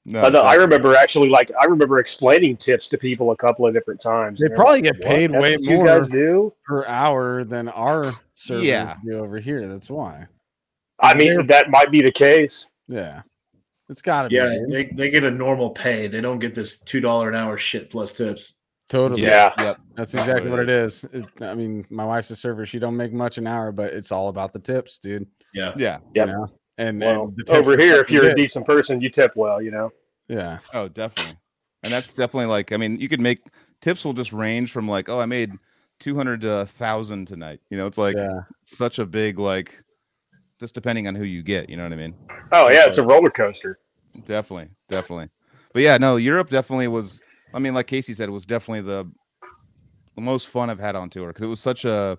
[0.07, 0.65] No, I, know- I definitely.
[0.77, 4.39] remember actually like I remember explaining tips to people a couple of different times.
[4.39, 6.53] They probably like, get paid That's way what You more." guys do?
[6.67, 8.97] Per hour than our servers Yeah.
[9.03, 9.67] do over here.
[9.67, 10.27] That's why.
[10.99, 12.71] I mean, that might be the case.
[12.87, 13.23] Yeah,
[13.89, 14.35] it's got to be.
[14.35, 14.69] Yeah, dude.
[14.69, 16.07] they, they get a normal pay.
[16.07, 18.53] They don't get this two dollar an hour shit plus tips.
[18.89, 19.21] totally.
[19.23, 19.51] Yeah.
[19.57, 19.57] Yep.
[19.95, 21.03] That's That's exactly what what it it is.
[21.13, 22.65] It- I mean, my wife's a server.
[22.65, 25.27] She don't make much an hour, but it's all about the tips, dude.
[25.53, 25.73] Yeah.
[25.77, 25.99] Yeah.
[26.13, 26.25] Yeah.
[26.25, 26.47] You know?
[26.77, 28.37] And, Well, and the tips over here, if you're a good.
[28.37, 29.61] decent person, you tip well.
[29.61, 29.91] You know.
[30.27, 31.37] yeah, Oh, definitely.
[31.83, 33.39] And that's definitely like, I mean, you could make
[33.79, 35.53] tips will just range from like, oh, I made
[35.99, 37.59] 200 to 1,000 tonight.
[37.69, 38.41] You know, it's like yeah.
[38.65, 39.83] such a big, like,
[40.59, 41.69] just depending on who you get.
[41.69, 42.15] You know what I mean?
[42.51, 43.79] Oh yeah, it's a roller coaster.
[44.25, 44.69] Definitely.
[44.89, 45.29] Definitely.
[45.73, 47.21] But yeah, no, Europe definitely was,
[47.53, 49.11] I mean, like Casey said, it was definitely the,
[50.15, 52.17] the most fun I've had on tour because it was such a,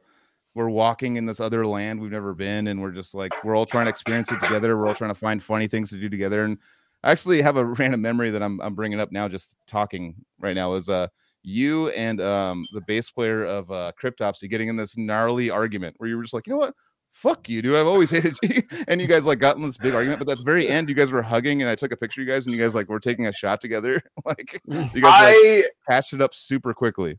[0.55, 3.67] we're walking in this other land we've never been, and we're just like we're all
[3.67, 4.77] trying to experience it together.
[4.77, 6.45] We're all trying to find funny things to do together.
[6.45, 6.57] And
[7.05, 10.55] I actually have a random memory that I'm I'm bringing up now, just talking right
[10.55, 10.75] now.
[10.75, 11.09] Is uh
[11.43, 16.09] you and um the bass player of uh Cryptopsy getting in this gnarly argument where
[16.09, 16.75] you were just like, you know what?
[17.17, 17.77] Fuck you, dude.
[17.77, 18.63] I've always hated you.
[18.89, 20.95] And you guys like got in this big argument, but at the very end, you
[20.95, 22.91] guys were hugging, and I took a picture of you guys, and you guys like
[22.91, 24.03] were taking a shot together.
[24.27, 27.19] like you guys like I patched it up super quickly.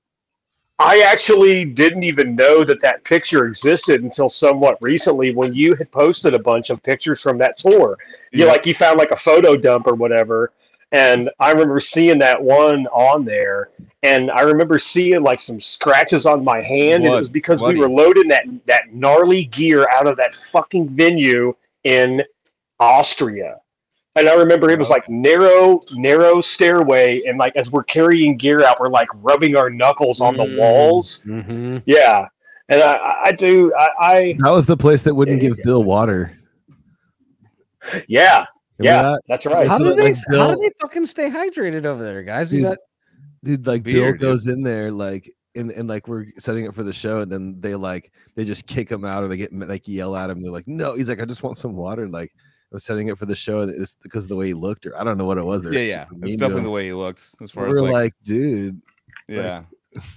[0.78, 5.92] I actually didn't even know that that picture existed until somewhat recently when you had
[5.92, 7.98] posted a bunch of pictures from that tour.
[8.32, 8.52] You Yeah.
[8.52, 10.52] like you found like a photo dump or whatever,
[10.92, 13.70] and I remember seeing that one on there,
[14.04, 17.76] and I remember seeing like some scratches on my hand, and it was because bloody.
[17.80, 21.54] we were loading that that gnarly gear out of that fucking venue
[21.84, 22.24] in
[22.80, 23.60] Austria.
[24.16, 28.64] And I remember it was like narrow, narrow stairway, and like as we're carrying gear
[28.64, 30.58] out, we're like rubbing our knuckles on the Mm.
[30.58, 31.24] walls.
[31.28, 31.78] Mm-hmm.
[31.86, 32.28] Yeah,
[32.70, 35.58] and I, I- I do, I, I, That was the place that wouldn't Yeah, give
[35.60, 35.64] yeah.
[35.66, 36.36] Bill water.
[38.08, 38.46] yeah,
[38.80, 39.22] Remember yeah, that?
[39.28, 39.68] that's right.
[39.68, 40.04] How So do they?
[40.12, 42.50] like, how do they fucking stay hydrated over there, guys?
[42.50, 42.78] Dude, got
[43.44, 44.22] dude like Beer, bill dude.
[44.22, 47.60] goes in there like and, and like we're setting it for the show and then
[47.60, 50.52] they like they just kick him out or they get like yell at him they're
[50.52, 52.42] like no he's like i just want some water and like i
[52.72, 54.96] was setting it for the show and it's because of the way he looked or
[55.00, 56.06] i don't know what it was They were Yeah, yeah.
[56.24, 58.82] It's definitely the way he looked as far as we're as like, like, dude
[59.28, 59.64] yeah.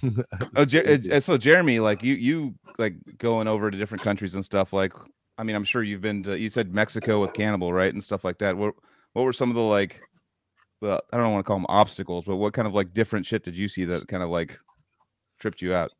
[0.55, 4.73] Oh, Jer- so Jeremy, like you, you like going over to different countries and stuff.
[4.73, 4.93] Like,
[5.41, 6.37] I mean, I'm sure you've been to.
[6.37, 8.55] You said Mexico with Cannibal, right, and stuff like that.
[8.55, 8.75] What,
[9.13, 9.99] what were some of the like,
[10.81, 13.43] the I don't want to call them obstacles, but what kind of like different shit
[13.43, 14.59] did you see that kind of like
[15.39, 15.93] tripped you out?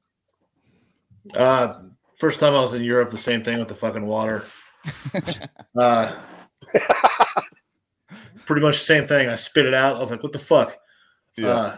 [1.36, 1.72] Uh,
[2.18, 4.46] first time I was in Europe, the same thing with the fucking water.
[5.80, 6.14] Uh,
[8.46, 9.30] pretty much the same thing.
[9.30, 9.96] I spit it out.
[9.96, 10.76] I was like, "What the fuck?"
[11.42, 11.78] Uh,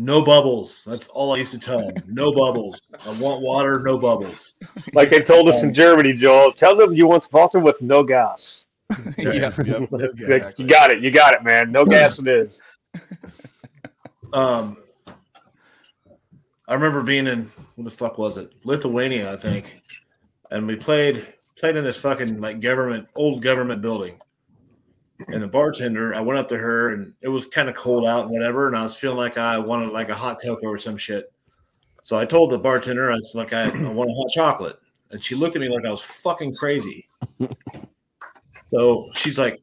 [0.00, 0.82] no bubbles.
[0.84, 1.94] That's all I used to tell them.
[2.08, 2.80] No bubbles.
[2.94, 3.80] I want water.
[3.84, 4.54] No bubbles.
[4.94, 6.52] Like they told us in Germany, Joel.
[6.52, 8.66] Tell them you want water with no gas.
[9.18, 9.88] yeah, yep.
[9.90, 11.02] Like, You got it.
[11.02, 11.70] You got it, man.
[11.70, 12.62] No gas it is.
[14.32, 14.78] Um,
[16.66, 18.54] I remember being in what the fuck was it?
[18.64, 19.82] Lithuania, I think,
[20.50, 21.26] and we played
[21.58, 24.18] played in this fucking like government old government building.
[25.28, 28.24] And the bartender, I went up to her, and it was kind of cold out
[28.24, 30.96] and whatever, and I was feeling like I wanted like a hot cocoa or some
[30.96, 31.32] shit.
[32.02, 34.78] So I told the bartender, I was like, I, I want a hot chocolate,
[35.10, 37.08] and she looked at me like I was fucking crazy.
[38.70, 39.60] so she's like,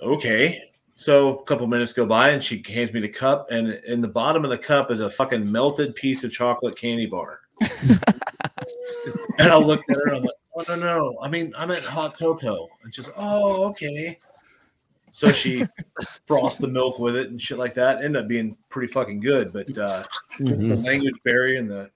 [0.00, 0.60] okay.
[0.96, 4.08] So a couple minutes go by and she hands me the cup, and in the
[4.08, 7.40] bottom of the cup is a fucking melted piece of chocolate candy bar.
[9.38, 11.84] and I looked at her and I'm like, oh no, no, I mean I meant
[11.84, 12.68] hot cocoa.
[12.82, 14.18] And she's like, oh, okay.
[15.14, 15.64] So she
[16.26, 17.98] frosted the milk with it and shit like that.
[18.04, 19.48] Ended up being pretty fucking good.
[19.52, 20.02] But uh
[20.40, 21.88] the language barrier and the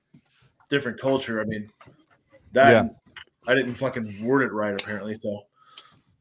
[0.69, 1.69] different culture, I mean,
[2.53, 2.89] that Yeah.
[3.49, 5.17] I didn't fucking word it right apparently.
[5.17, 5.47] So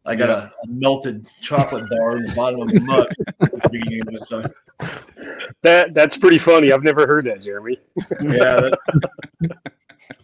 [0.07, 3.07] I got a, a melted chocolate bar in the bottom of the mug
[3.41, 4.26] at the beginning of it.
[4.26, 4.41] So
[5.61, 6.72] That that's pretty funny.
[6.72, 7.78] I've never heard that, Jeremy.
[8.22, 8.80] yeah, that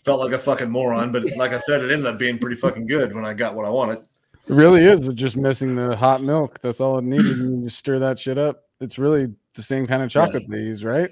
[0.03, 1.11] felt like a fucking moron.
[1.11, 3.65] But like I said, it ended up being pretty fucking good when I got what
[3.65, 3.99] I wanted.
[4.47, 6.59] It really is It's just missing the hot milk.
[6.61, 7.37] That's all it needed.
[7.37, 8.63] you just stir that shit up.
[8.81, 11.09] It's really the same kind of chocolate they use, right?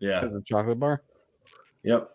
[0.00, 0.20] Yeah.
[0.20, 1.02] As a chocolate bar.
[1.82, 2.10] Yep.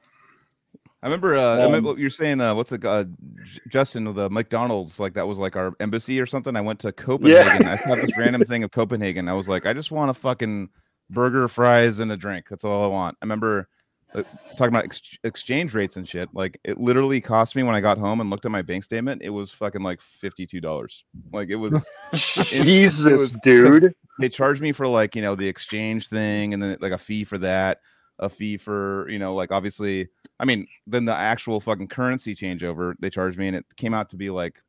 [1.01, 2.41] I remember, uh, I remember Um, you're saying.
[2.41, 4.99] Uh, what's the uh, J- Justin, with the McDonald's?
[4.99, 6.55] Like that was like our embassy or something.
[6.57, 7.67] I went to Copenhagen.
[7.67, 9.29] I saw this random thing of Copenhagen.
[9.29, 10.69] I was like, I just want a fucking
[11.09, 12.47] burger, fries, and a drink.
[12.49, 13.17] That's all I want.
[13.21, 13.69] I remember
[14.15, 14.23] uh,
[14.57, 16.29] talking about ex- exchange rates and shit.
[16.33, 19.21] Like it literally cost me when I got home and looked at my bank statement.
[19.23, 21.03] It was fucking like fifty two dollars.
[21.31, 21.87] Like it was.
[22.45, 23.93] Jesus, was- dude.
[24.19, 27.23] they charged me for like you know the exchange thing and then like a fee
[27.23, 27.79] for that
[28.19, 30.05] a fee for you know like obviously
[30.41, 34.09] i mean then the actual fucking currency changeover they charged me and it came out
[34.09, 34.61] to be like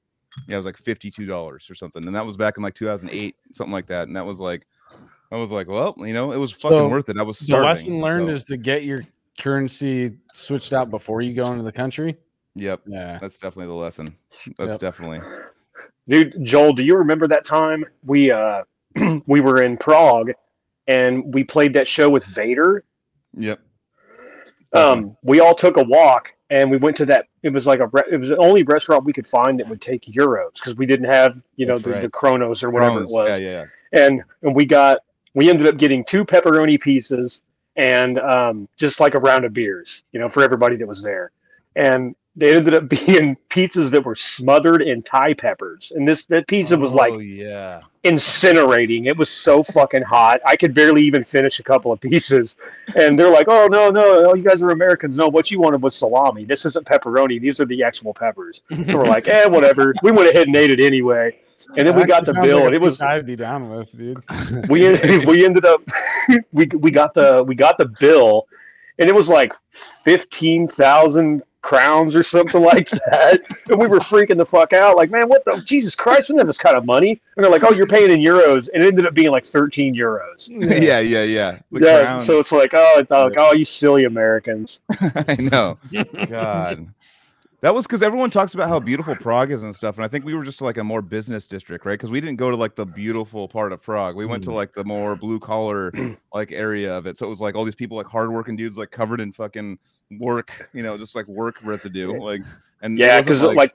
[0.47, 1.29] yeah it was like $52
[1.69, 4.39] or something and that was back in like 2008 something like that and that was
[4.39, 4.69] like
[5.33, 7.57] i was like well you know it was fucking So, worth it i was The
[7.57, 9.03] lesson learned so- is to get your
[9.39, 12.17] currency switched out before you go into the country.
[12.55, 13.19] yep Yeah.
[13.21, 14.17] that's definitely the lesson
[14.59, 14.81] that's Yep.
[14.81, 15.21] definitely
[16.09, 18.63] Dude, Joel, do you remember that time we uh
[19.27, 20.33] we were in Prague
[20.89, 22.85] and we played that show with Vader?
[23.37, 23.61] yep
[24.73, 27.27] Um, we all took a walk and we went to that.
[27.45, 27.87] It was like a.
[27.87, 30.85] Re- it was the only restaurant we could find that would take euros because we
[30.87, 32.03] didn't have you know the, right.
[32.03, 33.29] the Kronos or whatever Crohn's, it was.
[33.41, 34.99] yeah yeah And and we got
[35.35, 37.43] we ended up getting two pepperoni pieces
[37.81, 41.33] and um, just like a round of beers, you know, for everybody that was there.
[41.77, 45.93] And they ended up being pizzas that were smothered in Thai peppers.
[45.95, 49.07] And this that pizza was like oh yeah incinerating.
[49.07, 50.41] It was so fucking hot.
[50.47, 52.57] I could barely even finish a couple of pieces.
[52.95, 55.17] And they're like, "Oh no, no, oh, you guys are Americans.
[55.17, 56.45] No, what you wanted was salami.
[56.45, 57.41] This isn't pepperoni.
[57.41, 60.71] These are the actual peppers." And we're like, "Eh, whatever." We went ahead and ate
[60.71, 61.39] it anyway.
[61.77, 63.93] And then we got the bill, like and it was piece I'd be down with,
[63.97, 64.25] dude.
[64.69, 64.89] we
[65.27, 65.83] we ended up
[66.53, 68.47] we we got the we got the bill,
[68.99, 69.53] and it was like
[70.03, 73.41] fifteen thousand crowns or something like that.
[73.69, 76.39] And we were freaking the fuck out, like, man, what the Jesus Christ, we don't
[76.41, 77.21] have this kind of money.
[77.37, 79.95] And they're like, oh, you're paying in euros, and it ended up being like thirteen
[79.95, 80.49] euros.
[80.49, 82.23] yeah yeah yeah the yeah, crown.
[82.23, 84.81] so it's like, oh, it's like, oh, you silly Americans.
[85.01, 85.79] I know.
[86.29, 86.87] God.
[87.63, 89.97] That was because everyone talks about how beautiful Prague is and stuff.
[89.97, 91.93] And I think we were just like a more business district, right?
[91.93, 94.17] Because we didn't go to like the beautiful part of Prague.
[94.17, 94.55] We went to mm.
[94.55, 96.17] like the more blue collar mm.
[96.35, 97.19] like area of it.
[97.19, 99.79] So it was like all these people like hardworking dudes like covered in fucking
[100.19, 102.19] work, you know, just like work residue.
[102.19, 102.41] Like
[102.81, 103.75] and Yeah, because uh, like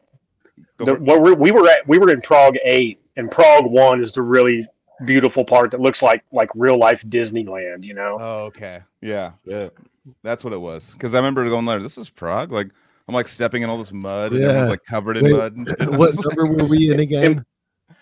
[0.78, 1.02] go the, for it.
[1.04, 4.24] where we, we were at, we were in Prague eight, and Prague one is the
[4.24, 4.68] really
[5.06, 7.84] beautiful part that looks like like real life Disneyland.
[7.84, 8.18] You know.
[8.20, 8.80] Oh, okay.
[9.02, 9.34] Yeah.
[9.46, 9.70] Yeah.
[10.24, 10.92] That's what it was.
[10.92, 12.52] Because I remember going there, this is Prague.
[12.52, 12.70] Like
[13.08, 14.48] I'm like stepping in all this mud and Yeah.
[14.50, 15.56] everyone's like covered in Wait, mud.
[15.98, 17.46] what number were we in again?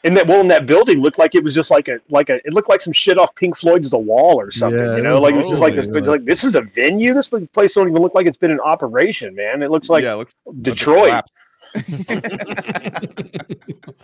[0.05, 2.35] And that well, in that building looked like it was just like a like a
[2.45, 4.79] it looked like some shit off Pink Floyd's The Wall or something.
[4.79, 5.87] Yeah, you know, was like it was just like this.
[5.87, 7.13] totally, like this is a venue.
[7.13, 9.61] This place don't even look like it's been in operation, man.
[9.61, 11.09] It looks like yeah, it looks Detroit.
[11.09, 11.29] Flap.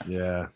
[0.08, 0.48] Yeah.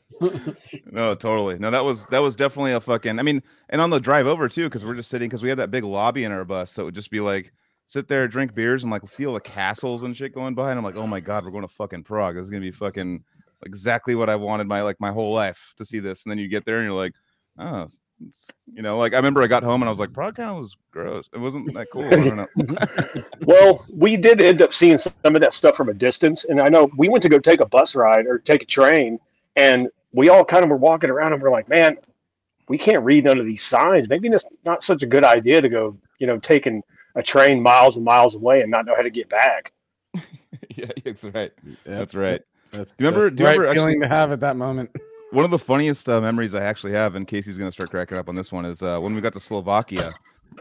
[0.91, 1.57] No, totally.
[1.59, 3.19] No, that was that was definitely a fucking.
[3.19, 5.59] I mean, and on the drive over too, because we're just sitting because we had
[5.59, 7.51] that big lobby in our bus, so it would just be like
[7.87, 10.77] sit there, drink beers, and like see all the castles and shit going by, and
[10.77, 12.35] I'm like, oh my god, we're going to fucking Prague.
[12.35, 13.23] This is gonna be fucking
[13.65, 16.23] exactly what I wanted my like my whole life to see this.
[16.23, 17.13] And then you get there and you're like,
[17.59, 17.87] oh,
[18.27, 20.49] it's, you know, like I remember I got home and I was like, Prague kind
[20.49, 21.29] of was gross.
[21.33, 22.05] It wasn't that cool.
[22.05, 23.23] I don't know.
[23.45, 26.69] Well, we did end up seeing some of that stuff from a distance, and I
[26.69, 29.19] know we went to go take a bus ride or take a train,
[29.55, 31.97] and we all kind of were walking around and we're like, man,
[32.69, 34.07] we can't read none of these signs.
[34.07, 36.81] Maybe it's not such a good idea to go, you know, taking
[37.15, 39.73] a train miles and miles away and not know how to get back.
[40.75, 41.51] yeah, that's right.
[41.63, 41.75] Yep.
[41.85, 42.41] That's right.
[42.71, 44.39] That's Do you remember- that's do you the remember right feeling actually- to have at
[44.41, 44.89] that moment.
[45.31, 48.19] One of the funniest uh, memories I actually have, and Casey's going to start cracking
[48.19, 50.13] up on this one, is uh, when we got to Slovakia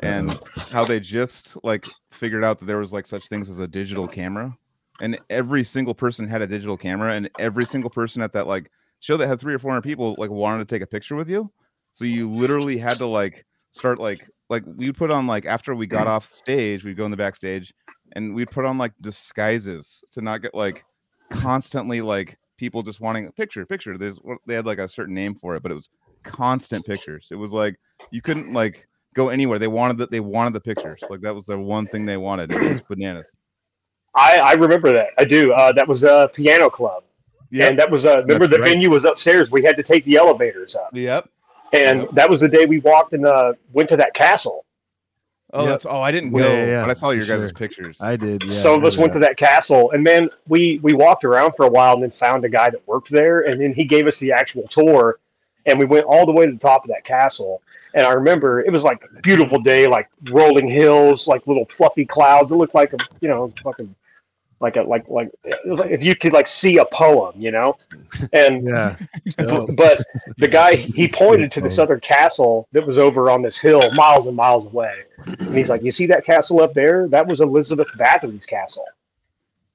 [0.03, 3.69] and how they just like figured out that there was like such things as a
[3.69, 4.57] digital camera,
[5.03, 8.71] and every single person had a digital camera, and every single person at that like
[9.01, 11.29] show that had three or four hundred people like wanted to take a picture with
[11.29, 11.53] you,
[11.93, 15.87] so you literally had to like start like like we put on like after we
[15.87, 17.73] got off stage, we'd go in the backstage,
[18.15, 20.85] and we'd put on like disguises to not get like
[21.31, 23.97] constantly like people just wanting a picture, picture.
[23.99, 25.89] There's they had like a certain name for it, but it was
[26.23, 27.29] constant pictures.
[27.31, 27.77] It was like
[28.11, 29.59] you couldn't like go anywhere.
[29.59, 31.01] They wanted that they wanted the pictures.
[31.09, 32.53] Like that was the one thing they wanted.
[32.53, 33.31] It was bananas.
[34.15, 35.09] I, I remember that.
[35.19, 35.53] I do.
[35.55, 37.03] Uh, that was a piano club,
[37.51, 37.69] Yeah.
[37.69, 38.73] and that was uh, remember That's the right.
[38.73, 39.51] venue was upstairs.
[39.51, 41.29] We had to take the elevators up, Yep.
[41.73, 42.11] And Yep.
[42.13, 44.65] that was the day we walked and uh, went to that castle.
[45.55, 45.71] Oh, Yep.
[45.73, 47.99] that's oh, I didn't Yeah, go, yeah, yeah, but I saw your for guys' pictures.
[48.01, 48.43] I did.
[48.45, 51.67] Yeah, some of us went to that castle, and man, we we walked around for
[51.67, 54.19] a while, and then found a guy that worked there, and then he gave us
[54.19, 55.19] the actual tour,
[55.67, 57.63] and we went all the way to the top of that castle.
[57.95, 62.07] And I remember it was like a beautiful day, like rolling hills, like little fluffy
[62.07, 62.51] clouds.
[62.51, 63.95] It looked like a you know fucking
[64.63, 67.51] like a like like it was like if you could like see a poem, you
[67.51, 67.77] know.
[68.33, 68.97] And Yeah.
[69.37, 70.07] but, but
[70.39, 74.27] the guy he pointed to this other castle that was over on this hill, miles
[74.27, 77.09] and miles away, and he's like, "You see that castle up there?
[77.09, 78.85] That was Elizabeth Bathory's castle."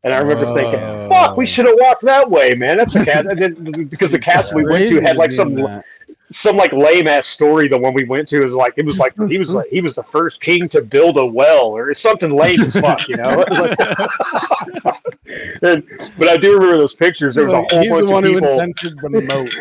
[0.03, 2.77] And I remember thinking, "Fuck, we should have walked that way, man.
[2.77, 5.83] That's a cat." And then, because the castle we went to had like some that.
[6.31, 7.67] Some like lame ass story.
[7.67, 9.95] The one we went to is like it was like he was like he was
[9.95, 13.29] the first king to build a well or something lame as fuck, you know.
[13.29, 13.59] It was
[14.83, 14.97] like-
[15.63, 15.83] and,
[16.17, 17.35] but I do remember those pictures.
[17.35, 19.53] There was a Like, whole He's bunch the one of who invented the moat.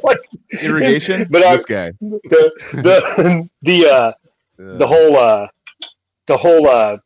[0.02, 0.20] like,
[0.62, 1.26] Irrigation.
[1.30, 1.92] But I- this guy.
[2.00, 4.12] the the the uh
[4.58, 5.46] the whole uh
[6.26, 6.96] the whole uh,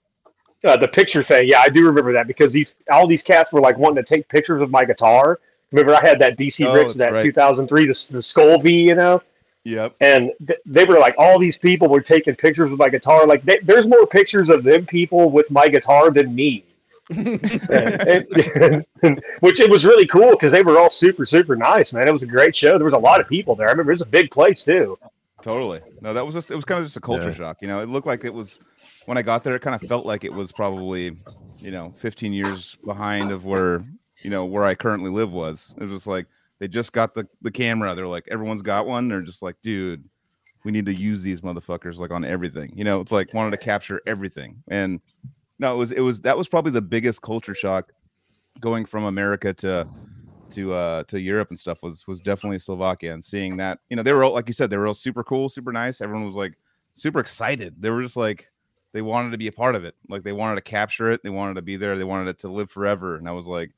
[0.65, 3.61] uh the picture thing yeah i do remember that because these all these cats were
[3.61, 5.41] like wanting to take pictures of my guitar
[5.73, 6.65] remember i had that B.C.
[6.67, 7.23] Oh, rich that right.
[7.23, 9.23] 2003 the, the skull v you know
[9.65, 9.97] Yep.
[10.01, 13.43] and th- they were like all these people were taking pictures of my guitar like
[13.45, 16.65] they, there's more pictures of them people with my guitar than me
[17.11, 21.93] And- and- and- which it was really cool because they were all super super nice
[21.93, 23.93] man it was a great show there was a lot of people there i remember
[23.93, 24.99] it was a big place too
[25.41, 25.81] Totally.
[26.01, 27.35] No, that was just it was kind of just a culture Yeah.
[27.35, 27.59] shock.
[27.63, 28.59] You know, it looked like it was
[29.07, 31.17] when I got there, it kind of felt like it was probably,
[31.61, 33.85] you know, 15 years behind of where,
[34.23, 35.75] you know, where I currently live was.
[35.81, 36.27] It was like
[36.59, 37.95] they just got the the camera.
[37.95, 39.09] They're like, everyone's got one.
[39.09, 40.05] They're just like, dude,
[40.65, 42.73] we need to use these motherfuckers like on everything.
[42.75, 44.63] You know, it's like wanted to capture everything.
[44.69, 45.01] And
[45.59, 47.93] no, it was it was that was probably the biggest culture shock
[48.61, 49.89] going from America to
[50.51, 54.03] to uh to Europe and stuff was was definitely Slovakia and seeing that you know
[54.03, 56.35] they were all like you said they were all super cool super nice everyone was
[56.35, 56.55] like
[56.95, 58.49] super excited they were just like
[58.93, 61.29] they wanted to be a part of it like they wanted to capture it they
[61.29, 63.73] wanted to be there they wanted it to live forever and I was like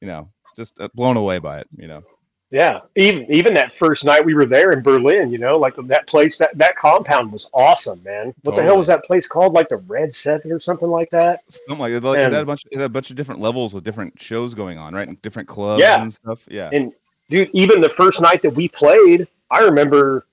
[0.00, 2.02] you know just uh, blown away by it you know
[2.50, 6.06] Yeah, even even that first night we were there in Berlin, you know, like that
[6.08, 8.34] place that that compound was awesome, man.
[8.42, 9.52] What the hell was that place called?
[9.52, 11.42] Like the Red Seven or something like that?
[11.48, 13.72] something like it, like, it had a bunch it had a bunch of different levels
[13.72, 16.02] with different shows going on right and different clubs Yeah.
[16.02, 16.92] and stuff yeah And
[17.28, 20.26] dude, even the first night that we played, I remember,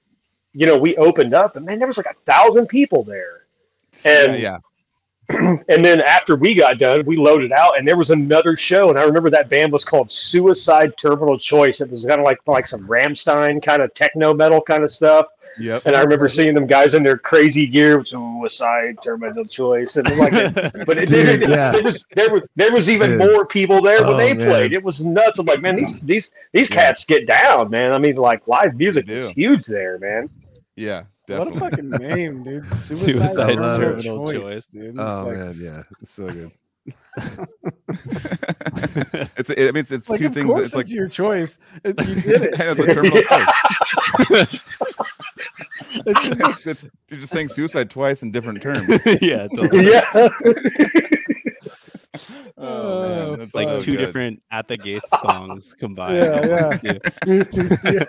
[0.54, 3.46] you know, we opened up and man, there was like a thousand people there.
[4.04, 4.58] yeah, And yeah
[5.30, 8.98] and then after we got done, we loaded out, and there was another show, and
[8.98, 11.82] I remember that band was called Suicide Terminal Choice.
[11.82, 15.26] It was kind of like like some Rammstein kind of techno metal kind of stuff.
[15.60, 20.08] yep And I remember seeing them guys in their crazy gear, suicide, terminal choice, and
[20.18, 20.32] like,
[20.86, 21.72] but it, Dude, there, yeah.
[21.74, 23.20] there was there was there was even Dude.
[23.20, 24.48] more people there when Oh, they man.
[24.48, 24.72] played.
[24.74, 25.40] It was nuts.
[25.40, 26.76] I'm like, man, these these these Yeah.
[26.76, 27.94] cats get down, man.
[27.94, 30.30] I mean, like live music is huge there, man.
[30.78, 32.70] yeah What a fucking name, dude.
[32.74, 34.68] Suicide Suicide Terminal terminal choice, choice.
[34.68, 34.84] dude.
[34.92, 36.52] It's Oh like, man, yeah, it's so good.
[39.36, 41.58] it's I mean it's, it's like, two of things course it's like your choice.
[41.84, 42.54] It- you did it.
[42.58, 44.62] it's a terminal choice.
[46.06, 48.88] It's just a it's, it's you're just saying suicide twice in different terms.
[49.22, 49.92] yeah, totally.
[49.92, 50.30] yeah, oh,
[52.58, 53.98] oh, that's like so two good.
[54.06, 56.16] different at the gates songs combined.
[56.18, 58.04] Yeah, Yeah.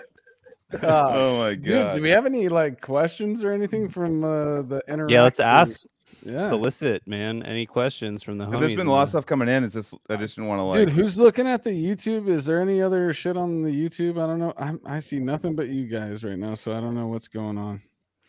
[0.73, 0.77] Uh,
[1.11, 1.95] Oh my Dude, god!
[1.95, 5.11] do we have any like questions or anything from uh, the internet?
[5.11, 5.87] Yeah, let's ask.
[6.23, 6.47] Yeah.
[6.47, 7.43] Solicit, man.
[7.43, 8.59] Any questions from the homies?
[8.61, 9.63] There's been a lot of stuff coming in.
[9.63, 10.79] It's just I just didn't want to like.
[10.79, 12.27] Dude, who's looking at the YouTube?
[12.27, 14.21] Is there any other shit on the YouTube?
[14.21, 14.53] I don't know.
[14.57, 17.57] I, I see nothing but you guys right now, so I don't know what's going
[17.57, 17.81] on.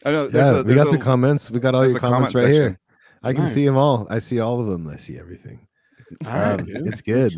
[0.04, 1.50] I know Yeah, a, we there's got the comments.
[1.50, 2.80] We got all your a comments right comment here.
[3.22, 3.54] I can Nice.
[3.54, 4.06] see them all.
[4.08, 4.86] I see all of them.
[4.88, 5.66] I see everything.
[6.26, 6.86] All right, Um, dude.
[6.86, 7.32] it's good.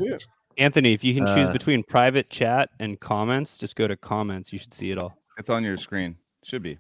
[0.57, 0.65] See it.
[0.65, 4.53] Anthony, if you can choose Uh, between private chat and comments, just go to comments.
[4.53, 5.17] You should see it all.
[5.39, 6.17] It's on your screen.
[6.45, 6.79] Should be.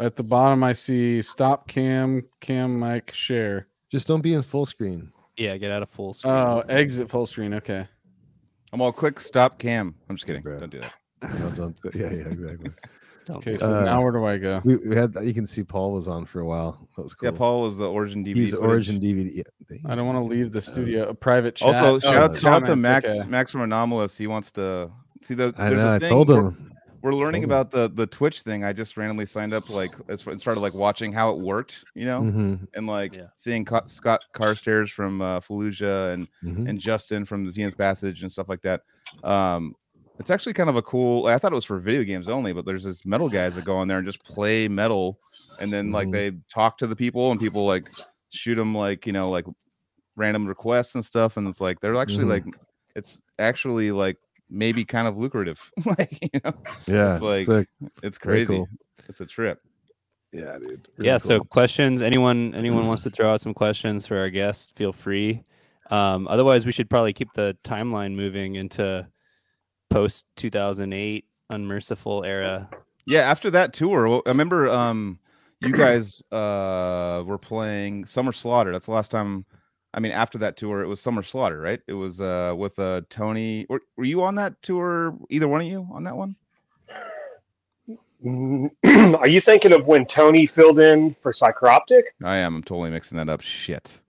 [0.00, 3.68] At the bottom, I see stop cam, cam mic, share.
[3.90, 5.12] Just don't be in full screen.
[5.36, 6.34] Yeah, get out of full screen.
[6.34, 7.54] Oh, exit full screen.
[7.54, 7.86] Okay.
[8.72, 9.94] I'm all click stop cam.
[10.08, 10.42] I'm just kidding.
[10.42, 10.58] Bruh.
[10.60, 10.94] Don't do that.
[11.40, 11.78] No, don't.
[11.94, 12.70] Yeah, yeah, exactly.
[13.26, 13.56] Don't Okay.
[13.56, 14.60] So Uh, now where do I go?
[14.64, 15.14] We, we had.
[15.22, 16.88] You can see Paul was on for a while.
[16.96, 17.30] That was cool.
[17.30, 18.36] Yeah, Paul was the origin DVD.
[18.36, 18.66] He's footage.
[18.68, 19.36] origin DVD.
[19.70, 21.08] Yeah, I don't want to leave the studio.
[21.08, 21.74] A private chat.
[21.74, 23.10] Also, Oh, shout out, shout out to Max.
[23.10, 23.28] okay.
[23.28, 24.16] Max from Anomalous.
[24.18, 24.90] He wants to
[25.22, 25.54] see the.
[25.56, 25.88] I there's know.
[25.92, 26.70] a I thing told we're- him.
[27.02, 27.50] We're learning him.
[27.50, 28.64] about the the Twitch thing.
[28.64, 31.84] I just randomly signed up like as- and started like watching how it worked.
[31.94, 33.26] You know, Mhm, and like Yeah.
[33.36, 36.66] seeing Co- Scott Carstairs from uh, Fallujah and mhm.
[36.66, 38.80] and Justin from the Zenith Passage and stuff like that.
[39.22, 39.74] Um,
[40.18, 41.26] it's actually kind of a cool.
[41.26, 43.76] I thought it was for video games only, but there's this metal guys that go
[43.76, 45.18] on there and just play metal,
[45.60, 46.12] and then like Mhm.
[46.12, 47.84] they talk to the people, and people like
[48.30, 49.44] shoot them like you know like
[50.16, 52.30] random requests and stuff, and it's like they're actually Mhm.
[52.30, 52.44] like
[52.96, 54.16] it's actually like
[54.50, 55.70] maybe kind of lucrative.
[55.98, 56.52] like you know,
[56.86, 57.68] Yeah, it's like- sick.
[58.02, 58.54] it's crazy.
[58.54, 58.68] cool.
[59.08, 59.60] It's a trip.
[60.32, 60.88] Yeah, dude.
[60.98, 61.10] yeah.
[61.12, 62.02] Really So questions.
[62.02, 64.72] Anyone anyone wants to throw out some questions for our guest?
[64.76, 65.42] Feel free.
[65.90, 69.06] Um, otherwise, we should probably keep the timeline moving into
[69.90, 72.68] post 2008 unmerciful era.
[73.06, 75.18] Yeah, after that tour, well, I remember um
[75.60, 78.72] you guys uh were playing Summer Slaughter.
[78.72, 79.44] That's the last time
[79.92, 81.80] I mean after that tour it was Summer Slaughter, right?
[81.86, 85.66] It was uh with uh Tony were, were you on that tour either one of
[85.66, 86.36] you on that one?
[88.24, 88.70] Mm,
[89.18, 92.02] Are you thinking of when Tony filled in for Psycroptic?
[92.22, 92.56] I am.
[92.56, 93.42] I'm totally mixing that up.
[93.42, 94.00] Shit.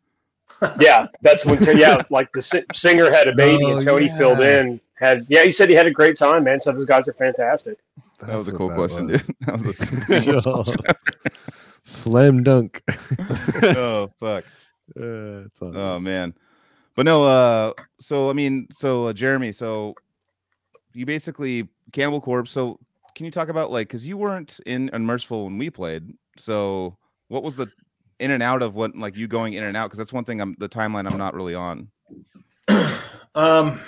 [0.79, 1.61] Yeah, that's when.
[1.77, 4.79] Yeah, like the si- singer had a baby Oh, and Tony filled in.
[4.95, 6.59] Had yeah, he said he had a great time, man.
[6.59, 7.77] So those guys are fantastic.
[8.21, 9.21] That was a cool question, was.
[9.21, 9.35] dude.
[9.45, 11.31] That was a
[11.83, 12.81] Slam dunk.
[13.61, 14.45] oh fuck.
[14.99, 16.33] Uh, it's Oh man.
[16.95, 19.95] But no, uh so I mean, so uh, Jeremy, so
[20.93, 22.51] you basically Cannibal Corpse.
[22.51, 22.79] So
[23.15, 26.13] can you talk about like cuz you weren't in Unmerciful when we played.
[26.37, 26.97] So
[27.27, 27.67] what was the
[28.19, 30.39] in and out of what like you going in and out cuz that's one thing
[30.39, 31.89] I'm the timeline I'm not really on.
[33.37, 33.81] Um,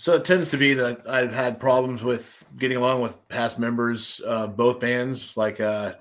[0.00, 4.20] so it tends to be that I've had problems with getting along with past members
[4.20, 5.36] of both bands.
[5.36, 5.94] Like uh,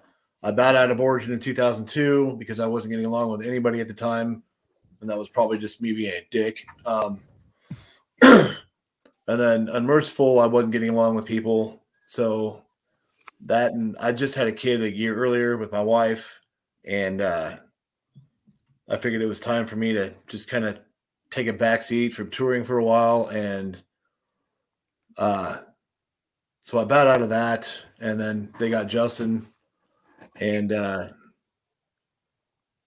[0.44, 3.88] I bowed out of Origin in 2002 because I wasn't getting along with anybody at
[3.88, 4.44] the time,
[5.02, 6.64] and that was probably just me being a dick.
[6.86, 7.22] Um,
[8.22, 8.56] and
[9.26, 12.62] then Unmerciful, I wasn't getting along with people, so
[13.48, 16.40] that and I just had a kid a year earlier with my wife,
[16.86, 17.56] and uh,
[18.88, 20.78] I figured it was time for me to just kind of
[21.32, 23.82] take a back seat from touring for a while and
[25.18, 25.58] uh
[26.62, 29.48] so I bowed out of that and then they got Justin
[30.40, 31.10] and uh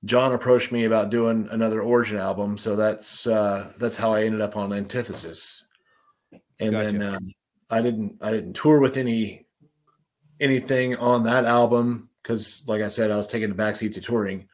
[0.04, 4.40] John approached me about doing another origin album so that's uh that's how I ended
[4.40, 5.64] up on Antithesis
[6.58, 7.18] and then uh,
[7.70, 9.46] I didn't I didn't tour with any
[10.40, 14.48] anything on that album because like I said I was taking a backseat to touring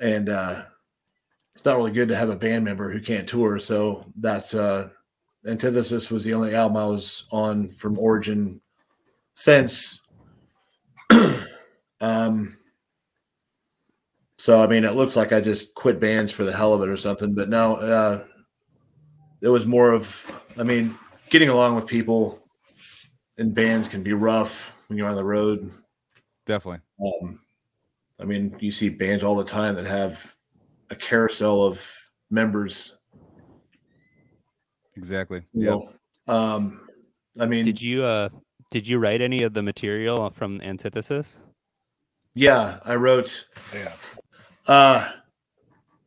[0.00, 0.62] and uh
[1.58, 3.58] it's not really good to have a band member who can't tour.
[3.58, 4.90] So that's uh
[5.46, 8.60] Antithesis was the only album I was on from Origin
[9.34, 10.02] since.
[12.00, 12.56] um
[14.36, 16.88] so I mean it looks like I just quit bands for the hell of it
[16.88, 18.24] or something, but no, uh
[19.40, 20.96] it was more of I mean,
[21.30, 22.40] getting along with people
[23.38, 25.70] in bands can be rough when you're on the road.
[26.46, 26.80] Definitely.
[27.04, 27.40] Um,
[28.20, 30.34] I mean, you see bands all the time that have
[30.90, 31.86] a carousel of
[32.30, 32.94] members.
[34.98, 35.42] Exactly.
[35.52, 35.70] You Yeah.
[35.70, 35.92] know,
[36.34, 36.88] um,
[37.38, 38.28] I mean, Did you uh
[38.70, 41.38] did you write any of the material from Antithesis?
[42.34, 43.46] yeah, I wrote.
[43.72, 43.94] Yeah.
[44.66, 45.12] Uh,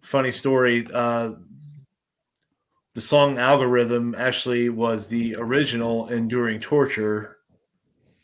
[0.01, 0.85] funny story.
[0.93, 1.31] Uh,
[2.93, 7.37] the song "Algorithm" actually was the original "Enduring Torture"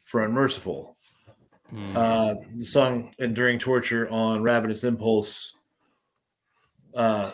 [0.03, 0.95] for Unmerciful.
[1.69, 1.97] Hmm.
[1.97, 5.55] uh, the song "Enduring Torture" on Ravenous Impulse.
[6.93, 7.31] Uh,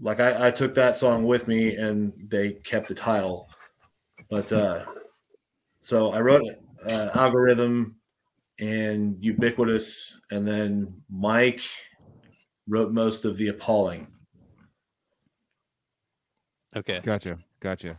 [0.00, 3.48] like I, I took that song with me, and they kept the title.
[4.30, 4.84] But uh,
[5.80, 6.44] so I wrote
[6.88, 7.96] uh, "Algorithm"
[8.60, 11.62] and "Ubiquitous," and then Mike
[12.68, 14.06] wrote most of the "Appalling."
[16.76, 17.00] okay.
[17.02, 17.38] Gotcha.
[17.60, 17.98] Gotcha.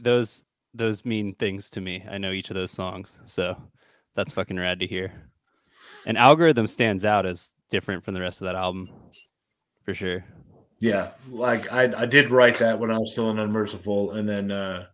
[0.00, 2.04] Those those mean things to me.
[2.08, 3.56] I know each of those songs, so
[4.14, 5.12] that's fucking rad to hear.
[6.06, 8.90] And algorithm stands out as different from the rest of that album,
[9.84, 10.24] for sure.
[10.80, 14.52] Yeah, like I, I did write that when I was still in Unmerciful, and then
[14.52, 14.86] uh,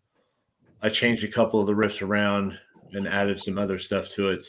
[0.82, 2.58] I changed a couple of the riffs around
[2.92, 4.44] and added some other stuff to it,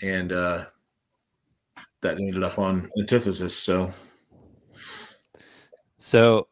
[0.00, 0.64] and uh,
[2.02, 3.56] that ended up on Antithesis.
[3.56, 3.92] So
[6.02, 6.48] So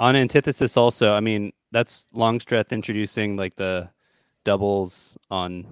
[0.00, 3.90] on Antithesis also, I mean, that's Longstreth introducing like the
[4.44, 5.66] doubles on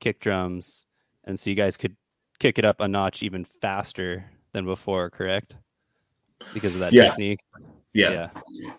[0.00, 0.86] kick drums.
[1.22, 1.96] And so you guys could
[2.40, 5.54] kick it up a notch even faster than before, correct?
[6.54, 7.10] Because of that Yeah.
[7.10, 7.40] technique.
[7.92, 8.70] yeah, Yeah.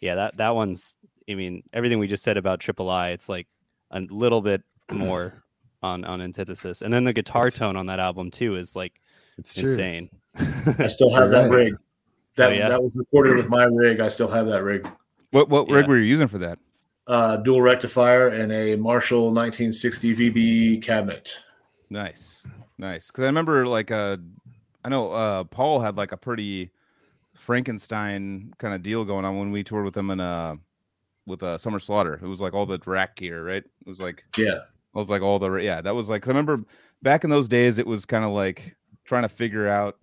[0.00, 0.96] Yeah, that that one's
[1.28, 3.46] I mean, everything we just said about Triple I, it's like
[3.90, 5.42] a little bit more
[5.82, 6.82] on on Antithesis.
[6.82, 9.00] And then the guitar It's- tone on that album too is like
[9.38, 10.10] It's insane.
[10.36, 11.74] I still have that rig.
[12.36, 12.68] That Oh, yeah?
[12.68, 14.00] that was recorded with my rig.
[14.00, 14.86] I still have that rig.
[15.30, 15.88] What what rig Yeah.
[15.88, 16.58] were you using for that?
[17.06, 21.36] Uh, dual rectifier and a Marshall 1960 VB cabinet.
[21.90, 22.46] Nice,
[22.78, 23.08] nice.
[23.08, 24.16] Because I remember, like, uh,
[24.84, 26.70] I know uh, Paul had like a pretty
[27.34, 30.56] Frankenstein kind of deal going on when we toured with him in uh
[31.26, 32.14] with uh, Summer Slaughter.
[32.22, 33.64] It was like all the rack gear, right?
[33.64, 35.80] It was like Yeah, it was like all the yeah.
[35.80, 36.64] That was like I remember
[37.02, 39.98] back in those days, it was kind of like trying to figure out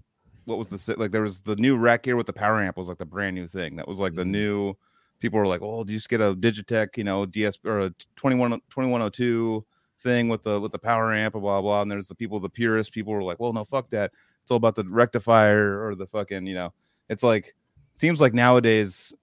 [0.45, 1.11] what was the like.
[1.11, 3.47] There was the new rack gear with the power amp was like the brand new
[3.47, 3.75] thing.
[3.75, 4.29] That was like the Mhm.
[4.31, 4.73] new.
[5.19, 7.91] People were like, "Oh, do you just get a Digitech, you know, DS or a
[8.15, 9.65] 21 2102
[9.99, 11.83] thing with the with the power amp blah blah.
[11.83, 14.11] And there's the people, the purists, people were like, well, no, fuck that.
[14.43, 16.73] It's all about the rectifier or the fucking, you know.
[17.09, 17.55] It's like
[17.93, 19.13] seems like nowadays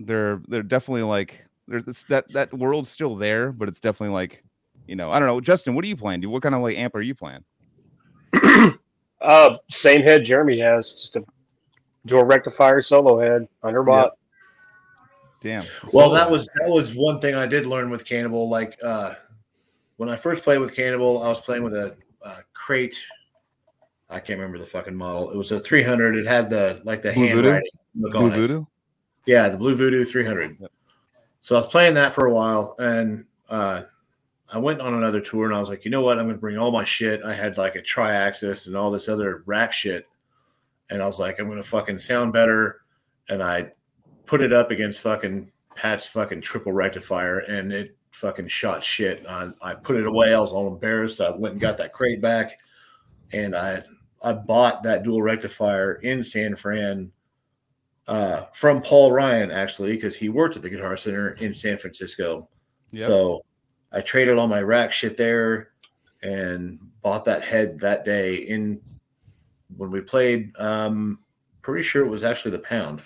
[0.00, 4.42] they're they're definitely like there's that that world's still there, but it's definitely like,
[4.86, 5.40] you know, I don't know.
[5.40, 6.20] Justin, what are you playing?
[6.20, 6.30] Dude?
[6.30, 7.44] What kind of like amp are you playing?
[9.20, 11.24] Uh, same head Jeremy has, just a
[12.04, 14.12] dual rectifier solo head, under watt.
[15.42, 15.64] Damn.
[15.92, 18.48] Well, So- that was that was one thing I did learn with Cannibal.
[18.48, 19.14] Like uh,
[19.96, 22.96] when I first played with Cannibal, I was playing with a, uh crate.
[24.08, 25.30] I can't remember the fucking model.
[25.30, 26.16] It was a 300.
[26.16, 27.36] It had the like the Blue Voodoo?
[27.36, 28.36] handwriting look Blue on it.
[28.36, 28.64] Voodoo.
[29.26, 30.56] Yeah, the Blue Voodoo 300.
[30.60, 30.70] Yep.
[31.42, 33.82] So I was playing that for a while, and uh,
[34.52, 36.18] I went on another tour, and I was like, you know what?
[36.18, 37.22] I'm going to bring all my shit.
[37.22, 40.06] I had like a tri-axis and all this other rack shit,
[40.90, 42.82] and I was like, I'm going to fucking sound better,
[43.28, 43.72] and I
[44.24, 49.24] put it up against fucking Pat's fucking triple rectifier, and it fucking shot shit.
[49.28, 50.34] I, I put it away.
[50.34, 51.20] I was all embarrassed.
[51.20, 52.58] I went and got that crate back,
[53.32, 53.82] and I
[54.26, 57.12] I bought that dual rectifier in San Fran
[58.08, 62.48] uh, from Paul Ryan actually because he worked at the Guitar Center in San Francisco.
[62.90, 63.06] Yep.
[63.06, 63.44] So
[63.92, 65.70] I traded all my rack shit there
[66.22, 68.80] and bought that head that day in
[69.76, 70.50] when we played.
[70.58, 71.20] Um,
[71.62, 73.02] pretty sure it was actually the pound.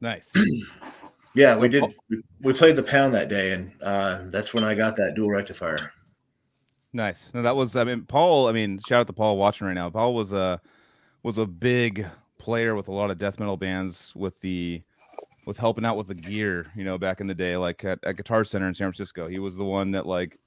[0.00, 0.32] Nice.
[1.34, 1.84] Yeah, we did.
[2.08, 5.30] We, we played the pound that day, and uh, that's when I got that dual
[5.30, 5.92] rectifier.
[6.92, 7.30] Nice.
[7.34, 7.76] No, that was.
[7.76, 8.48] I mean, Paul.
[8.48, 9.90] I mean, shout out to Paul watching right now.
[9.90, 10.60] Paul was a
[11.22, 12.06] was a big
[12.38, 14.82] player with a lot of death metal bands with the
[15.46, 16.66] with helping out with the gear.
[16.74, 19.38] You know, back in the day, like at, at Guitar Center in San Francisco, he
[19.38, 20.38] was the one that like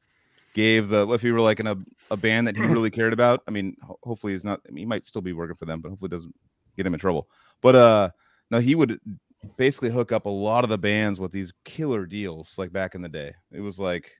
[0.53, 1.77] gave the if he were like in a,
[2.09, 3.43] a band that he really cared about.
[3.47, 4.61] I mean, ho- hopefully he's not.
[4.67, 6.35] I mean, he might still be working for them, but hopefully it doesn't
[6.75, 7.29] get him in trouble.
[7.61, 8.09] But uh,
[8.49, 8.99] no, he would
[9.57, 13.01] basically hook up a lot of the bands with these killer deals like back in
[13.01, 13.33] the day.
[13.51, 14.11] It was like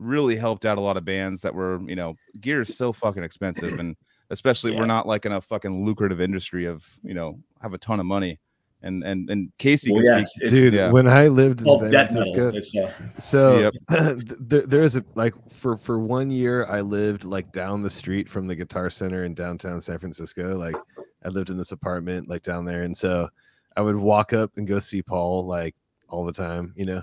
[0.00, 3.22] really helped out a lot of bands that were, you know, gear is so fucking
[3.22, 3.96] expensive and
[4.30, 4.80] especially Yeah.
[4.80, 8.06] we're not like in a fucking lucrative industry of, you know, have a ton of
[8.06, 8.38] money.
[8.82, 10.90] And and and Casey Well, yeah, speak- it's, it's Dude, yeah.
[10.90, 12.52] when I lived in called San Francisco,
[12.84, 14.18] uh, So Yep.
[14.40, 18.28] there, there is a like for for one year I lived like down the street
[18.28, 20.56] from the Guitar Center in downtown San Francisco.
[20.58, 20.76] Like
[21.24, 23.28] I lived in this apartment like down there, and so
[23.74, 25.74] I would walk up and go see Paul like
[26.10, 27.02] all the time, you know.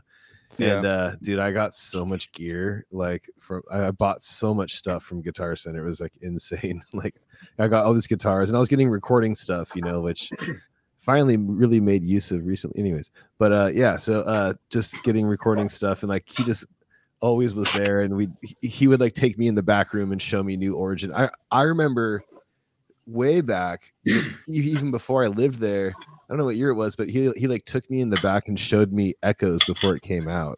[0.59, 5.03] And uh dude, I got so much gear like from I bought so much stuff
[5.03, 5.85] from Guitar Center.
[5.85, 6.83] It was like insane.
[6.93, 7.15] like
[7.57, 10.31] I got all these guitars and I was getting recording stuff, you know, which
[11.01, 13.09] finally really made use of recently anyways
[13.39, 16.67] but uh yeah so uh just getting recording stuff and like he just
[17.21, 18.27] always was there and we
[18.61, 21.27] he- would like take me in the back room and show me new origin i
[21.51, 22.23] i remember
[23.07, 23.91] way back
[24.47, 25.91] even before i lived there
[26.31, 28.19] i don't know what year it was but he he like took me in the
[28.21, 30.57] back and showed me echoes before it came out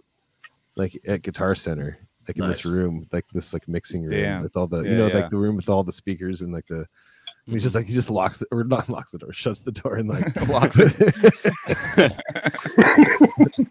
[0.75, 1.97] like at guitar center
[2.27, 4.41] like in this room like this like mixing room Damn.
[4.43, 5.15] with all the Yeah, you know yeah.
[5.15, 6.85] like the room with all the speakers and like the
[7.45, 7.79] He's just mm-hmm.
[7.79, 10.47] like he just locks it or not locks the door, shuts the door and like
[10.47, 10.93] locks it.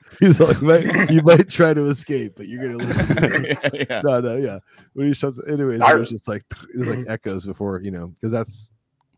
[0.20, 3.16] He's like, "Mate, you might try to escape, but you're gonna listen.
[3.16, 4.02] to yeah, yeah.
[4.04, 4.58] no, no, yeah.
[4.92, 6.42] When he shuts, anyways, I- it was just like
[6.74, 7.10] it was like mm-hmm.
[7.10, 8.68] echoes before, you know, because that's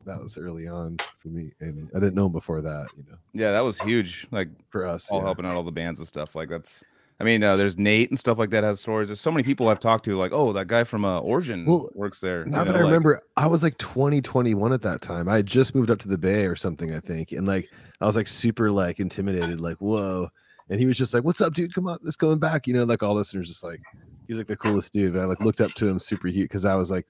[0.04, 3.16] that was early on for me, and I didn't know him before that, you know,
[3.32, 4.26] Yeah, that was huge.
[4.30, 5.10] Like for us.
[5.10, 5.24] all yeah.
[5.26, 6.34] helping out all the bands and stuff.
[6.34, 6.82] Like that's
[7.20, 9.08] I mean, uh, there's Nate and stuff like that has stories.
[9.08, 11.88] There's so many people I've talked to, like, oh, that guy from uh, Origin Well,
[11.94, 12.44] works there.
[12.44, 15.28] Now you that I like- remember, I was like 20, at that time.
[15.28, 17.30] I had just moved up to the Bay or something, I think.
[17.30, 17.70] And like,
[18.00, 20.28] I was like super like intimidated, like, whoa.
[20.68, 21.72] And he was just like, what's up, dude?
[21.72, 22.66] Come on, let's going back.
[22.66, 23.32] You know, like all this.
[23.32, 23.80] And it was just like,
[24.26, 25.12] he was like the coolest dude.
[25.12, 27.06] But I like looked up to him super huge because I was like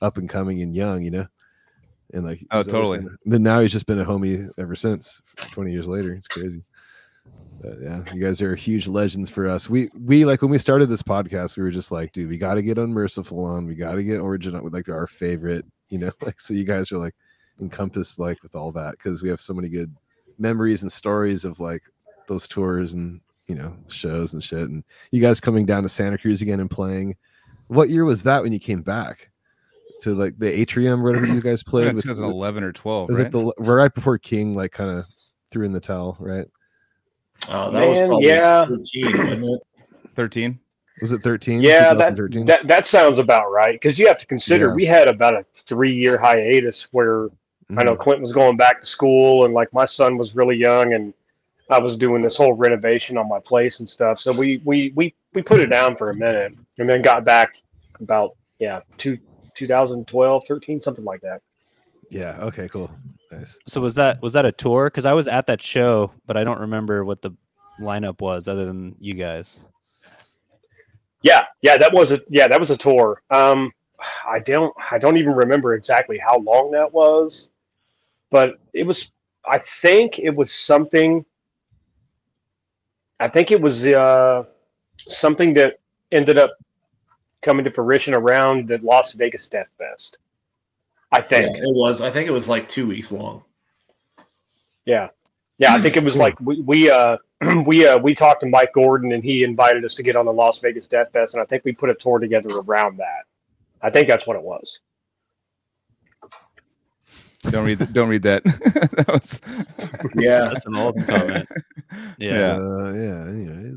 [0.00, 1.26] up and coming and young, you know?
[2.12, 2.98] And like, Oh, totally.
[2.98, 6.12] been- then now he's just been a homie ever since 20 years later.
[6.12, 6.62] It's crazy.
[7.60, 9.70] But yeah, you guys are huge legends for us.
[9.70, 12.54] We we like when we started this podcast, we were just like, dude, we got
[12.54, 13.66] to get unmerciful on.
[13.66, 16.10] We got to get origin with like our favorite, you know.
[16.22, 17.14] Like so, you guys are like
[17.60, 19.94] encompassed like with all that because we have so many good
[20.38, 21.82] memories and stories of like
[22.26, 24.68] those tours and you know shows and shit.
[24.68, 24.82] And
[25.12, 27.16] you guys coming down to Santa Cruz again and playing.
[27.68, 29.30] What year was that when you came back
[30.02, 32.04] to like the atrium, whatever you guys played Yeah, with?
[32.04, 33.26] 2011 or 12, It Was right?
[33.28, 35.06] it the right before King like kind of
[35.50, 36.46] threw in the towel, right?
[37.48, 38.66] Oh, that was probably yeah.
[38.66, 39.60] 13, wasn't it?
[40.14, 40.58] 13.
[41.00, 41.62] Was it 13?
[41.62, 42.14] Yeah, that,
[42.46, 43.72] that that sounds about right.
[43.80, 44.74] Because you have to consider Yeah.
[44.74, 47.28] we had about a three year hiatus where
[47.76, 47.98] I know Mhm.
[48.00, 51.14] Clint was going back to school and like my son was really young and
[51.70, 54.20] I was doing this whole renovation on my place and stuff.
[54.20, 57.56] So we we we we put it down for a minute and then got back
[58.00, 59.18] about yeah, two
[59.54, 61.40] 2012, 13, something like that.
[62.10, 62.36] Yeah.
[62.40, 62.68] Okay.
[62.68, 62.90] Cool.
[63.30, 63.58] Nice.
[63.66, 64.86] So was that was that a tour?
[64.86, 67.30] Because I was at that show, but I don't remember what the
[67.80, 69.64] lineup was other than you guys.
[71.22, 73.22] Yeah, Yeah, that was a yeah, that was a tour.
[73.30, 73.72] Um,
[74.28, 77.50] I don't I don't even remember exactly how long that was,
[78.30, 79.10] but it was.
[79.44, 81.24] I think it was something.
[83.20, 84.44] I think it was uh,
[85.08, 85.78] something that
[86.10, 86.56] ended up
[87.42, 90.18] coming to fruition around the Las Vegas Death Fest.
[91.10, 91.56] I Yeah, think.
[91.58, 92.00] it was.
[92.00, 93.44] I think it was like two weeks long.
[94.86, 95.08] Yeah.
[95.58, 97.18] Yeah, I think it was like we we uh
[97.66, 100.32] we uh we talked to Mike Gordon and he invited us to get on the
[100.32, 103.24] Las Vegas Death Fest and I think we put a tour together around that.
[103.82, 104.80] I think that's what it was.
[107.50, 107.78] Don't read.
[107.78, 108.44] th- don't read that.
[108.94, 109.40] that was.
[110.14, 111.48] Yeah, That's an old comment.
[112.18, 112.54] Yeah.
[112.56, 113.26] Uh, yeah.
[113.26, 113.76] Anyways.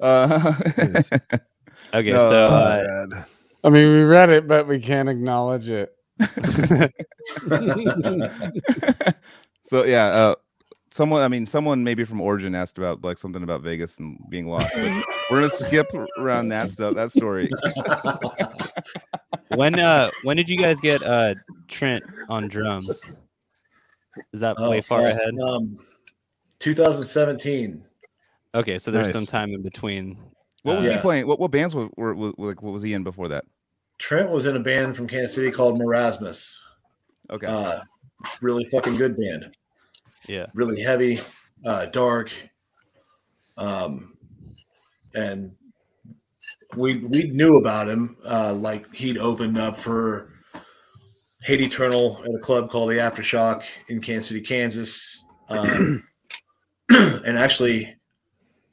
[0.00, 1.10] Uh, Yes.
[1.94, 3.24] Okay, No, so Oh, uh.
[3.64, 5.92] I mean, we read it, but we can't acknowledge it.
[9.66, 10.34] so yeah, uh,
[10.90, 11.22] someone.
[11.22, 14.72] I mean, someone maybe from Origin asked about like something about Vegas and being lost.
[14.74, 15.86] But we're gonna skip
[16.18, 16.94] around that stuff.
[16.94, 17.50] That story.
[19.56, 21.34] when uh when did you guys get uh
[21.68, 23.04] Trent on drums?
[24.32, 25.12] Is that way far fuck.
[25.12, 25.34] ahead?
[25.42, 25.78] Um,
[26.60, 27.84] 2017.
[28.54, 30.16] Okay, so there's some time in between.
[30.66, 31.00] What was uh, he Yeah.
[31.00, 31.26] playing?
[31.28, 32.60] What what bands were, were, were like?
[32.60, 33.44] What was he in before that?
[33.98, 36.58] Trent was in a band from Kansas City called Marasmus.
[37.30, 37.46] Okay.
[37.46, 37.80] Uh,
[38.42, 39.56] really fucking good band.
[40.28, 40.46] Yeah.
[40.54, 41.20] Really heavy,
[41.64, 42.32] uh, dark.
[43.56, 44.16] Um,
[45.14, 45.52] and
[46.76, 48.16] we we knew about him.
[48.28, 50.32] Uh, like he'd opened up for
[51.42, 55.22] Hate Eternal at a club called the Aftershock in Kansas City, Kansas.
[55.48, 56.02] Um,
[56.90, 57.95] and actually,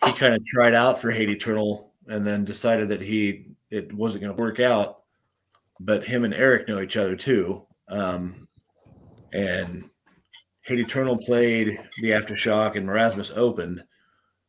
[0.06, 4.24] he kind of tried out for Hate Eternal and then decided that he it wasn't
[4.24, 5.00] going to work out.
[5.80, 7.66] But him and Erik know each other too.
[7.90, 8.48] Um,
[9.34, 9.90] and
[10.66, 13.84] Hate Eternal played the Aftershock and Marasmus opened.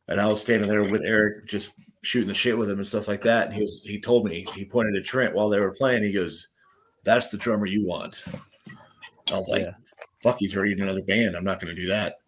[0.07, 1.71] And I was standing there with Erik just
[2.03, 3.47] shooting the shit with him and stuff like that.
[3.47, 6.03] And he was he told me, he pointed to Trent while they were playing.
[6.03, 6.49] He goes,
[7.03, 8.23] That's the drummer you want.
[9.31, 9.71] I was like, Yeah.
[10.21, 11.35] fuck, he's already in another band.
[11.35, 12.19] I'm not gonna do that.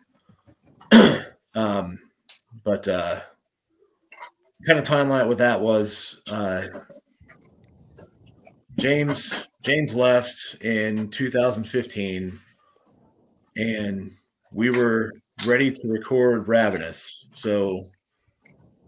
[1.56, 2.00] um,
[2.64, 3.22] but uh
[4.66, 6.68] kind of timeline with that was uh
[8.78, 12.40] James James left in 2015
[13.58, 14.12] and
[14.52, 15.12] we were
[15.46, 17.26] ready to record Ravenous.
[17.34, 17.90] So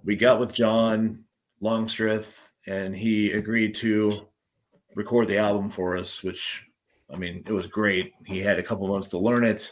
[0.03, 1.23] we got with John
[1.61, 4.27] Longstreth and he agreed to
[4.95, 6.65] record the album for us, which
[7.11, 8.13] I mean, it was great.
[8.25, 9.71] He had a couple months to learn it.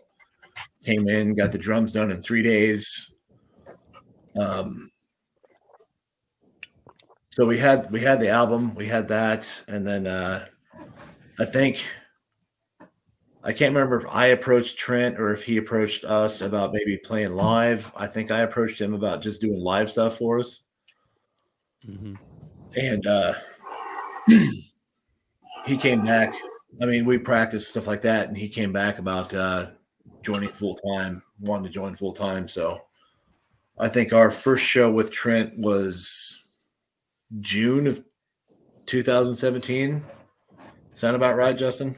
[0.84, 3.12] Came in, got the drums done in three days.
[4.40, 4.92] Um,
[7.30, 10.46] so we had we had the album, we had that, and then uh,
[11.40, 11.86] I think
[13.44, 17.34] I can't remember if I approached Trent or if he approached us about maybe playing
[17.36, 17.92] live.
[17.96, 20.64] I think I approached him about just doing live stuff for us,
[21.88, 22.16] Mm-hmm.
[22.76, 23.34] and uh,
[25.66, 26.34] he came back.
[26.82, 29.68] I mean, we practiced stuff like that, and he came back about uh,
[30.24, 32.48] joining full time, wanting to join full time.
[32.48, 32.82] So
[33.80, 36.42] I think our first show with Trent was
[37.42, 38.04] June of
[38.88, 40.04] 2017.
[40.94, 41.96] Sound about right, Justin?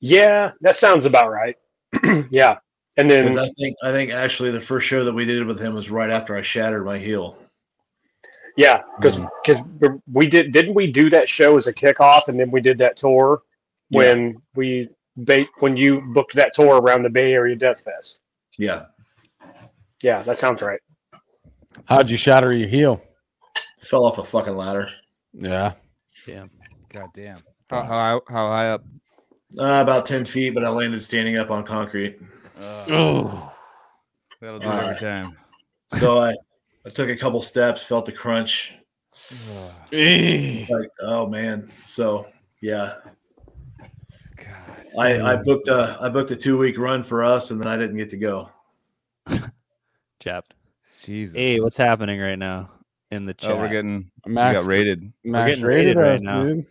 [0.00, 1.56] Yeah, that sounds about right.
[2.30, 2.56] yeah.
[2.96, 5.74] And then I think I think actually the first show that we did with him
[5.74, 7.38] was right after I shattered my heel.
[8.56, 10.02] yeah, because because mm.
[10.12, 12.96] we did didn't we do that show as a kickoff and then we did that
[12.96, 13.42] tour
[13.90, 18.20] when we ba- when you booked that tour around the Bay Area Death Fest.
[18.58, 18.86] Yeah,
[20.02, 20.80] Yeah, that sounds right.
[21.84, 23.02] How'd you shatter your heel?
[23.80, 24.88] fell off a fucking ladder.
[25.32, 25.72] Yeah.
[26.26, 26.46] Yeah.
[26.90, 27.38] God damn.
[27.68, 28.84] How, how how high up?
[29.58, 32.20] Uh, about ten feet, but I landed standing up on concrete.
[32.60, 33.52] Oh.
[34.40, 35.36] That'll do Uh, every time.
[35.88, 36.34] So I
[36.86, 38.74] I took a couple steps, felt the crunch.
[39.90, 41.70] It's like, oh man.
[41.86, 42.26] So
[42.60, 42.96] yeah,
[44.36, 44.46] God.
[44.98, 47.76] I I booked a I booked a two week run for us, and then I
[47.76, 48.50] didn't get to go.
[50.20, 50.54] Chapped.
[51.02, 51.34] Jesus.
[51.34, 52.70] Hey, what's happening right now
[53.10, 53.52] in the chat?
[53.52, 55.12] oh, we're getting we Max, got raided.
[55.24, 56.42] Max getting rated, raided right us, now.
[56.44, 56.66] dude.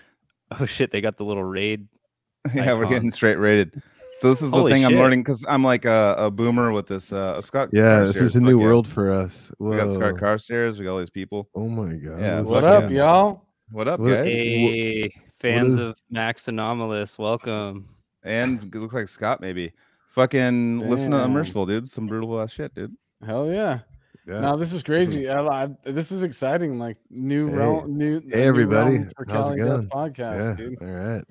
[0.60, 1.88] oh shit, they got the little raid.
[2.54, 3.82] yeah, we're getting straight rated.
[4.18, 6.86] So this is the Holy thing I'm learning because I'm like a, a boomer with
[6.86, 7.10] this.
[7.10, 7.70] Uh, Scott.
[7.72, 9.50] Yeah, this is a new world for us.
[9.58, 10.18] We got Scott Whoa.
[10.18, 10.78] Carstairs.
[10.78, 11.48] We got all these people.
[11.54, 12.20] Oh my god.
[12.20, 12.98] Yeah, What up, yeah.
[12.98, 13.44] y'all?
[13.72, 14.26] What up, What- guys?
[14.26, 17.88] Hey, fans is- of Max Anomalous, welcome.
[18.22, 19.72] And it looks like Scott maybe.
[20.10, 21.26] Fucking listen to Damn.
[21.30, 21.88] Unmerciful, dude.
[21.88, 22.94] Some brutal ass shit, dude.
[23.24, 23.80] Hell yeah.
[24.26, 24.40] Yeah.
[24.40, 25.28] No, this is crazy.
[25.28, 26.78] I, I, this is exciting.
[26.78, 27.54] Like new Hey.
[27.54, 28.16] realm, new.
[28.18, 28.98] a new Hey, everybody.
[28.98, 29.88] realm for How's it going?
[29.88, 30.54] podcast, yeah.
[30.56, 30.82] dude.
[30.82, 31.24] All right.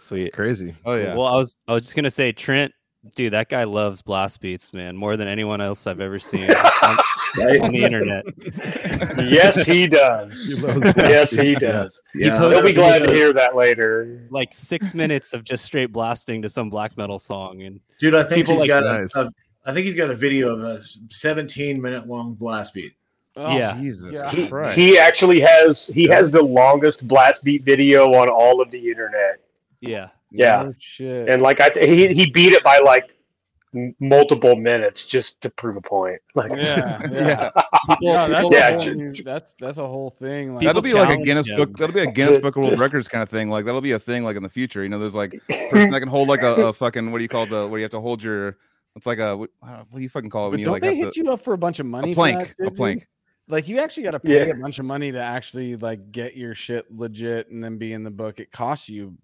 [0.00, 0.32] Sweet.
[0.32, 0.74] Crazy.
[0.84, 1.14] Oh yeah.
[1.14, 2.72] Well, I was I was just gonna say Trent
[3.14, 6.50] Dude, that guy loves blast beats, man, more than anyone else I've ever seen
[6.82, 6.98] on,
[7.38, 7.60] Right?
[7.62, 8.24] on the internet.
[9.30, 10.62] yes, he does.
[10.96, 12.02] yes, he does.
[12.14, 12.38] Yeah.
[12.38, 14.26] posted He'll be glad to hear that later.
[14.30, 18.24] Like six minutes of just straight blasting to some black metal song, and Dude, I
[18.24, 19.14] think People he's like- got Nice.
[19.16, 19.30] a, a,
[19.64, 20.80] I think he's got a video of a
[21.10, 22.92] 17 minute long blast beat.
[23.36, 23.76] Oh, Yeah.
[23.78, 24.28] Jesus Yeah.
[24.30, 24.76] He, Christ.
[24.76, 29.38] he actually has he has the longest blast beat video on all of the internet,
[29.80, 30.64] yeah, Yeah.
[30.64, 31.28] No shit.
[31.28, 33.14] and like I he he beat it by like
[34.00, 36.20] multiple minutes just to prove a point.
[36.34, 37.10] Like yeah, yeah.
[37.12, 37.50] yeah.
[37.50, 40.54] people, No, that's, Yeah, whole new- that's that's a whole thing.
[40.54, 41.56] Like, That'll be like a challenge Guinness him.
[41.56, 41.76] book.
[41.76, 43.50] That'll be a Guinness Book of World Records kind of thing.
[43.50, 44.82] Like that'll be a thing like in the future.
[44.82, 47.22] You know, there's like a person that can hold like a, a fucking what do
[47.24, 48.56] you call the where you have to hold your
[48.96, 50.94] it's like a what, what do you fucking call it but you don't like they
[50.96, 52.12] hit to, you up for a bunch of money?
[52.12, 53.06] a for plank that, a plank.
[53.48, 54.52] Like you actually got to pay Yeah.
[54.52, 58.02] a bunch of money to actually like get your shit legit and then be in
[58.04, 58.38] the book.
[58.40, 59.16] It costs you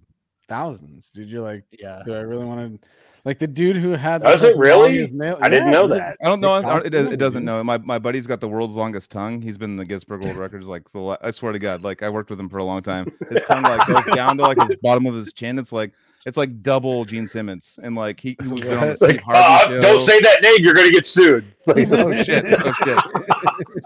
[0.48, 1.28] thousands, dude.
[1.28, 2.02] You're like, yeah.
[2.04, 2.88] do I really want to?
[3.24, 4.98] Like the dude who had the Does it really?
[4.98, 5.98] longest nail- I didn't know dude.
[5.98, 6.16] that.
[6.22, 6.56] I don't know.
[6.58, 7.64] It I- It, does, money, it doesn't know.
[7.64, 9.40] My my buddy's got the world's longest tongue.
[9.40, 11.18] He's been in the Guinness Book World Records like the.
[11.22, 13.10] I swear to God, like I worked with him for a long time.
[13.30, 15.58] His tongue like goes down to like his bottom of his chin.
[15.58, 15.92] It's like
[16.26, 19.20] it's like double Gene Simmons, and like he he was been on the Steve Like,
[19.22, 19.80] Harvey uh, show.
[19.80, 20.56] don't say that name.
[20.58, 21.46] You're gonna get sued.
[21.66, 22.44] oh shit!
[22.46, 22.98] Oh shit!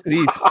[0.04, 0.42] Cease.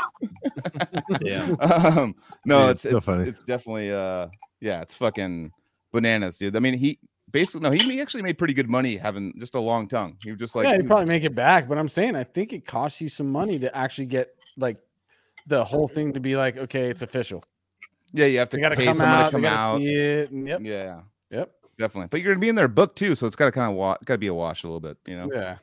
[1.20, 1.58] Damn.
[1.98, 2.16] um,
[2.46, 4.28] no, Yeah, it's it's so it's definitely uh
[4.62, 5.52] yeah, it's fucking
[5.92, 6.56] bananas, dude.
[6.56, 7.00] I mean, he
[7.32, 10.18] basically no, he, he actually made pretty good money having just a long tongue.
[10.24, 11.68] He was just like yeah, he probably make it back.
[11.68, 14.78] But I'm saying, I think it costs you some money to actually get like
[15.48, 17.42] the whole thing to be like, okay, it's official.
[18.14, 19.26] yeah, you have to They got to pay come someone out.
[19.28, 19.80] to come out.
[19.80, 20.32] see it.
[20.32, 22.08] And yep, Yeah, yep, definitely.
[22.10, 23.98] But you're gonna be in their book too, so it's got to kind of wa-
[24.06, 25.30] got to be a wash a little bit, you know.
[25.34, 25.58] yeah.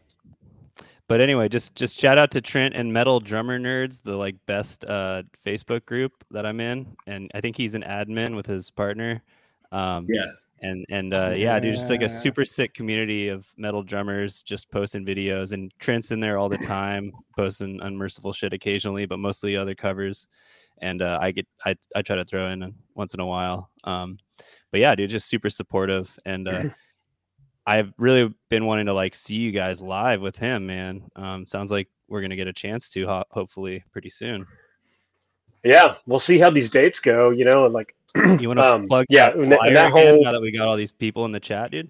[1.06, 4.86] But anyway, just just shout out to Trent and Metal Drummer Nerds, the like best
[4.86, 9.22] uh, Facebook group that I'm in, and I think he's an admin with his partner.
[9.74, 10.26] Um, Yeah.
[10.62, 14.70] and and uh, yeah, dude, just like a super sick community of metal drummers just
[14.70, 19.56] posting videos, and Trent's in there all the time, posting unmerciful shit occasionally, but mostly
[19.56, 20.28] other covers.
[20.78, 23.70] And uh, I get I I try to throw in once in a while.
[23.84, 24.18] Um,
[24.70, 26.48] but yeah, dude, just super supportive and.
[26.48, 26.62] Uh,
[27.66, 31.02] I've really been wanting to like see you guys live with him, man.
[31.16, 34.46] Um, sounds like we're gonna get a chance to ho- hopefully pretty soon.
[35.64, 37.30] Yeah, we'll see how these dates go.
[37.30, 37.94] You know, and like
[38.40, 40.52] You want to Um, plug yeah, that and that- flyer that whole- now that we
[40.52, 41.88] got all these people in the chat, dude?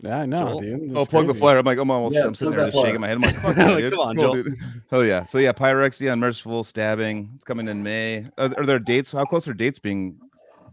[0.00, 0.58] Yeah, I know, Joel?
[0.60, 0.92] dude.
[0.96, 1.40] Oh, It's plug the crazy.
[1.40, 1.58] flyer.
[1.58, 2.14] I'm like, I'm almost.
[2.14, 3.16] Yeah, I'm sitting there just shaking my head.
[3.16, 3.92] I'm like, fuck yeah, Like, dude.
[3.92, 4.42] come on, Cool, Joel.
[4.42, 4.54] dude.
[4.90, 5.24] Hell yeah.
[5.24, 7.30] So yeah, Pyrexia, Unmerciful Stabbing.
[7.36, 8.26] It's coming in May.
[8.36, 9.12] Are, are there dates?
[9.12, 10.20] How close are dates being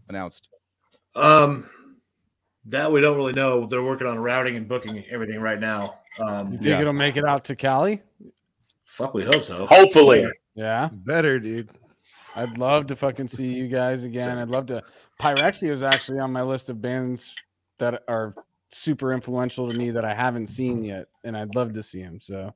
[0.09, 0.49] announced?
[1.15, 1.69] Um,
[2.65, 3.65] that we don't really know.
[3.65, 5.99] They're working on routing and booking everything right now.
[6.19, 6.81] Um, You think Yeah.
[6.81, 8.01] it'll make it out to Cali?
[8.84, 9.65] fuck, we hope so.
[9.67, 10.25] hopefully.
[10.55, 11.69] Yeah, Better, dude.
[12.35, 14.38] I'd love to fucking see you guys again.
[14.38, 14.81] I'd love to.
[15.19, 17.35] Pyrexia is actually on my list of bands
[17.80, 18.34] that are
[18.69, 22.19] super influential to me that I haven't seen yet, and I'd love to see him.
[22.19, 22.53] So,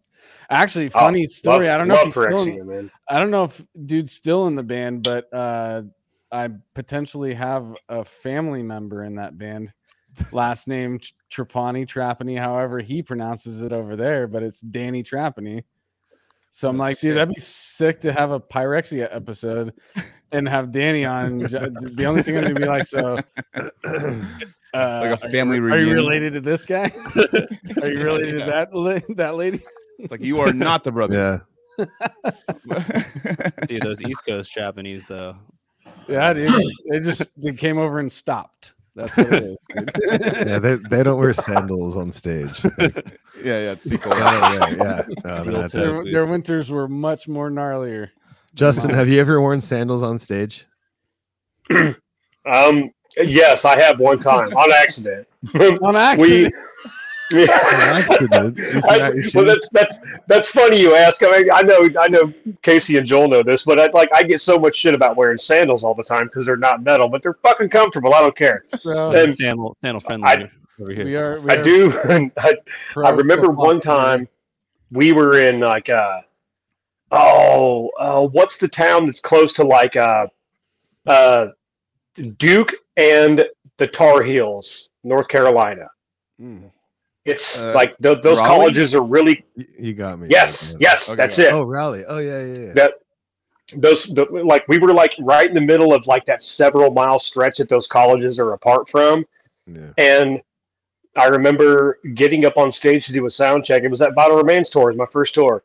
[0.49, 1.67] actually, Oh, funny story.
[1.67, 2.45] Love- I don't know if he's still.
[2.45, 2.91] Pyrexia, man.
[3.07, 5.83] I don't know if dude's still in the band, but uh,
[6.31, 9.73] I potentially have a family member in that band.
[10.31, 10.99] Last name
[11.31, 15.63] Trapani, Trapani, however he pronounces it over there, but it's Danny Trapani.
[16.57, 17.15] So I'm Oh, like, dude, shit.
[17.17, 19.75] that'd be sick to have a Pyrexia episode
[20.31, 21.37] and have Danny on.
[21.39, 23.15] The only thing I'm gonna be like, so
[23.55, 26.91] uh, Like a are you- family Are you related to this guy?
[27.83, 29.61] are you related to that la- that lady?
[29.99, 31.45] It's like you are not the brother.
[31.77, 31.85] Yeah.
[33.67, 35.35] Dude, those East Coast Japanese though.
[36.09, 36.49] Yeah, dude.
[36.89, 38.73] They just they came over and stopped.
[38.97, 39.57] That's what it is.
[40.47, 42.49] Yeah, they, they don't wear sandals on stage.
[42.79, 42.91] yeah,
[43.43, 44.17] yeah, it's too cold.
[44.17, 45.05] yeah, yeah, yeah.
[45.23, 45.77] No, Real not toe.
[45.77, 46.03] that.
[46.03, 48.09] their, their winters were much more gnarlier.
[48.55, 50.65] Justin, have you ever worn sandals on stage?
[52.53, 55.27] Um, yes, I have one time on accident.
[55.53, 56.53] On accident.
[56.53, 56.61] On
[57.31, 57.45] yeah.
[57.51, 58.59] accident.
[58.89, 59.97] I, well, that's that's
[60.27, 61.21] that's funny you ask.
[61.23, 64.23] I, mean, I know I know Casey and Joel know this, but I like I
[64.23, 67.23] get so much shit about wearing sandals all the time because they're not metal, but
[67.23, 68.13] they're fucking comfortable.
[68.13, 68.65] I don't care.
[68.83, 71.05] Bro, And- sandal sandal friendly I- over here.
[71.05, 71.39] we are.
[71.41, 71.91] We I are do.
[72.37, 72.53] I,
[73.03, 74.27] I remember one time
[74.91, 76.21] we were in like uh
[77.11, 80.27] oh uh, what's the town that's close to like uh
[81.05, 81.47] uh
[82.37, 83.45] Duke and
[83.77, 85.87] the Tar Heels, North Carolina.
[86.41, 86.71] Mm.
[87.27, 88.47] It's Uh, like th- those Raleigh?
[88.47, 90.27] colleges are really You- You got me.
[90.29, 90.77] yes, Yeah.
[90.79, 91.15] yes, Okay.
[91.17, 91.51] that's it.
[91.53, 92.03] Oh, rally.
[92.07, 92.73] Oh, yeah, yeah, yeah.
[92.73, 92.93] That
[93.75, 97.19] those the, like we were like right in the middle of like that several mile
[97.19, 99.25] stretch that those colleges are apart from,
[99.65, 99.89] yeah.
[99.97, 100.41] and
[101.17, 103.83] I remember getting up on stage to do a sound check.
[103.83, 105.63] It was that Vital Remains tour, it was my first tour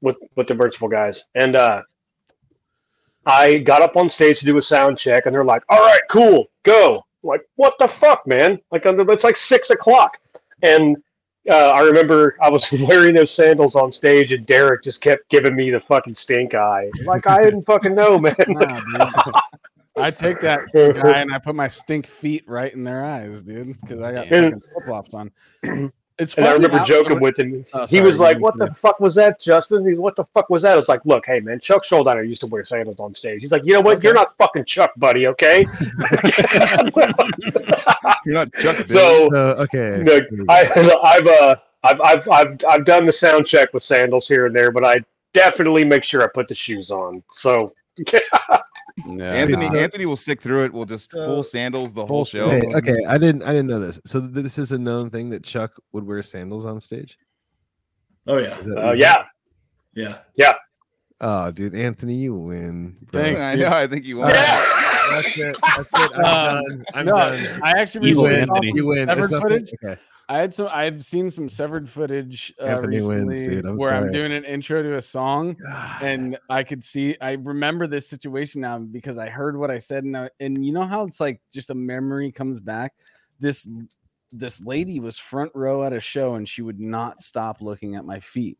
[0.00, 1.82] with with the Merciful guys, and uh,
[3.26, 6.00] I got up on stage to do a sound check, and they're like, "All right,
[6.08, 8.58] cool, go." I'm like, what the fuck, man?
[8.72, 10.18] Like, I'm- it's like six o'clock.
[10.62, 10.96] And
[11.48, 15.54] uh, I remember I was wearing those sandals on stage, and Derek just kept giving
[15.54, 16.90] me the fucking stink eye.
[17.04, 18.34] Like I didn't fucking know, man.
[19.96, 20.04] Nah.
[20.04, 23.78] I take that guy and I put my stink feet right in their eyes, dude,
[23.80, 25.30] because I got flip flops on.
[26.20, 27.64] It's And I remember how- joking with him.
[27.72, 28.78] Oh, he sorry, was like, didn't "What the finish.
[28.78, 31.40] fuck was that, Justin?" He's, "What the fuck was that?" I was like, "Look, hey
[31.40, 34.02] man, Chuck Schuldiner used to wear sandals on stage." He's like, "You know what?
[34.02, 35.26] You're not fucking Chuck, buddy.
[35.28, 35.64] Okay."
[38.24, 38.76] You're not Chuck.
[38.78, 38.90] Dude.
[38.90, 40.02] so So, okay.
[40.02, 40.66] Look, I,
[41.04, 44.70] I've uh, I've, I've I've I've done the sound check with sandals here and there,
[44.70, 44.96] but I
[45.32, 47.22] definitely make sure I put the shoes on.
[47.32, 47.72] So
[49.06, 49.32] Yeah.
[49.32, 50.72] Anthony So- Anthony will stick through it.
[50.72, 52.48] We'll just full sandals the whole show.
[52.48, 54.00] Hey, okay, I didn't I didn't know this.
[54.06, 57.18] So this is a known thing that Chuck would wear sandals on stage.
[58.26, 59.24] Oh yeah, Is that- uh, is yeah,
[59.94, 60.08] yeah.
[60.36, 60.56] that-
[61.22, 62.96] Oh, dude, Anthony, you win.
[63.12, 63.22] bro.
[63.22, 63.40] Thanks.
[63.42, 63.68] I know.
[63.68, 64.30] I think you won.
[64.30, 64.86] yeah.
[65.10, 65.58] That's it.
[65.62, 66.12] That's it.
[66.16, 66.84] I'm Uh, done.
[66.94, 67.60] I'm no, done.
[67.62, 68.72] I actually Evil recently saw Anthony.
[68.74, 69.06] You win.
[69.08, 69.70] Severed footage.
[69.84, 70.00] Okay.
[70.28, 70.68] I had some.
[70.70, 73.66] I had seen some severed footage uh, Anthony wins, recently dude.
[73.66, 76.02] I'm where I'm doing an intro to a song, God.
[76.02, 77.16] and I could see.
[77.20, 80.72] I remember this situation now because I heard what I said, and I, and you
[80.72, 82.94] know how it's like just a memory comes back.
[83.40, 83.68] This
[84.30, 88.04] this lady was front row at a show, and she would not stop looking at
[88.04, 88.56] my feet.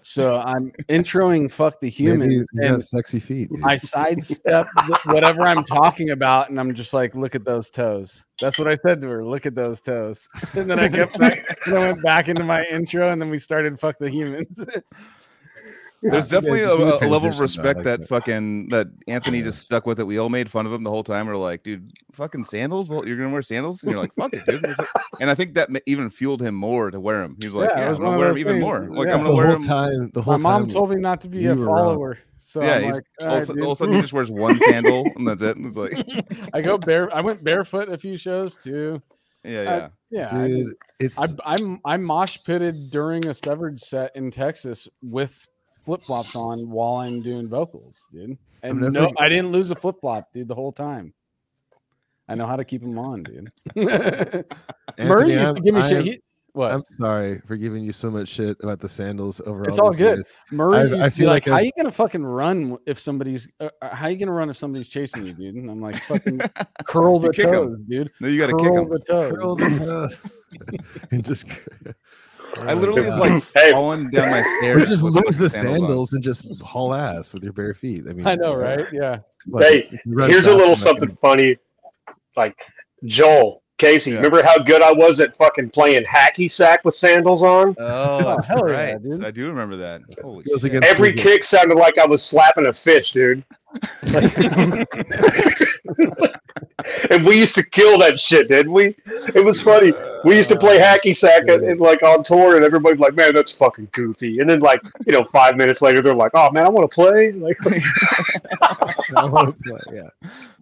[0.00, 3.50] So I'm introing "fuck the humans," and sexy feet.
[3.50, 3.62] dude.
[3.62, 4.68] I sidestep
[5.06, 8.76] whatever I'm talking about, and I'm just like, "Look at those toes." That's what I
[8.76, 9.24] said to her.
[9.24, 10.28] Look at those toes.
[10.54, 13.78] And then I kept back, I went back into my intro, and then we started
[13.78, 14.64] "fuck the humans."
[16.02, 18.08] There's definitely a, a- a level of respect like that that.
[18.08, 20.04] fucking that Anthony just stuck with it.
[20.04, 21.26] We all made fun of him the whole time.
[21.28, 22.90] We're like, dude, fucking sandals?
[22.90, 23.82] You're gonna wear sandals?
[23.82, 24.64] And you're like, fuck it, dude.
[25.20, 27.36] And I think that even fueled him more to wear them.
[27.40, 28.88] He's like, Yeah, yeah, was I'm gonna wear them even more.
[28.90, 29.14] Like Yeah.
[29.14, 29.62] I'm the gonna wear whole them.
[29.66, 32.18] time, the whole my whole mom time, told me not to be a uh, follower,
[32.40, 34.00] so yeah, I'm he's like, all, "All of a sudden- all of a sudden he
[34.00, 35.56] just wears one sandal and that's it.
[35.56, 35.94] And it's like,
[36.52, 37.14] I go bare.
[37.14, 39.00] I went barefoot a few shows too.
[39.44, 39.88] yeah, I- yeah.
[40.10, 40.64] Yeah, I,
[41.00, 45.48] it's I, I'm I mosh pitted during a severed set in Texas with
[45.84, 48.36] flip flops on while I'm doing vocals, dude.
[48.62, 51.12] And no, I didn't lose a flip flop, dude, the whole time.
[52.28, 53.50] I know how to keep them on, dude.
[54.98, 56.04] Murray used to give me shit.
[56.04, 56.20] He,
[56.52, 56.70] what?
[56.70, 59.64] I'm sorry for giving you so much shit about the sandals over.
[59.64, 60.16] It's all good.
[60.18, 60.26] years.
[60.50, 62.76] Murray I- used I to be feel like, like "How I've- you gonna fucking run
[62.86, 63.48] if somebody's?
[63.58, 66.40] Uh, uh, how you gonna run if somebody's chasing you, dude?" And I'm like, "Fucking
[66.86, 67.52] curl the You kick 'em.
[67.54, 68.10] toes, dude.
[68.20, 69.68] No, you got to kick curl the toes." Curl the
[70.20, 71.00] toes.
[71.10, 71.46] and just.
[72.58, 73.70] I literally have like Hey.
[73.72, 74.82] fallen down my stairs.
[74.82, 75.78] Or just lose the sandals on.
[75.80, 78.04] sandals and just haul ass with your bare feet.
[78.08, 78.86] I mean, I know, right?
[78.92, 79.18] Yeah.
[79.48, 81.56] like, Hey, if you run Here's a little enough, something funny.
[82.36, 82.58] Like
[83.04, 84.16] Joel Casey, Yeah.
[84.18, 87.74] remember how good I was at fucking playing hacky sack with sandals on?
[87.78, 89.02] Oh, oh that's hell yeah, right.
[89.02, 89.24] dude.
[89.24, 90.02] I do remember that.
[90.22, 90.84] Holy shit.
[90.84, 93.44] Every his- kick sounded like I was slapping a fish, dude.
[97.10, 98.94] and we used to kill that shit, didn't we?
[99.34, 99.92] It was funny.
[100.24, 103.34] We used to play hacky sack and, and, like on tour, and everybody's like, "Man,
[103.34, 106.64] that's fucking goofy." And then like you know, five minutes later, they're like, "Oh man,
[106.64, 107.56] I want to play." Like,
[109.16, 110.08] I wanna play, yeah.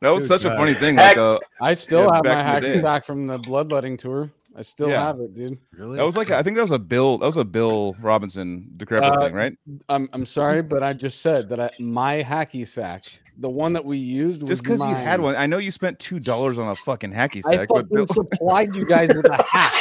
[0.01, 0.97] That was Dude, such a funny thing.
[0.97, 3.39] Heck- Like, uh, I still Yeah, have my back in the hacky sack from the
[3.39, 4.31] bloodletting tour.
[4.57, 5.01] I still Yeah.
[5.07, 5.59] have it, dude.
[5.77, 5.97] Really?
[5.97, 7.19] that was like I think that was a Bill.
[7.19, 9.57] That was a Bill Robinson decrepit Uh, thing, right?
[9.89, 13.03] I'm I'm sorry, but I just said that I, my hacky sack,
[13.39, 16.19] the one that we used, Just because you had one, I know you spent two
[16.19, 19.41] dollars on a fucking hacky I sack, but fucking Bill, supplied you guys with a
[19.43, 19.73] hack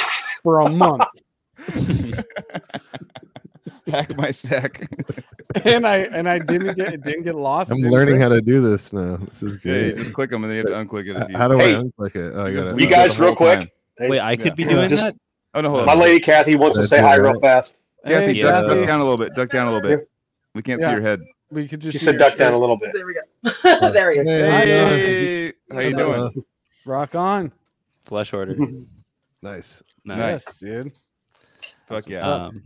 [0.43, 1.03] for a month,
[3.87, 4.87] hack my sack.
[5.65, 7.71] and I and I didn't get it didn't get lost.
[7.71, 9.17] I'm learning how to do this now.
[9.17, 9.97] This is yeah, you good.
[9.97, 11.29] just click them and then you have to unclick it.
[11.31, 12.33] You, How do Hey, I unclick it?
[12.35, 12.79] Oh, I you got it.
[12.79, 13.59] You it guys, real quick.
[13.59, 13.69] time.
[13.99, 15.15] Wait, I could be doing Just- that.
[15.55, 15.99] Oh no, hold my on.
[15.99, 17.31] lady Kathy wants to say hi right.
[17.31, 17.79] real fast.
[18.05, 19.33] Kathy, Hey, duck, duck down a little bit.
[19.35, 20.09] Duck down a little bit.
[20.53, 20.93] We can't see Yeah.
[20.93, 21.21] your head.
[21.51, 22.91] We could just She see said your duck down a little bit.
[22.93, 23.91] There we go.
[23.91, 24.23] there we go.
[24.25, 26.43] Hey, how you doing?
[26.85, 27.51] Rock on.
[28.05, 28.55] Flesh order.
[29.41, 29.81] Nice.
[30.03, 30.17] Nice.
[30.17, 30.91] Yes, dude.
[31.87, 32.19] Fuck yeah.
[32.19, 32.61] Um,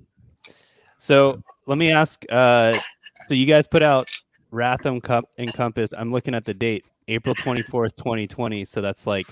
[0.98, 2.26] so let me ask.
[2.32, 2.80] Uh,
[3.28, 4.10] so you guys put out
[4.50, 5.94] Wrath Encom- Encompass.
[5.96, 8.66] I'm looking at the date, April 24th, 2020.
[8.66, 9.28] So that's like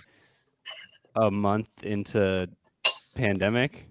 [1.15, 2.49] a month into
[3.15, 3.87] pandemic.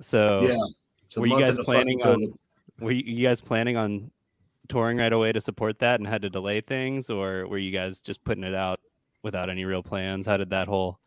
[0.00, 1.20] So Yeah.
[1.20, 2.34] Were you guys planning on?
[2.80, 4.10] Were you, guys planning on
[4.68, 8.00] touring right away to support that and had to delay things, or were you guys
[8.00, 8.80] just putting it out
[9.22, 10.26] without any real plans?
[10.26, 10.98] How did that whole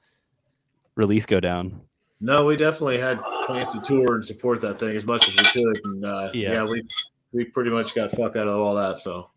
[0.95, 1.82] release go down?
[2.22, 5.64] No, we definitely had plans to tour and support that thing as much as we
[5.64, 6.53] could, and uh, Yeah.
[6.53, 6.66] yeah.
[6.66, 6.84] we
[7.34, 9.02] we pretty much got fuck out of all that.
[9.02, 9.30] So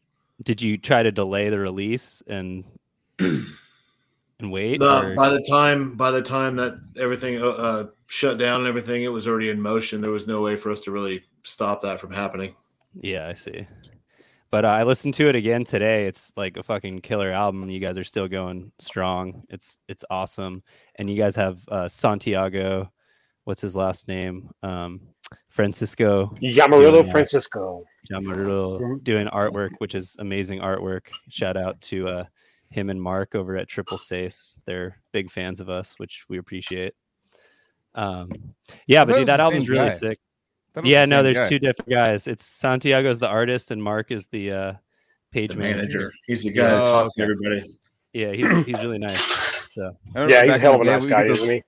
[0.44, 2.62] Did you try to delay the release and
[4.40, 4.80] and wait?
[4.80, 8.68] No, or- by the time by the time that everything uh, uh, shut down and
[8.68, 10.00] everything, it was already in motion.
[10.00, 12.54] There was no way for us to really stop that from happening.
[13.00, 13.66] Yeah, I see.
[14.50, 16.06] But uh, I listened to it again today.
[16.06, 17.68] It's like a fucking killer album.
[17.68, 19.42] You guys are still going strong.
[19.50, 20.62] It's it's awesome,
[20.96, 22.90] and you guys have uh, Santiago.
[23.44, 24.50] what's his last name?
[24.62, 25.00] Um,
[25.50, 27.10] Francisco Yamarillo Doing.
[27.10, 27.84] Francisco.
[28.10, 31.08] Yamarillo doing artwork, which is amazing artwork.
[31.28, 32.24] Shout out to uh,
[32.70, 34.58] him and Mark over at Triple Sace.
[34.64, 36.94] They're big fans of us, which we appreciate.
[37.94, 38.30] Um,
[38.86, 39.94] yeah, but dude, that album's same really guy.
[39.94, 40.18] sick.
[40.84, 41.46] Yeah, the no, there's guy.
[41.46, 42.26] two different guys.
[42.28, 44.72] It's Santiago's the artist and Mark is the uh,
[45.32, 45.78] page The manager.
[45.98, 46.12] manager.
[46.26, 47.78] He's the guy that Oh, talks to everybody.
[48.12, 49.46] Yeah, he's he's really nice.
[49.68, 51.62] So Yeah, he's back a hell of a nice we guy, get those- isn't he?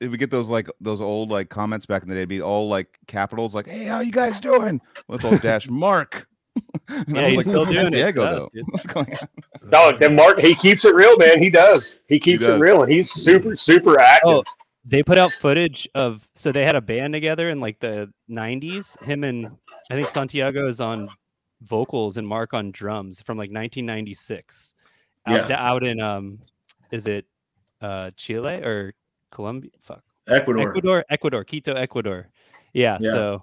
[0.00, 2.42] If we get those like those old like comments back in the day, it'd be
[2.42, 6.26] all like capitals, like "Hey, how you guys doing?" Well, it's all dash Mark.
[6.88, 8.06] And Yeah, he's like, still "This is doing it.
[8.06, 8.50] He does, though.
[8.70, 9.28] What's going on?
[9.72, 11.42] No, then Mark, he keeps it real, man.
[11.42, 12.00] He does.
[12.06, 12.60] He keeps it does.
[12.60, 14.28] real, and he's super, super active.
[14.30, 14.44] Oh,
[14.84, 19.02] they put out footage of so they had a band together in like the 90s
[19.02, 19.46] him and
[19.90, 21.08] i think santiago is on
[21.62, 24.74] vocals and mark on drums from like 1996
[25.26, 25.56] out, Yeah.
[25.58, 26.38] out in um
[26.90, 27.24] is it
[27.80, 28.92] uh chile or
[29.30, 30.68] colombia fuck Ecuador.
[30.68, 32.28] ecuador ecuador quito ecuador
[32.74, 33.10] yeah, Yeah.
[33.12, 33.42] so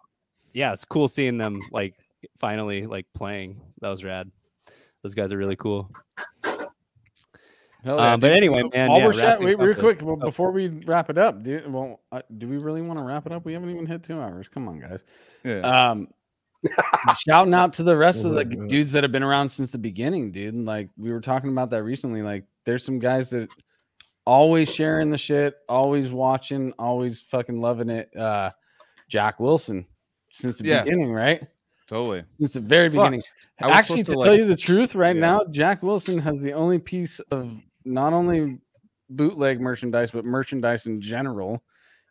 [0.53, 1.95] yeah it's cool seeing them like
[2.37, 4.29] finally like playing that was rad
[5.03, 5.89] those guys are really cool
[7.83, 10.25] Hell Um, but anyway, man, While yeah, we're chat, wait, real quick well, oh.
[10.25, 11.71] before we wrap it up, dude.
[11.71, 13.43] Well, uh, do we really want to wrap it up?
[13.43, 14.47] We haven't even hit two hours.
[14.47, 15.03] Come on, guys.
[15.43, 15.61] Yeah.
[15.61, 16.07] Um,
[17.27, 18.67] shouting out to the rest of the Yeah.
[18.67, 20.53] dudes that have been around since the beginning, dude.
[20.53, 22.21] Like we were talking about that recently.
[22.21, 23.49] Like there's some guys that
[24.25, 28.15] always sharing the shit, always watching, always fucking loving it.
[28.15, 28.51] Uh,
[29.09, 29.87] Jack Wilson
[30.31, 30.83] since the Yeah.
[30.83, 31.41] beginning, right?
[31.91, 32.23] Totally.
[32.39, 33.21] Since the very beginning.
[33.61, 35.21] I Actually, supposed to to, tell you the truth, right Yeah.
[35.21, 38.59] now, Jack Wilson has the only piece of not only
[39.09, 41.61] bootleg merchandise, but merchandise in general.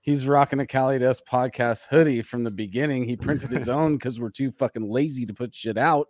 [0.02, 3.05] He's rocking a Cali Dust podcast hoodie from the beginning.
[3.05, 6.09] He printed his own because we're too fucking lazy to put shit out.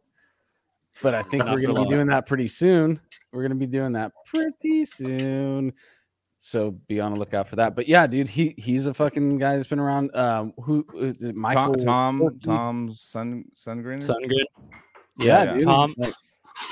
[1.02, 3.00] But I think Not we're gonna be doing that pretty soon.
[3.32, 5.72] We're gonna be doing that pretty soon.
[6.42, 7.76] So be on the lookout for that.
[7.76, 10.14] But yeah, dude, he he's a fucking guy that's been around.
[10.16, 11.36] Um, who is it?
[11.36, 12.38] Michael Tom, Tom, Wilkie?
[12.46, 14.00] Tom Sun Sungren.
[14.02, 14.42] Sungren.
[15.18, 15.52] Yeah, Yeah.
[15.52, 15.62] dude.
[15.64, 16.14] Tom- Like,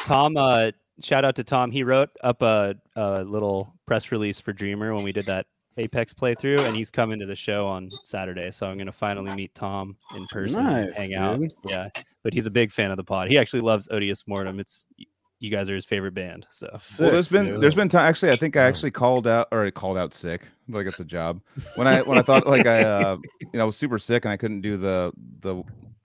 [0.05, 0.70] Tom, uh,
[1.03, 1.70] shout out to Tom.
[1.70, 5.45] He wrote up a, a little press release for Dreamer when we did that
[5.77, 8.51] Apex playthrough, and he's coming to the show on Saturday.
[8.51, 11.39] So I'm gonna finally meet Tom in person, and Nice, hang out.
[11.40, 11.53] dude.
[11.66, 11.89] Yeah,
[12.24, 13.28] but he's a big fan of the pod.
[13.28, 14.59] He actually loves Odious Mortem.
[14.61, 14.86] It's
[15.40, 16.47] you guys are his favorite band.
[16.51, 17.60] So well, there's been dude.
[17.60, 18.06] there's been time.
[18.06, 20.43] Actually, I think I actually called out or I called out sick.
[20.69, 21.40] Like it's a job.
[21.77, 24.32] When I when I thought like I uh you know I was super sick and
[24.32, 25.56] I couldn't do the the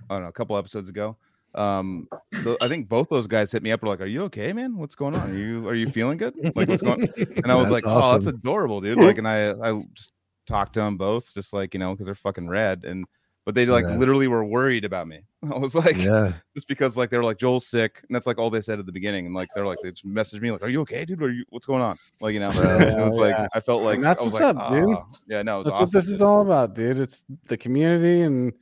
[0.09, 1.17] I don't know a couple episodes ago.
[1.55, 3.81] Um, the, I think both those guys hit me up.
[3.81, 4.75] Were like, "Are you okay, man?
[4.77, 5.31] What's going on?
[5.31, 6.35] Are you are you feeling good?
[6.55, 7.09] Like what's going?" On?
[7.43, 10.13] And I was That's like, "Oh, that's adorable, dude!" Like, and I I just
[10.47, 12.85] talked to them both, just like you know, because they're fucking rad.
[12.85, 13.05] And
[13.45, 13.97] but they like Yeah.
[13.97, 15.21] literally were worried about me.
[15.51, 16.33] I was like, yeah.
[16.55, 18.85] just because like they were like Joel's sick, and that's like all they said at
[18.85, 21.21] the beginning, and like they're like they just messaged me like, "Are you okay, dude?
[21.21, 23.35] Are you what's going on?" Like you know, Yeah, it was like.
[23.53, 24.95] I felt like that's I was what's like, up, dude.
[24.95, 26.99] "Ah." Yeah, no, it was That's awesome, what this is all about, dude.
[26.99, 28.53] It's the community and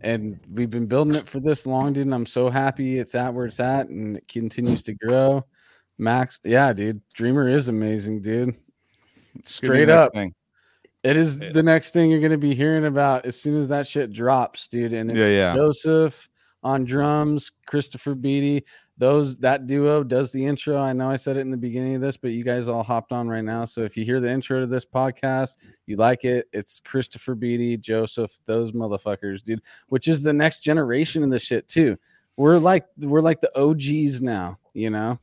[0.00, 2.06] and we've been building it for this long, dude.
[2.06, 5.44] And I'm so happy it's at where it's at and it continues to grow.
[5.98, 7.02] Max, yeah, dude.
[7.14, 8.54] Dreamer is amazing, dude.
[8.54, 8.62] Could
[9.34, 10.12] be the Straight up.
[10.14, 10.32] thing.
[11.04, 14.12] It is the next thing you're gonna be hearing about as soon as that shit
[14.12, 14.92] drops, dude.
[14.92, 15.54] And it's Yeah, yeah.
[15.54, 16.28] Joseph
[16.62, 18.64] on drums, Christopher Beatty.
[18.96, 20.76] Those that duo does the intro.
[20.76, 23.12] I know I said it in the beginning of this, but you guys all hopped
[23.12, 23.64] on right now.
[23.64, 25.54] So if you hear the intro to this podcast,
[25.86, 26.48] you like it.
[26.52, 29.60] It's Christopher Beatty, Joseph, those motherfuckers, dude.
[29.88, 31.96] Which is the next generation of the shit too.
[32.36, 35.20] We're like we're like the OGs now, you know.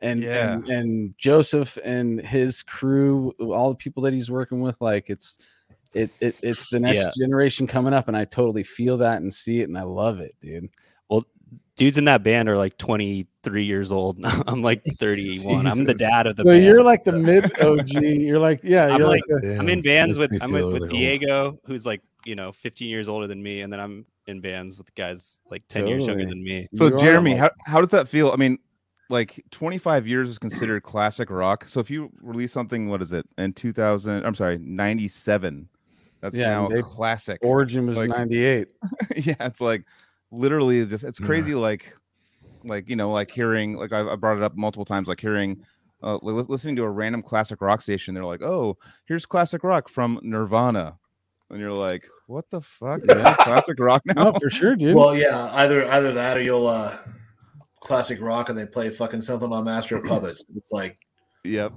[0.00, 0.52] And, Yeah.
[0.52, 5.38] and and Joseph and his crew, all the people that he's working with, like it's
[5.94, 7.10] it, it it's the next Yeah.
[7.18, 10.34] generation coming up, and I totally feel that and see it, and I love it,
[10.40, 10.68] dude.
[11.08, 11.24] Well,
[11.76, 14.18] dudes in that band are like 23 years old.
[14.46, 15.66] I'm like 31.
[15.66, 16.64] I'm the dad of the So band.
[16.64, 17.88] you're like the mid OG.
[17.90, 20.72] You're like yeah, I'm you're like- like, a- I'm in bands with I'm with, with
[20.74, 20.90] really old.
[20.90, 24.76] Diego, who's like you know 15 years older than me, and then I'm in bands
[24.76, 26.68] with guys like 10 years younger than me.
[26.74, 28.30] So you are Jeremy, how how does that feel?
[28.30, 28.58] I mean,
[29.08, 31.68] like 25 years is considered classic rock.
[31.68, 34.24] So if you release something, what is it in 2000?
[34.24, 35.68] I'm sorry, 97.
[36.20, 37.38] That's Yeah, now and they- classic.
[37.42, 38.68] Origin was Like- 98.
[39.16, 39.84] yeah, it's like
[40.30, 41.26] literally just it's Yeah.
[41.26, 41.54] crazy.
[41.54, 41.94] Like,
[42.64, 45.06] like you know, like hearing like I, I brought it up multiple times.
[45.08, 45.62] Like hearing,
[46.02, 48.14] uh, li- listening to a random classic rock station.
[48.14, 48.76] They're like, "Oh,
[49.06, 50.98] here's classic rock from Nirvana,"
[51.50, 53.00] and you're like, "What the fuck?
[53.02, 54.96] Is this classic rock now?" No, for sure, dude.
[54.96, 56.96] Well, yeah, either either that or you'll uh
[57.80, 60.44] classic rock and they play fucking something on Master of Puppets.
[60.56, 60.96] It's like
[61.44, 61.72] Yep,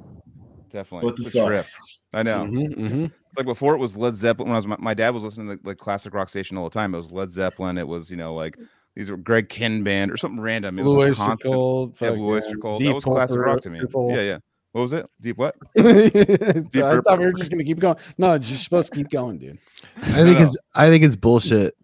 [0.70, 1.06] definitely.
[1.06, 1.48] What the It's fuck?
[1.48, 1.66] trip.
[2.14, 2.44] I know.
[2.44, 3.12] Mhm, mhm.
[3.38, 4.50] like before it was Led Zeppelin.
[4.50, 6.74] When I was my, my dad was listening to like classic rock station all the
[6.74, 6.94] time.
[6.94, 7.78] It was Led Zeppelin.
[7.78, 8.58] It was you know like
[8.96, 10.78] these were Greg Kihn band or something random.
[10.80, 11.54] It Blue was Oyster constant.
[11.54, 12.80] Cult, Yeah, Blue Oyster fucking Cult.
[12.80, 13.80] Deep That was classic Purple- rock to me.
[13.80, 14.12] Purple.
[14.12, 14.38] Yeah, yeah.
[14.74, 15.10] What was it?
[15.22, 15.56] Deep what?
[15.78, 16.62] I
[17.02, 17.96] thought we were just gonna keep going.
[18.18, 19.58] No, you're supposed to keep going, dude.
[19.98, 20.46] I think no.
[20.46, 21.76] it's I think it's bullshit.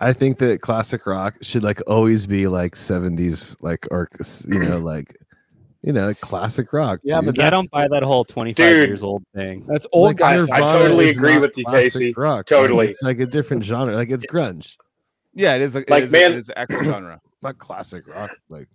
[0.00, 4.08] I think that classic rock should like always be like 70s, like or
[4.48, 5.16] you know, like
[5.82, 7.00] you know, classic rock.
[7.02, 7.36] Yeah, dude.
[7.36, 8.88] but I don't buy that whole 25 Dude.
[8.88, 9.64] years old thing.
[9.66, 10.48] That's old Like, guys.
[10.50, 12.12] I totally agree with you, Casey.
[12.14, 12.36] Rock.
[12.38, 12.88] Like, Totally.
[12.88, 13.94] it's like a different genre.
[13.94, 14.76] Like it's grunge,
[15.34, 15.74] Yeah, it is.
[15.76, 17.20] A, Like, it is, man- it is actual genre.
[17.42, 18.30] not classic rock.
[18.50, 18.68] Like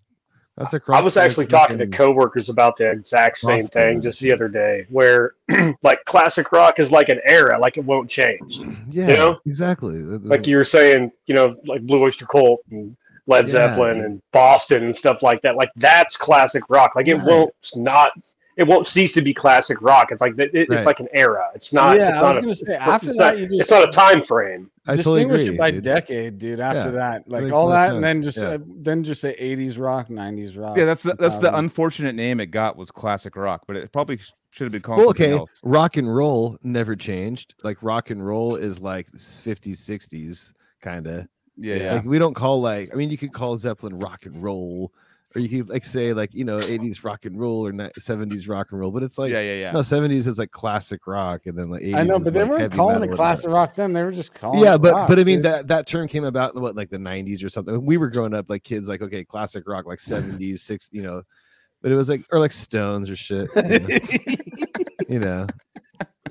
[0.57, 0.99] classic rock.
[0.99, 4.85] I was actually talking to coworkers about the exact same thing just the other day,
[4.89, 5.33] where
[5.83, 8.59] like classic rock is like an era, like it won't change.
[8.91, 9.39] Yeah, you know?
[9.45, 9.95] exactly.
[10.01, 12.95] Like you were saying, you know, like Blue Oyster Cult and
[13.27, 13.51] Led Yeah.
[13.53, 15.55] Zeppelin and Boston and stuff like that.
[15.55, 16.95] Like that's classic rock.
[16.95, 17.25] Like it Right.
[17.25, 18.11] won't not.
[18.57, 20.11] It won't cease to be classic rock.
[20.11, 20.85] It's like it, it's Right.
[20.85, 21.49] like an era.
[21.55, 21.97] It's not.
[21.97, 23.71] yeah, it's I not was a, gonna say after it's that not, you just it's
[23.71, 24.71] not a time frame.
[24.87, 25.83] I totally distinguish agree, it by dude.
[25.83, 26.59] decade, dude.
[26.61, 28.49] After Yeah, that, like makes all no that, and then just Yeah.
[28.49, 30.77] uh, then just say '80s rock, '90s rock.
[30.77, 34.19] Yeah, that's the, that's the unfortunate name it got was classic rock, but it probably
[34.51, 35.49] should have been called Well, okay, else.
[35.63, 37.55] rock and roll never changed.
[37.63, 41.27] Like rock and roll is like 50s, 60s kind of.
[41.57, 41.93] Yeah, yeah.
[41.95, 44.93] Like we don't call like I mean you could call Zeppelin rock and roll,
[45.35, 48.67] or you could like say like you know 80s rock and roll or 70s rock
[48.71, 49.71] and roll, but it's like yeah, yeah, yeah.
[49.71, 52.41] no 70s is like classic rock, and then like 80s I know, is, but they
[52.41, 53.55] like, weren't calling it classic whatever.
[53.55, 53.93] rock then.
[53.93, 54.63] They were just calling.
[54.63, 55.45] Yeah, it but rock, but I mean dude.
[55.45, 57.85] that that term came about in what like the 90s or something.
[57.85, 61.23] We were growing up, like kids, like okay, classic rock, like 70s, 60s, you know.
[61.81, 63.49] But it was like or like Stones or shit.
[63.55, 63.99] You know,
[65.09, 65.47] you know.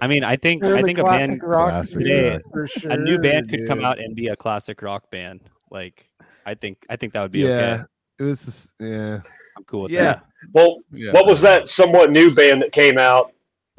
[0.01, 3.19] I mean, I think They're I think a band rock today, for sure, a new
[3.19, 5.41] band could come out and be a classic rock band.
[5.71, 6.09] Like
[6.47, 7.85] I think I think that would be yeah, okay.
[8.19, 9.21] It was this, yeah.
[9.57, 10.05] I'm cool with Yeah.
[10.05, 10.25] that.
[10.53, 11.13] Well, Yeah.
[11.13, 13.33] what was that somewhat new band that came out?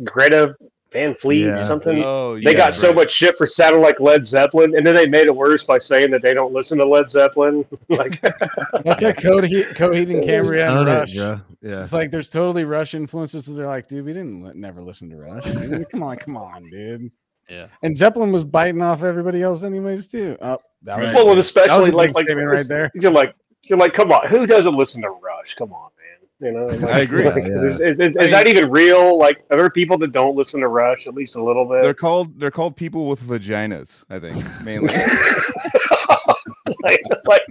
[0.04, 0.56] Greta
[0.92, 1.60] Van Fleet Yeah.
[1.62, 2.02] or something.
[2.04, 5.06] Oh, They yeah, got so much shit for sounding like Led Zeppelin, and then they
[5.08, 7.66] made it worse by saying that they don't listen to Led Zeppelin.
[7.90, 11.16] like, That's like Coheed, Coheed and Cambria and Own it, Rush.
[11.16, 11.42] bro.
[11.62, 11.82] Yeah.
[11.82, 13.54] It's like there's totally Rush influences.
[13.54, 15.44] They're like, dude, we didn't li- never listen to Rush.
[15.92, 17.12] come on, come on, dude.
[17.50, 17.68] Yeah.
[17.84, 20.38] And Zeppelin was biting off everybody else, anyways, too.
[20.42, 21.16] Oh, that was Right.
[21.16, 22.92] well, and that especially was like big like right there.
[22.96, 23.36] you're like
[23.70, 25.56] you're like, come on, who doesn't listen to Rush?
[25.56, 26.02] Come on, man.
[26.42, 27.24] You know, like, I agree.
[27.24, 27.62] like, Yeah.
[27.64, 29.18] Is, is- is- is that even real?
[29.18, 31.82] Like, are there people that don't listen to Rush at least a little bit?
[31.82, 34.04] They're called they're called people with vaginas.
[34.10, 34.94] I think mainly.
[36.84, 37.42] like, like,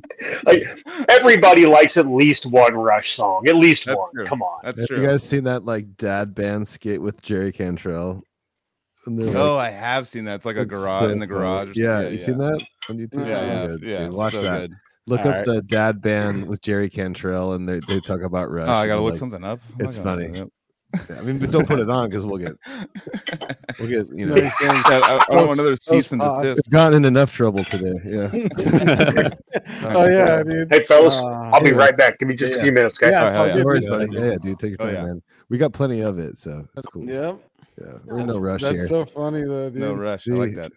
[0.44, 0.78] like
[1.08, 4.10] everybody likes at least one Rush song, at least That's one.
[4.14, 4.24] true.
[4.26, 4.60] Come on.
[4.62, 5.00] That's Have true.
[5.00, 8.22] you guys seen that like dad band skit with Jerry Cantrell?
[9.06, 10.36] And they're, oh, I have seen that.
[10.36, 11.68] It's like a it's garage so in the garage.
[11.70, 12.12] or Yeah, something.
[12.12, 13.26] you seen that on YouTube?
[13.28, 14.08] Yeah, So yeah, yeah.
[14.08, 14.60] Watch so that.
[14.70, 14.72] good.
[15.06, 15.46] Look All up right.
[15.46, 18.68] the dad band with Jerry Cantrell, and they, they talk about Rush.
[18.68, 19.60] Oh, I gotta look like, something up.
[19.78, 20.38] it's I gotta- funny.
[20.38, 20.48] yep.
[21.18, 22.52] I mean, but don't put it on because we'll get
[23.80, 24.36] we'll get you know.
[24.36, 26.40] No, he's saying- Yeah, I, I don't want another Those cease and pods.
[26.42, 26.58] desist.
[26.60, 27.94] It's gotten in enough trouble today.
[28.04, 28.30] Yeah.
[29.94, 30.72] oh yeah, dude.
[30.72, 31.72] Hey, fellas, Uh, I'll be anyways.
[31.80, 32.18] right back.
[32.20, 32.58] Give me just Yeah.
[32.60, 33.10] a few minutes, okay?
[33.10, 33.90] Yeah, it's Oh, all hell good, No worries, dude.
[33.92, 34.12] buddy.
[34.12, 35.02] Yeah, yeah, dude, take your Oh, time, yeah.
[35.04, 35.22] man.
[35.48, 37.04] We got plenty of it, so that's cool.
[37.04, 37.38] Yep.
[37.80, 38.86] Yeah, we're in That's, no rush that's here.
[38.86, 39.80] so funny though, dude.
[39.80, 40.28] No rush.
[40.28, 40.70] I like that.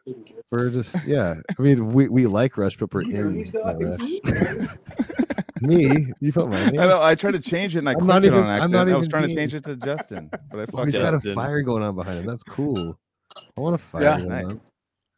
[0.52, 1.36] We're just yeah.
[1.58, 4.68] I mean, we, we like Rush, but we're in no rush.
[5.62, 6.80] Me, you put my name.
[6.80, 7.02] I know.
[7.02, 8.72] I tried to change it and I I'm clicked not it even- on I'm accident.
[8.74, 11.00] not I was even trying to change it to Justin, but I fucked he's it
[11.00, 12.26] got a fire going on behind him.
[12.26, 12.98] That's cool.
[13.58, 14.02] I want to fire.
[14.04, 14.18] Yeah.
[14.18, 14.46] going Nice.
[14.46, 14.62] on.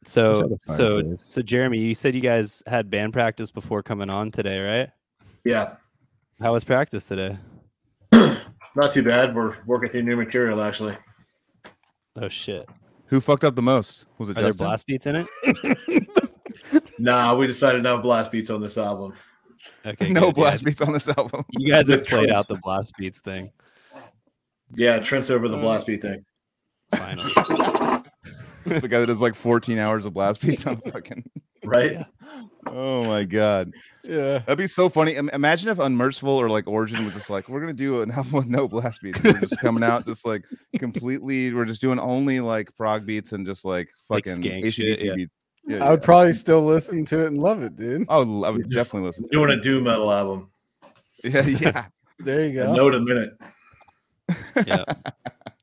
[0.05, 1.25] So so fireplace.
[1.27, 4.89] so Jeremy, you said you guys had band practice before coming on today, right?
[5.43, 5.75] Yeah,
[6.41, 7.37] How was practice today?
[8.13, 9.35] not too bad.
[9.35, 10.95] We're working through new material actually.
[12.21, 12.67] Oh shit.
[13.07, 14.05] Who fucked up the most?
[14.17, 14.67] Was it Are there Justin?
[14.67, 16.07] blast beats in it?
[16.99, 19.13] Nah, we decided no blast beats on this album.
[19.85, 20.09] Okay.
[20.09, 20.31] no good, yeah.
[20.33, 21.45] blast beats on this album.
[21.51, 22.31] You guys have played Trent.
[22.37, 23.49] out the blast beats thing.
[24.75, 26.25] Yeah, Trent's over the Uh, blast beat thing.
[26.93, 27.29] Finally.
[28.65, 31.23] the guy that does like 14 hours of blast beats on fucking.
[31.63, 32.05] Right?
[32.67, 33.73] Oh my god,
[34.03, 34.39] Yeah.
[34.39, 35.15] that'd be so funny.
[35.15, 38.47] Imagine if Unmerciful or like Origin was just like, we're gonna do an album with
[38.47, 39.21] no blast beats.
[39.23, 40.43] We're just coming out just like
[40.77, 41.51] completely.
[41.53, 45.01] We're just doing only like prog beats and just like Like fucking skank ACDC shit,
[45.03, 45.15] yeah.
[45.15, 45.31] beats.
[45.65, 46.05] Yeah, I would yeah.
[46.05, 48.05] probably still listen to it and love it, dude.
[48.09, 49.23] Oh, I would definitely listen.
[49.23, 50.51] To Doing a doom metal album.
[51.23, 51.85] Yeah, yeah.
[52.19, 52.73] There you A go.
[52.73, 53.37] note a minute.
[54.67, 54.83] yeah.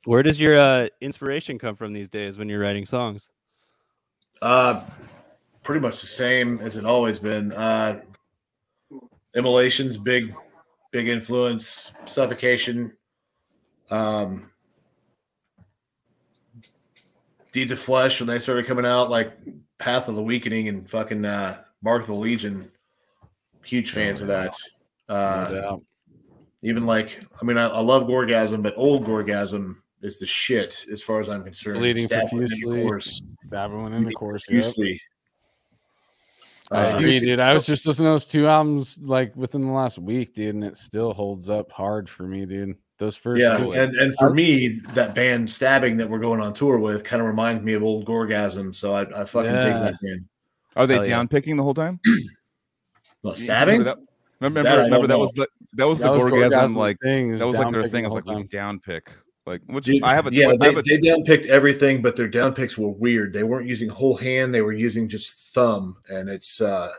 [0.04, 3.30] Where does your uh, inspiration come from these days when you're writing songs?
[4.42, 4.82] Uh
[5.66, 7.52] pretty much the same as it always been.
[7.52, 8.00] Uh
[9.34, 10.32] immolations, big,
[10.92, 12.92] big influence, suffocation,
[13.90, 14.48] um
[17.52, 19.32] Deeds of Flesh when they started coming out, like
[19.78, 22.70] Path of the Weakening and fucking uh Mark of the Legion.
[23.64, 24.56] Huge fans of that.
[25.08, 25.76] Uh
[26.62, 31.02] even like I mean I, I love Gorgasm, but old Gorgasm is the shit as
[31.02, 31.80] far as I'm concerned.
[31.80, 32.84] Bleeding profusely.
[33.50, 34.48] One in the course.
[34.48, 34.62] Yep.
[36.68, 36.92] Profusely.
[36.92, 37.40] I Uh, agree, dude.
[37.40, 40.64] I was just listening to those two albums like within the last week, dude, and
[40.64, 42.76] it still holds up hard for me, dude.
[42.98, 43.72] Those first yeah, two.
[43.72, 47.28] and and for me, that band Stabbing that we're going on tour with kind of
[47.28, 48.74] reminds me of old Gorgasm.
[48.74, 50.24] So I, I fucking dig that band.
[50.76, 51.10] Are they Hell yeah.
[51.10, 52.00] down picking the whole time?
[53.22, 53.80] Well, Stabbing.
[53.80, 53.98] Remember that,
[54.40, 57.36] remember, That remember that was the that was That the was orgasm, Gorgasm like thing,
[57.36, 57.90] that was like their thing.
[57.90, 59.10] picking It was like whole we down pick.
[59.46, 62.16] Like which Dude, I have a yeah, I they, have a, they downpicked everything, but
[62.16, 63.32] their downpicks were weird.
[63.32, 66.90] They weren't using whole hand; they were using just thumb, and it's uh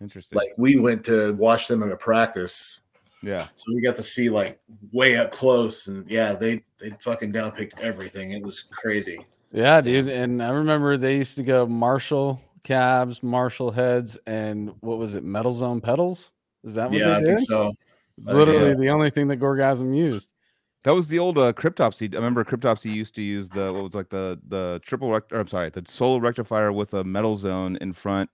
[0.00, 0.36] interesting.
[0.36, 2.80] like we went to watch them at a practice,
[3.22, 4.60] yeah, so we got to see like
[4.92, 8.32] way up close, and yeah, they they fucking downpicked everything.
[8.32, 9.26] It was crazy.
[9.50, 10.08] Yeah, dude.
[10.08, 15.24] And I remember they used to go Marshall cabs, Marshall heads, and what was it,
[15.24, 16.34] Metal Zone pedals?
[16.62, 17.40] Is that what Yeah, they did?
[17.40, 17.62] so.
[17.62, 17.78] I think
[18.20, 18.32] so.
[18.32, 20.34] literally the only thing that Gorgasm used.
[20.84, 22.12] That was the old uh, Cryptopsy.
[22.14, 25.32] I remember Cryptopsy used to use the what was like the the triple rect.
[25.32, 28.30] Or, I'm sorry, the solo rectifier with a metal zone in front,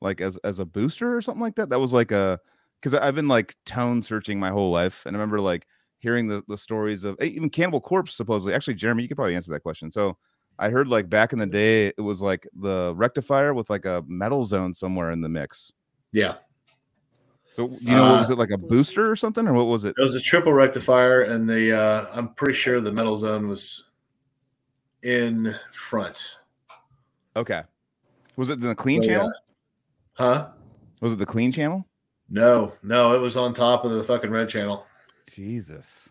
[0.00, 1.68] like as as a booster or something like that.
[1.68, 2.40] That was like a
[2.80, 5.66] because I've been like tone searching my whole life, and I remember like
[5.98, 8.54] hearing the the stories of even Cannibal Corpse supposedly.
[8.54, 9.90] Actually, Jeremy, you could probably answer that question.
[9.90, 10.16] So.
[10.56, 14.04] I heard like back in the day, it was like the rectifier with like a
[14.06, 15.72] metal zone somewhere in the mix.
[16.12, 16.34] Yeah,
[17.54, 19.94] So you know Uh, was it like a booster or something, or what was it?
[19.96, 23.84] it was a triple rectifier, and the uh I'm pretty sure the metal zone was
[25.02, 26.38] in front.
[27.36, 27.62] Okay.
[28.36, 29.10] Was it the clean Oh, yeah.
[29.10, 29.32] channel?
[30.14, 30.48] Huh?
[31.00, 31.86] Was it the clean channel?
[32.28, 34.86] No, no, it was on top of the fucking red channel.
[35.32, 36.08] Jesus.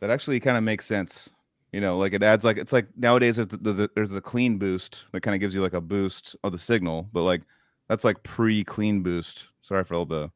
[0.00, 1.30] That actually kind of makes sense.
[1.72, 4.58] You know, like it adds like it's like nowadays there's the, the, there's the clean
[4.58, 7.42] boost that kind of gives you like a boost of the signal, but like
[7.90, 9.48] that's like pre clean boost.
[9.62, 10.30] Sorry for all the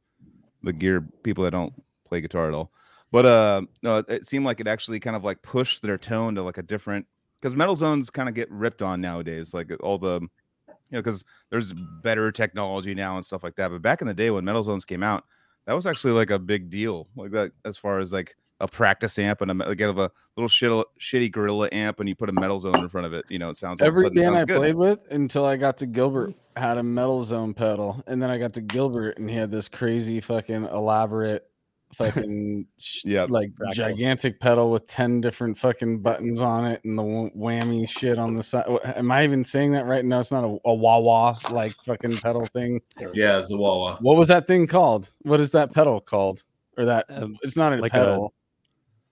[0.64, 1.72] the gear people that don't
[2.04, 2.72] play guitar at all.
[3.12, 6.42] But uh no, it, seemed like it actually kind of like pushed their tone to
[6.42, 7.06] like a different
[7.40, 10.20] because metal zones kind of get ripped on nowadays, like all the
[10.68, 11.72] you know, because there's
[12.02, 13.70] better technology now and stuff like that.
[13.70, 15.22] But back in the day when metal zones came out,
[15.66, 19.18] that was actually like a big deal, like that as far as like a practice
[19.18, 20.70] amp and a like of a little shit,
[21.00, 23.24] shitty gorilla amp, and you put a metal zone in front of it.
[23.28, 24.56] You know, it sounds all of a Every sudden band sounds I good.
[24.58, 28.38] played with until I got to Gilbert had a metal zone pedal, and then I
[28.38, 31.48] got to Gilbert and he had this crazy fucking elaborate
[31.94, 32.66] fucking
[33.04, 33.72] yeah like Fractal.
[33.72, 38.42] gigantic pedal with 10 different fucking buttons on it and the whammy shit on the
[38.42, 38.66] side.
[38.84, 40.04] Am I even saying that right?
[40.04, 42.80] No, it's not a, a wah wah like fucking pedal thing.
[43.12, 43.98] Yeah, it's the Wawa.
[44.00, 45.10] What was that thing called?
[45.22, 46.42] What is that pedal called?
[46.76, 48.34] Or that Um, it's not a like a- pedal.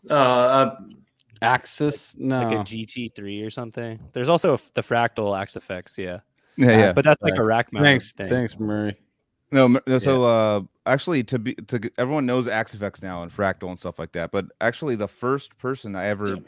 [0.08, 0.76] Uh, uh,
[1.40, 2.14] Axis?
[2.16, 2.42] No.
[2.42, 3.98] like a GT3 or something.
[4.12, 6.20] There's also a, the fractal Axe-Fx, yeah.
[6.56, 8.28] Yeah, Uh, but that's like a rack mount Thanks, thing.
[8.28, 8.96] thanks, Murray.
[9.50, 13.68] No, m- no, so uh, actually, to be to everyone knows Axe-Fx now and Fractal
[13.68, 14.30] and stuff like that.
[14.30, 16.38] But actually, the first person I ever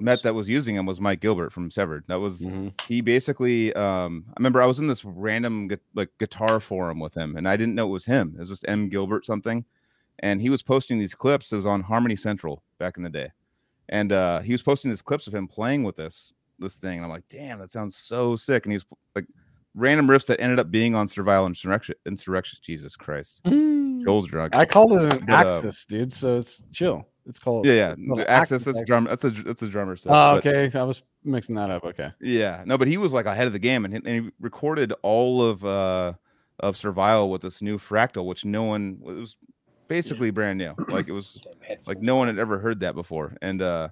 [0.00, 2.02] met that was using them was Mike Gilbert from Severed.
[2.08, 2.80] That was Mhm.
[2.88, 3.72] he basically.
[3.74, 7.48] Um, I remember I was in this random gu- like guitar forum with him, and
[7.48, 8.34] I didn't know it was him.
[8.36, 9.64] It was just M Gilbert something,
[10.18, 11.52] and he was posting these clips.
[11.52, 13.30] It was on Harmony Central back in the day,
[13.88, 17.04] and uh, he was posting these clips of him playing with this this thing, and
[17.04, 18.66] I'm like, damn, that sounds so sick.
[18.66, 18.84] And he's
[19.14, 19.26] like
[19.74, 21.94] random riffs that ended up being on Servile Insurrection.
[22.06, 22.58] Insurrection.
[22.62, 24.56] Jesus Christ, Joel's drunk.
[24.56, 26.12] I called it an But, uh, dude.
[26.12, 27.06] So it's chill.
[27.26, 27.90] It's called yeah, yeah.
[27.90, 28.54] it's called an the Axis.
[28.54, 28.86] axis That's actually.
[28.86, 29.04] drum.
[29.04, 30.12] That's a that's a drummer stuff.
[30.12, 30.78] Oh, but- okay.
[30.78, 31.84] I was mixing that up.
[31.84, 32.10] Okay.
[32.20, 34.92] Yeah, no, but he was like ahead of the game, and he, and he recorded
[35.02, 36.14] all of uh
[36.60, 39.36] of Survival with this new fractal, which no one it was
[39.88, 40.74] basically brand new.
[40.88, 41.40] Like it was
[41.86, 43.36] like no one had ever heard that before.
[43.42, 43.88] And uh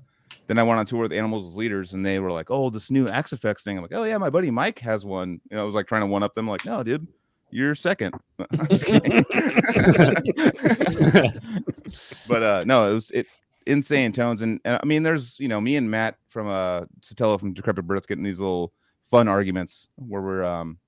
[0.46, 2.90] then I went on tour with Animals as Leaders, and they were like, "Oh, this
[2.90, 5.64] new Axe-Fx thing." I'm like, "Oh yeah, my buddy Mike has one." You know, I
[5.64, 6.48] was like trying to one up them.
[6.48, 7.06] Like, no, dude,
[7.50, 8.14] you're second.
[8.58, 9.24] I'm just kidding.
[12.28, 13.26] but uh no, it was it
[13.66, 17.38] insane tones, and, and I mean, there's you know me and Matt from uh Sotelo
[17.38, 18.72] from Decrepit Birth getting these little
[19.10, 20.78] fun arguments where we're um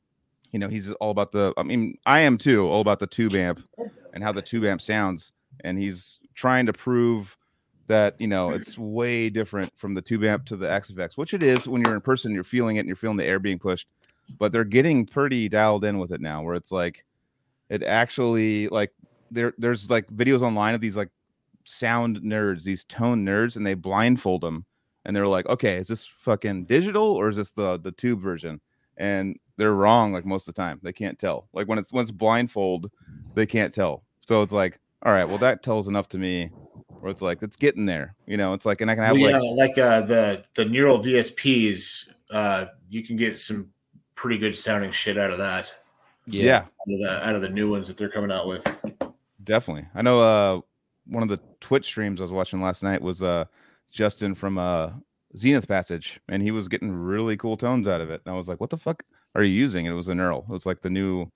[0.51, 3.35] you know he's all about the I mean I am too all about the tube
[3.35, 3.67] amp
[4.13, 5.33] and how the tube amp sounds,
[5.65, 7.37] and he's trying to prove
[7.87, 11.43] that you know it's way different from the tube amp to the Axe-Fx, which it
[11.43, 13.89] is when you're in person, you're feeling it and you're feeling the air being pushed.
[14.39, 17.05] But they're getting pretty dialed in with it now, where it's like
[17.71, 18.93] it actually like
[19.31, 21.11] there there's like videos online of these like
[21.65, 24.65] sound nerds, these tone nerds, and they blindfold them
[25.05, 28.61] and they're like, okay, is this fucking digital or is this the the tube version?
[28.99, 30.81] And they're wrong like most of the time.
[30.83, 31.49] They can't tell.
[31.53, 32.91] Like when it's when it's blindfold,
[33.35, 34.05] they can't tell.
[34.27, 36.51] So it's like, all right, well that tells enough to me.
[37.01, 38.55] Where it's like it's getting there, you know.
[38.55, 42.09] It's like, and I can have Well, like, yeah, like uh, the the neural DSPs,
[42.31, 43.69] uh, you can get some
[44.17, 45.73] pretty good sounding shit out of that.
[46.27, 48.67] yeah, Out of the out of the new ones that they're coming out with.
[49.45, 49.87] definitely.
[49.95, 50.21] I know.
[50.21, 50.61] Uh,
[51.07, 53.45] one of the Twitch streams I was watching last night was uh
[53.93, 54.91] Justin from uh
[55.37, 58.23] Zenith Passage, and he was getting really cool tones out of it.
[58.27, 60.45] And I was like, "What the fuck are you using?" And it was a neural.
[60.49, 61.27] It was like the new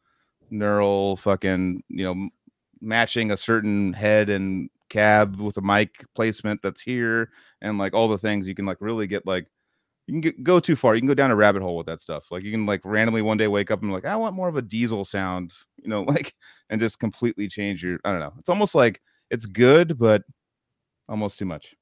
[0.51, 2.29] neural fucking you know
[2.81, 7.31] matching a certain head and cab with a mic placement that's here
[7.63, 9.47] and like all the things you can like really get like
[10.07, 10.95] you can get, go too far.
[10.95, 12.31] You can go down a rabbit hole with that stuff.
[12.31, 14.57] Like you can like randomly one day wake up and like, I want more of
[14.57, 15.53] a diesel sound,
[15.83, 16.35] you know, like
[16.71, 17.99] and just completely change your.
[18.05, 18.33] I don't know.
[18.39, 19.01] It's almost like
[19.31, 20.23] it's good, but
[21.09, 21.75] almost too much.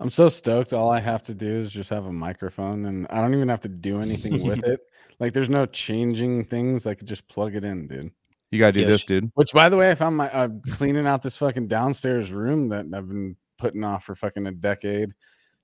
[0.00, 0.72] I'm so stoked.
[0.72, 3.60] All I have to do is just have a microphone, and I don't even have
[3.60, 4.80] to do anything with it.
[5.20, 6.86] Like, there's no changing things.
[6.86, 8.10] I could just plug it in, dude.
[8.50, 9.30] You gotta do Yeah, this, dude.
[9.34, 12.86] Which, by the way, I found my I'm cleaning out this fucking downstairs room that
[12.94, 15.12] I've been putting off for fucking a decade.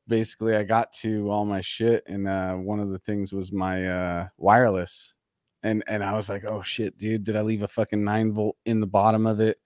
[0.09, 3.87] Basically, I got to all my shit, and uh, one of the things was my
[3.87, 5.15] uh, wireless,
[5.63, 8.57] and and I was like, oh shit, dude, did I leave a fucking nine volt
[8.65, 9.59] in the bottom of it?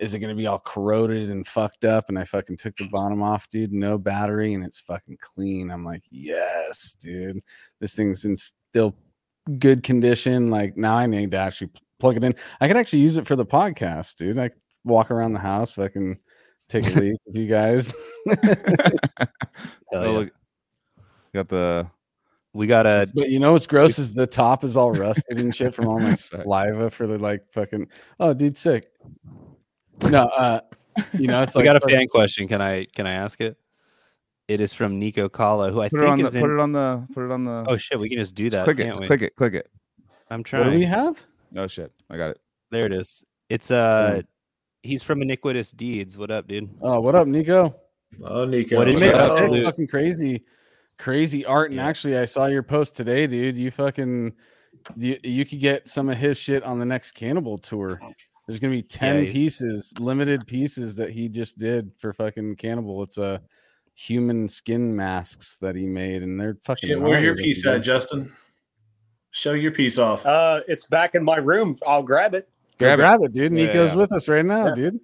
[0.00, 2.08] Is it gonna be all corroded and fucked up?
[2.08, 3.72] And I fucking took the bottom off, dude.
[3.72, 5.70] No battery, and it's fucking clean.
[5.70, 7.40] I'm like, yes, dude,
[7.80, 8.94] this thing's in still
[9.58, 10.50] good condition.
[10.50, 12.34] Like now, I need to actually plug it in.
[12.60, 14.38] I could actually use it for the podcast, dude.
[14.38, 14.50] I
[14.84, 16.18] walk around the house, fucking
[16.68, 17.94] take a leak with you guys.
[18.26, 18.86] Hell
[19.92, 20.08] Oh, yeah.
[20.08, 20.30] look,
[21.34, 21.86] got the
[22.54, 25.54] We got a but you know what's gross is the top is all rusted and
[25.54, 27.88] shit from all my saliva for the like fucking.
[28.18, 28.86] Oh, dude, sick.
[30.08, 30.60] No, uh,
[31.12, 32.48] you know it's we like got a fan question.
[32.48, 33.56] Can I can I ask it?
[34.48, 36.40] It is from Nico Kala, who I put it on think the is in.
[36.40, 37.64] put it on the put it on the.
[37.68, 38.64] oh shit, we can just do just that.
[38.64, 39.06] click it, can't just we?
[39.06, 39.70] click it, click it.
[40.30, 40.64] I'm trying.
[40.64, 40.80] What do trying.
[40.80, 41.24] we have?
[41.56, 42.40] Oh shit, I got it.
[42.70, 43.24] There it is.
[43.48, 44.22] It's uh,
[44.82, 46.16] he's from Iniquitous Deeds.
[46.18, 46.68] What up, dude?
[46.82, 47.74] Oh, what up, Nico?
[48.24, 48.76] Oh, Nico.
[48.76, 50.44] What You is make absolute- fucking crazy,
[50.98, 51.70] crazy art.
[51.70, 51.86] And Yeah.
[51.86, 53.56] actually, I saw your post today, dude.
[53.56, 54.32] You fucking,
[54.96, 58.00] you, you could get some of his shit on the next Cannibal tour.
[58.50, 63.00] There's gonna be ten he's- pieces, limited pieces that he just did for fucking Cannibal.
[63.04, 63.40] It's a
[63.94, 66.88] human skin masks that he made, and they're fucking.
[66.88, 67.82] Shit, where's your piece at.
[67.82, 68.32] Justin?
[69.30, 70.26] Show your piece off.
[70.26, 71.76] Uh, it's back in my room.
[71.86, 72.48] I'll grab it.
[72.80, 73.26] Grab grab, it.
[73.26, 73.32] it.
[73.34, 73.52] dude.
[73.56, 73.96] Yeah, Nico's yeah.
[73.96, 74.74] with us right now, Yeah.
[74.74, 75.00] dude.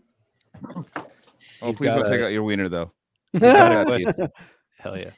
[0.64, 2.90] Oh, He's please don't got take out your wiener though.
[3.38, 3.88] got.
[4.78, 5.10] Hell yeah.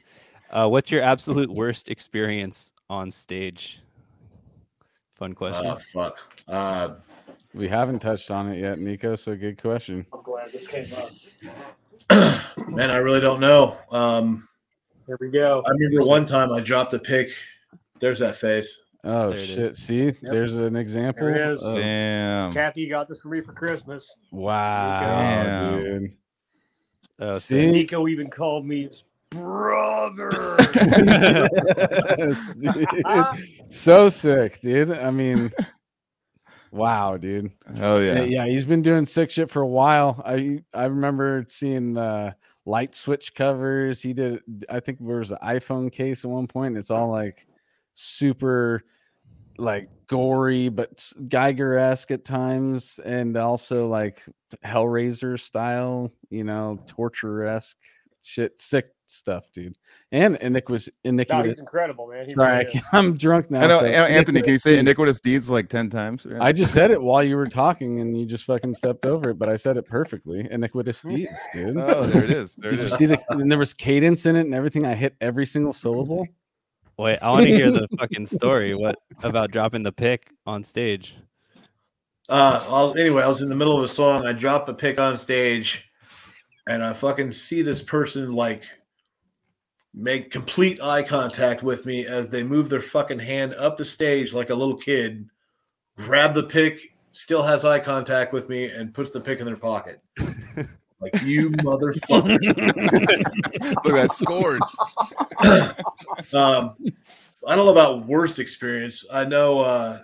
[0.51, 3.81] Uh, what's your absolute worst experience on stage?
[5.15, 5.65] Fun question.
[5.65, 6.17] Oh fuck.
[6.47, 6.95] Uh,
[7.53, 9.15] we haven't touched on it yet, Nico.
[9.15, 10.05] So good question.
[10.13, 11.09] I'm glad this came up.
[12.69, 13.77] man, I really don't know.
[13.91, 14.47] Um,
[15.07, 15.63] Here we go.
[15.65, 17.29] I remember one time I dropped a pick.
[17.99, 18.81] There's that face.
[19.03, 19.47] Oh There it is.
[19.47, 19.77] shit!
[19.77, 21.25] See, there's an example.
[21.27, 21.63] There it is.
[21.63, 22.51] of- Damn.
[22.51, 24.13] Kathy, you got this for me for Christmas.
[24.31, 25.71] Wow, Damn.
[26.01, 26.13] dude.
[27.19, 30.57] Oh, so- See, Nico even called me his brother.
[32.57, 33.39] Yes,
[33.69, 34.91] so sick, dude.
[34.91, 35.51] I mean,
[36.71, 37.51] wow, dude.
[37.81, 38.21] Oh Yeah.
[38.21, 38.45] yeah.
[38.45, 40.21] he's been doing sick shit for a while.
[40.25, 42.33] I I remember seeing uh,
[42.65, 44.01] light switch covers.
[44.01, 44.39] He did.
[44.69, 46.77] I think there was an iPhone case at one point.
[46.77, 47.47] It's all like
[47.93, 48.83] super,
[49.57, 54.23] like gory, but Giger esque at times, and also like
[54.65, 56.11] Hellraiser style.
[56.29, 57.77] You know, torture esque
[58.21, 58.59] shit.
[58.61, 59.77] Sick stuff, dude.
[60.11, 61.51] And iniquitous, no, iniquitous.
[61.51, 62.25] he's incredible, man.
[62.27, 63.61] He Sorry, really I'm drunk now.
[63.61, 64.41] I know, so An- Anthony.
[64.41, 66.25] Can you say iniquitous deeds like ten times?
[66.39, 69.39] I just said it while you were talking, and you just fucking stepped over it.
[69.39, 70.47] But I said it perfectly.
[70.49, 71.77] Iniquitous deeds, dude.
[71.77, 72.55] Oh, there it is.
[72.55, 72.93] There Did it you is.
[72.93, 73.21] see the?
[73.29, 74.85] And there was cadence in it and everything.
[74.85, 76.27] I hit every single syllable.
[76.97, 78.75] Wait, I want to hear the fucking story.
[78.75, 81.15] What about dropping the pick on stage?
[82.27, 84.27] Uh, I'll, anyway, I was in the middle of a song.
[84.27, 85.89] I drop a pick on stage,
[86.67, 88.65] and I fucking see this person like
[89.93, 94.33] make complete eye contact with me as they move their fucking hand up the stage
[94.33, 95.27] like a little kid,
[95.97, 99.55] grab the pick, still has eye contact with me, and puts the pick in their
[99.55, 100.01] pocket.
[100.99, 102.39] like you motherfucker.
[103.85, 104.61] Look, I scored.
[106.33, 106.75] um,
[107.47, 109.05] I don't know about worst experience.
[109.11, 110.01] I know uh,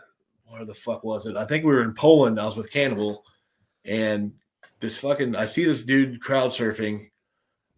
[0.48, 1.36] where the fuck was it?
[1.36, 2.40] I think we were in Poland.
[2.40, 3.24] I was with Cannibal,
[3.86, 4.34] and
[4.80, 7.10] this fucking I see this dude crowd surfing,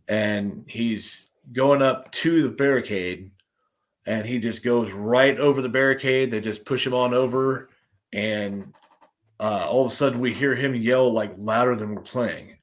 [0.07, 3.31] and he's going up to the barricade,
[4.05, 6.31] and he just goes right over the barricade.
[6.31, 7.69] They just push him on over,
[8.13, 8.73] and
[9.39, 12.57] uh, all of a sudden we hear him yell like louder than we're playing.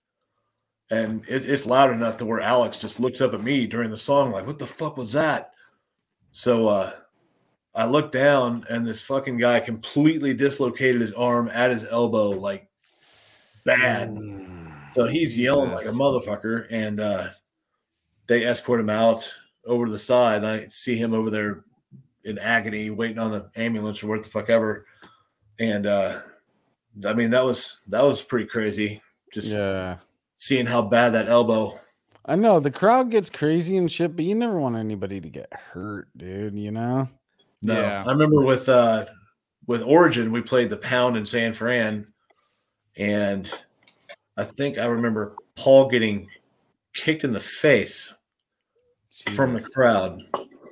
[0.91, 3.97] And it, it's loud enough to where Alex just looks up at me during the
[3.97, 5.53] song, like, what the fuck was that?
[6.33, 6.93] So uh,
[7.75, 12.69] I looked down, and this fucking guy completely dislocated his arm at his elbow, like
[13.65, 14.17] bad.
[14.93, 17.29] So he's yelling like a motherfucker, and uh,
[18.27, 19.33] they escort him out
[19.67, 20.39] over to the side.
[20.39, 21.65] And I see him over there
[22.25, 24.87] in agony, waiting on the ambulance or what the fuck ever.
[25.59, 26.21] And uh,
[27.05, 29.03] I mean, that was that was pretty crazy.
[29.33, 29.99] Just Yeah,
[30.37, 31.79] seeing how bad that elbow.
[32.27, 35.53] I know the crowd gets crazy and shit, but you never want anybody to get
[35.53, 36.59] hurt, dude.
[36.59, 37.09] You know?
[37.61, 38.05] No, Yeah.
[38.07, 39.07] I remember with uh
[39.67, 42.07] with Origin, we played the Pound in San Fran,
[42.97, 43.53] and
[44.37, 46.29] I think I remember Paul getting
[46.95, 48.15] kicked in the face
[49.33, 50.21] from the crowd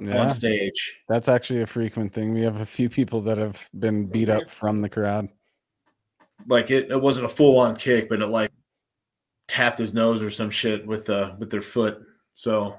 [0.01, 0.97] Yeah, on stage.
[1.09, 2.33] that's actually a frequent thing.
[2.35, 5.29] We have a few people that have been beat up from the crowd.
[6.47, 8.51] Like it, it wasn't a full on kick, but it like
[9.49, 12.01] tapped his nose or some shit with uh with their foot.
[12.35, 12.79] So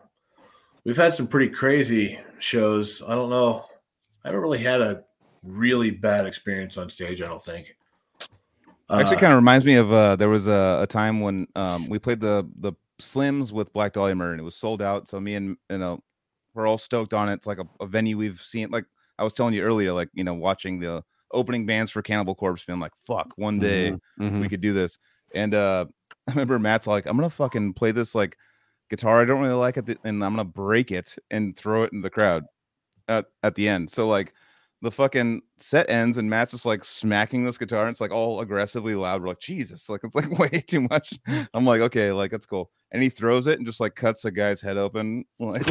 [0.84, 3.02] we've had some pretty crazy shows.
[3.08, 3.66] I don't know.
[4.24, 5.04] I haven't really had a
[5.44, 7.22] really bad experience on stage.
[7.22, 7.76] I don't think.
[8.90, 11.88] Actually, Uh, kind of reminds me of uh, there was a, a time when um,
[11.88, 12.74] we played the the
[13.04, 15.08] Slims with Black Dahlia Murder, and it was sold out.
[15.08, 16.02] So me and you know
[16.54, 17.34] we're all stoked on it.
[17.36, 18.70] It's like a, a venue we've seen.
[18.72, 18.86] Like
[19.20, 22.64] I was telling you earlier, like you know watching the opening bands for Cannibal Corpse,
[22.66, 24.40] being like, "Fuck, one day Mhm.
[24.42, 24.98] we could do this."
[25.36, 25.86] And uh,
[26.28, 28.38] I remember Matt's like, "I'm gonna fucking play this like
[28.90, 29.22] guitar.
[29.22, 32.10] I don't really like it, and I'm gonna break it and throw it in the
[32.10, 32.44] crowd
[33.08, 34.34] at at the end." So like
[34.84, 38.42] the fucking set ends and Matt's just like smacking this guitar and it's like all
[38.42, 39.22] aggressively loud.
[39.22, 41.18] We're like, Jesus, like it's like way too much.
[41.54, 42.70] I'm like, okay, like that's cool.
[42.92, 45.26] And he throws it and just like cuts a guy's head open.
[45.40, 45.66] Like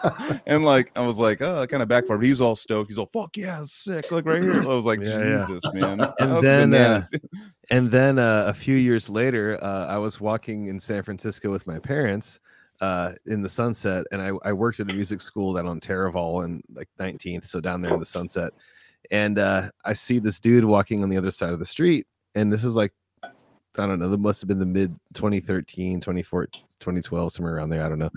[0.46, 2.22] and like I was like, oh, kind of backfired.
[2.22, 2.88] He was all stoked.
[2.88, 4.12] He's all, fuck yeah, sick.
[4.12, 4.62] Look right here.
[4.62, 5.46] I was like, Yeah, yeah.
[5.46, 6.00] Jesus, man.
[6.20, 7.02] And then, uh.
[7.70, 11.66] And then uh, a few years later, uh, I was walking in San Francisco with
[11.66, 12.38] my parents
[12.80, 16.44] uh, in the sunset, and I, I worked at a music school down on Taraval
[16.44, 18.52] and like 19th, so down there in the sunset.
[19.10, 22.52] And uh, I see this dude walking on the other side of the street, and
[22.52, 22.92] this is like,
[23.22, 27.84] I don't know, that must have been the mid 2013, 2014, 2012, somewhere around there.
[27.84, 28.10] I don't know.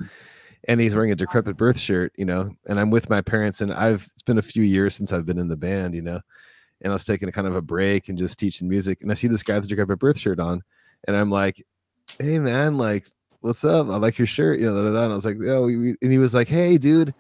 [0.67, 3.73] And he's wearing a decrepit birth shirt, you know, and I'm with my parents, and
[3.73, 6.21] I've it's been a few years since I've been in the band, you know
[6.81, 9.01] and I was taking a kind of a break and just teaching music.
[9.01, 10.63] And I see this guy with the decrepit birth shirt on,
[11.07, 11.63] and I'm like,
[12.19, 13.07] "Hey man, like,
[13.41, 13.87] what's up?
[13.89, 15.03] I like your shirt." You know, da, da, da.
[15.03, 17.13] and I was like, "Oh," and he was like, "Hey, dude."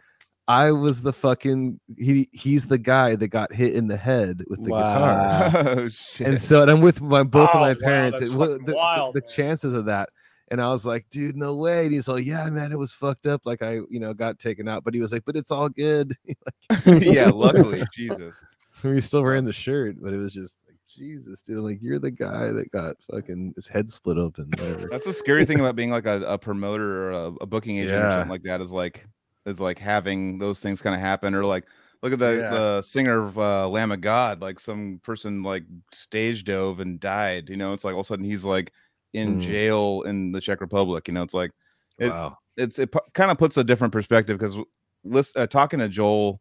[0.47, 4.59] I was the fucking he he's the guy that got hit in the head with
[4.61, 5.51] the guitar.
[5.77, 6.27] oh shit.
[6.27, 8.19] And so and I'm with my both Oh, of my parents.
[8.19, 9.29] that's It- what- the, the- wild, the man.
[9.33, 10.09] chances of that.
[10.49, 11.85] And I was like, dude, no way.
[11.85, 13.45] And he's like, yeah, man, it was fucked up.
[13.45, 14.83] Like I, you know, got taken out.
[14.83, 16.17] But he was like, but it's all good.
[16.85, 18.43] yeah, luckily, Jesus.
[18.83, 21.63] We still wearing the shirt, but it was just like Jesus, dude.
[21.63, 24.49] Like, you're the guy that got fucking his head split open.
[24.91, 27.97] That's the scary thing about being like a, a promoter or a, a booking agent
[28.03, 29.05] or something like that is like
[29.45, 31.65] is like having those things kind of happen or like
[32.03, 32.49] look at the Yeah.
[32.51, 37.49] the singer of uh, Lamb of God like some person like stage dove and died
[37.49, 38.71] you know it's like all of a sudden he's like
[39.13, 39.41] in Mm.
[39.41, 41.51] jail in the Czech Republic you know it's like
[41.97, 42.37] it- wow.
[42.55, 44.55] it's it kind of puts a different perspective because
[45.03, 46.39] list uh, talking to Joel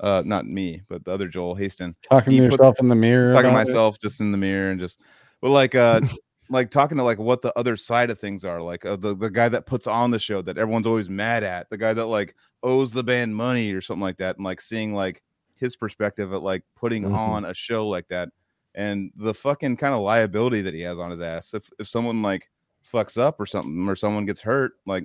[0.00, 3.30] uh not me but the other Joel Haston Talking He to put- in the mirror.
[3.32, 3.68] talking to about it.
[3.70, 4.98] myself just in the mirror and just
[5.40, 6.00] but like uh
[6.50, 9.30] like talking to like what the other side of things are like uh, the the
[9.30, 12.34] guy that puts on the show that everyone's always mad at the guy that like
[12.62, 15.22] owes the band money or something like that and like seeing like
[15.54, 17.14] his perspective at like putting Mhm.
[17.16, 18.28] on a show like that
[18.74, 22.20] and the fucking kind of liability that he has on his ass if if someone
[22.22, 22.50] like
[22.92, 25.04] fucks up or something or someone gets hurt like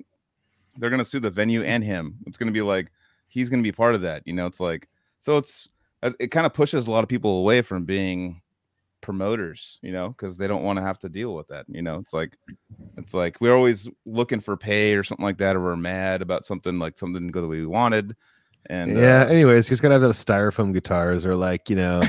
[0.78, 2.88] they're gonna sue the venue and him it's gonna be like
[3.28, 4.88] he's gonna be part of that you know it's like
[5.20, 5.68] so it's
[6.04, 8.42] uh, it it kind of pushes a lot of people away from being
[9.02, 11.98] promoters you know because they don't want to have to deal with that you know
[11.98, 12.36] it's like
[12.98, 16.46] it's like we're always looking for pay or something like that or we're mad about
[16.46, 18.16] something like something didn't go the way we wanted
[18.70, 19.24] and yeah.
[19.24, 22.02] uh, Anyways, just gotta have those styrofoam guitars or like you know,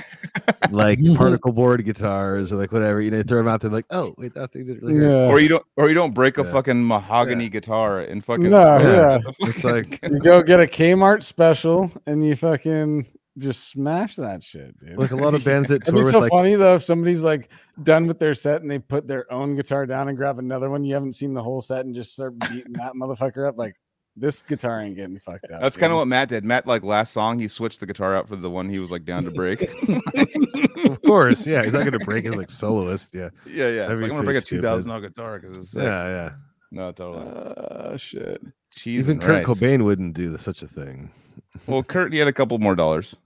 [0.71, 3.01] like particle board guitars or like whatever.
[3.01, 5.07] You know, throw them out there like, oh wait, that thing didn't really.
[5.07, 5.29] Yeah.
[5.29, 9.15] or you don't or you don't break a fucking mahogany guitar and fucking No, yeah.
[9.17, 13.07] at It's like you go get a Kmart special and you fucking
[13.39, 14.99] just smash that shit, dude.
[14.99, 16.83] like a lot of bands that It'd tour be with so like funny though if
[16.83, 17.51] somebody's like
[17.85, 20.85] done with their set and they put their own guitar down and grab another one.
[20.85, 23.57] You haven't seen the whole set and just start beating that motherfucker up.
[23.57, 23.77] Like
[24.19, 25.61] this guitar ain't getting fucked up.
[25.61, 26.45] that's kind of what Matt did.
[26.45, 29.05] Matt like last song he switched the guitar out for the one he was like
[29.05, 29.63] down to break.
[30.87, 33.15] of course, yeah, he's not gonna break his like soloist.
[33.15, 33.87] Yeah, yeah, yeah.
[33.87, 35.83] That'd It's be like, I'm gonna break a two thousand dollar guitar because it's sick.
[35.83, 36.31] yeah, yeah.
[36.71, 37.27] No, totally.
[37.27, 38.43] Uh, shit.
[38.71, 39.47] Cheese Even Kurt rice.
[39.47, 41.11] Cobain wouldn't do such a thing.
[41.67, 43.17] Well, Kurt, he had a couple more dollars,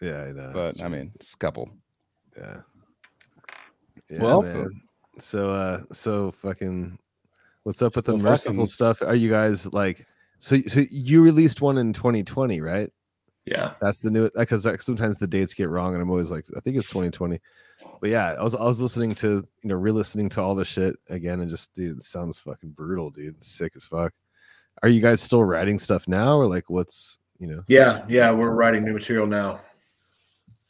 [0.00, 0.50] Yeah, I know.
[0.52, 1.70] but I mean, just a couple.
[2.36, 2.58] yeah.
[4.10, 4.70] Yeah, Well, man.
[5.18, 6.98] so uh, so fucking,
[7.62, 9.02] what's up with the merciful fucking- stuff?
[9.02, 10.06] Are you guys like?
[10.38, 12.90] So so you released one in 2020, right?
[13.44, 13.72] Yeah.
[13.80, 16.76] That's the new because sometimes the dates get wrong, and I'm always like, I think
[16.76, 17.40] it's 2020.
[18.00, 20.96] But yeah, I was I was listening to you know re-listening to all the shit
[21.08, 23.36] again, and just dude, it sounds fucking brutal, dude.
[23.36, 24.12] It's sick as fuck.
[24.82, 28.04] Are you guys still writing stuff now, or like what's you know Yeah.
[28.08, 28.30] Yeah.
[28.32, 29.60] We're writing new material now.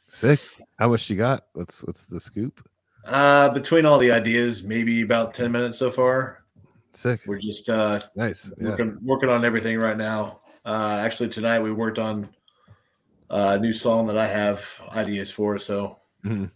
[0.07, 0.39] sick?
[0.77, 1.45] How much you got?
[1.53, 2.67] What's what's the scoop?
[3.05, 6.38] Uh, between all the ideas, maybe about 10 minutes so far.
[6.93, 8.51] Sick, We're just uh, nice.
[8.57, 8.69] Yeah.
[8.69, 10.41] working working on everything right now.
[10.65, 12.29] Uh, actually, tonight we worked on
[13.29, 15.59] uh, a new song that I have ideas for.
[15.59, 16.49] So Mhm.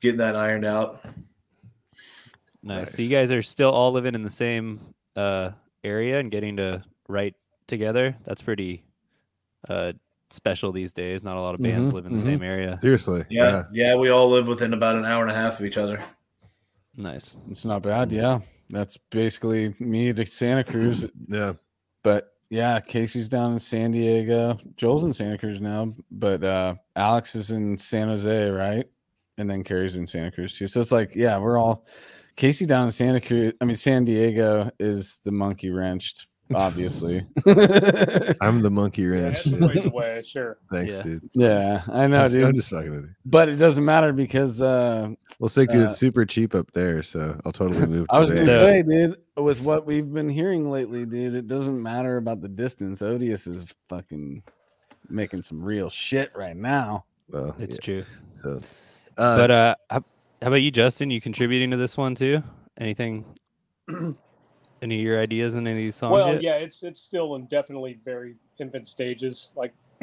[0.00, 1.04] getting that ironed out.
[2.62, 2.92] Nice.
[2.96, 4.80] So you guys are still all living in the same
[5.16, 5.50] uh,
[5.84, 7.34] area and getting to write
[7.66, 8.16] together.
[8.24, 8.84] That's pretty
[9.68, 9.92] uh,
[10.30, 11.22] special these days.
[11.22, 12.24] Not a lot of bands Mhm, live in the mhm.
[12.24, 12.78] same area.
[12.80, 13.24] Seriously.
[13.30, 16.00] Yeah, yeah, we all live within about an hour and a half of each other.
[16.96, 17.34] Nice.
[17.50, 18.10] It's not bad.
[18.12, 18.40] Yeah,
[18.72, 21.04] that's basically me to Santa Cruz.
[21.28, 21.54] Yeah.
[22.02, 24.58] But yeah, Casey's down in San Diego.
[24.76, 28.86] Joel's in Santa Cruz now, but uh, Alex is in San Jose, right?
[29.38, 30.66] And then Carrie's in Santa Cruz too.
[30.66, 31.86] So it's like, yeah, we're all
[32.36, 33.52] Casey down in Santa Cruz.
[33.60, 37.26] I mean, San Diego is the monkey wrenched, obviously.
[38.40, 39.46] I'm the monkey wrench.
[39.46, 40.58] it's a ways away, sure.
[40.70, 41.02] Thanks, Yeah.
[41.02, 41.30] dude.
[41.34, 43.14] yeah, I know, I'm, s- I'm just fucking with you.
[43.24, 45.82] But it doesn't matter because uh, Well, sick, dude.
[45.82, 48.06] Uh, it's super cheap up there, so I'll totally move.
[48.10, 48.58] I was to gonna there.
[48.58, 53.02] Say, dude, with what we've been hearing lately, dude, it doesn't matter about the distance.
[53.02, 54.42] Odious is fucking
[55.08, 57.04] making some real shit right now.
[57.28, 58.04] Well, It's yeah, true.
[58.42, 58.60] so,
[59.18, 60.04] uh, but uh, how,
[60.40, 61.10] how about you, Justin?
[61.10, 62.42] You contributing to this one too?
[62.78, 63.24] Anything?
[64.82, 66.12] Any of your ideas in any of these songs?
[66.12, 66.42] Well, yet?
[66.42, 69.52] yeah, it's it's still in definitely very infant stages.
[69.54, 69.72] Like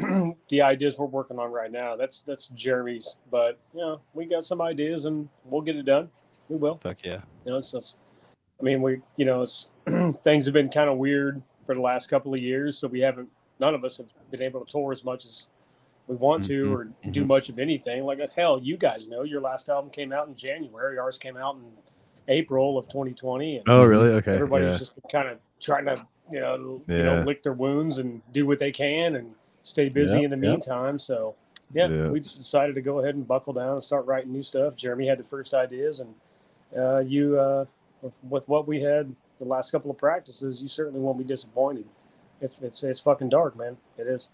[0.50, 3.18] the ideas we're working on right now, that's that's Jeremy's.
[3.30, 6.10] But you know, we got some ideas and we'll get it done.
[6.48, 6.80] We will.
[6.82, 7.22] Fuck yeah.
[7.46, 7.98] You know, it's just,
[8.60, 9.68] I mean, we you know, it's
[10.24, 13.30] things have been kind of weird for the last couple of years, so we haven't.
[13.60, 15.48] None of us have been able to tour as much as
[16.08, 18.04] we want to Mhm, or do much of anything.
[18.06, 20.98] Like hell, you guys know your last album came out in January.
[20.98, 21.64] Ours came out in
[22.28, 23.58] April of 2020.
[23.58, 24.10] And oh, really?
[24.10, 24.34] Okay.
[24.34, 24.78] everybody's yeah.
[24.78, 28.60] just kind of trying to you know you know lick their wounds and do what
[28.60, 29.34] they can and
[29.64, 30.54] stay busy Yep, in the yep.
[30.54, 31.36] meantime so
[31.74, 32.10] yeah, Yeah.
[32.10, 35.08] we just decided to go ahead and buckle down and start writing new stuff jeremy
[35.08, 36.14] had the first ideas and
[36.78, 37.66] uh, you uh,
[38.02, 41.86] with, with what we had the last couple of practices you certainly won't be disappointed
[42.42, 44.30] it's it's, it's fucking dark man it is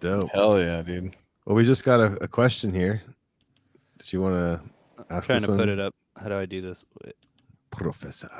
[0.00, 0.30] dope.
[0.30, 1.16] Hell yeah, dude.
[1.44, 3.02] Well, we just got a, a question here.
[3.98, 4.60] Did you want to
[5.08, 5.94] I'm trying this to put it up.
[6.20, 6.84] How do I do this?
[7.04, 7.14] Wait,
[7.70, 8.30] Professor?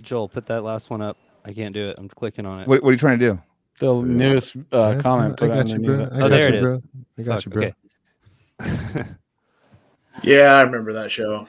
[0.00, 1.16] Joel, put that last one up.
[1.44, 1.96] I can't do it.
[1.98, 2.68] I'm clicking on it.
[2.68, 3.38] What, what are you trying to do?
[3.80, 6.00] The newest uh, Yeah, comment I put got you, bro.
[6.00, 6.08] it.
[6.12, 6.76] I Oh, there you, it is.
[6.76, 6.82] bro.
[7.18, 7.70] I got Fuck, you, bro.
[8.92, 9.08] okay.
[10.22, 11.46] Yeah, I remember that show.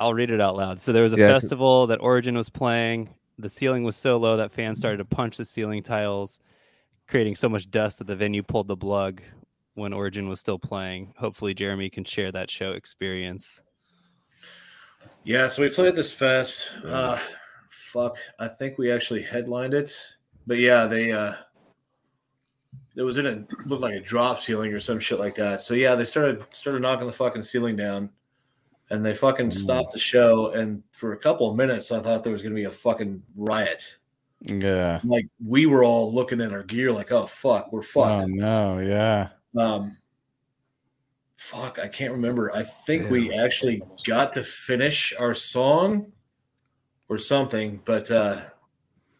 [0.00, 0.80] I'll read it out loud.
[0.80, 3.10] So there was a Yeah, 'cause- festival that Origin was playing.
[3.38, 6.38] The ceiling was so low that fans started to punch the ceiling tiles,
[7.08, 9.20] creating so much dust that the venue pulled the plug
[9.74, 11.12] when Origin was still playing.
[11.18, 13.60] Hopefully, Jeremy can share that show experience.
[15.24, 16.74] Yeah, so we played this fest.
[16.86, 17.18] Uh,
[17.70, 19.96] fuck, I think we actually headlined it,
[20.46, 21.34] but yeah, they uh,
[22.96, 25.62] it was in a looked like a drop ceiling or some shit like that.
[25.62, 28.10] So yeah, they started started knocking the fucking ceiling down,
[28.90, 30.50] and they fucking stopped the show.
[30.50, 33.96] And for a couple of minutes, I thought there was gonna be a fucking riot.
[34.42, 35.00] Yeah.
[35.04, 38.22] Like we were all looking at our gear, like, oh fuck, we're fucked.
[38.22, 39.30] Oh no, yeah.
[39.58, 39.96] Um,
[41.44, 42.54] fuck, I can't remember.
[42.54, 46.12] I think we actually got to finish our song
[47.08, 48.40] or something, but uh,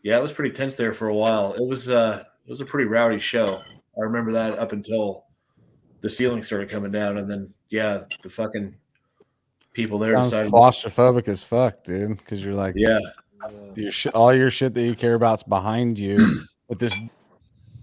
[0.02, 1.52] yeah, it was pretty tense there for a while.
[1.54, 3.60] It was uh, it was a pretty rowdy show.
[3.96, 5.24] I remember that up until
[6.00, 8.74] the ceiling started coming down, and then yeah, the fucking
[9.72, 10.52] people there Sounds decided.
[10.52, 12.16] claustrophobic as fuck, dude.
[12.16, 13.00] Because you're like, Yeah,
[13.74, 16.16] your sh- all your shit that you care about's behind you
[16.68, 16.94] with this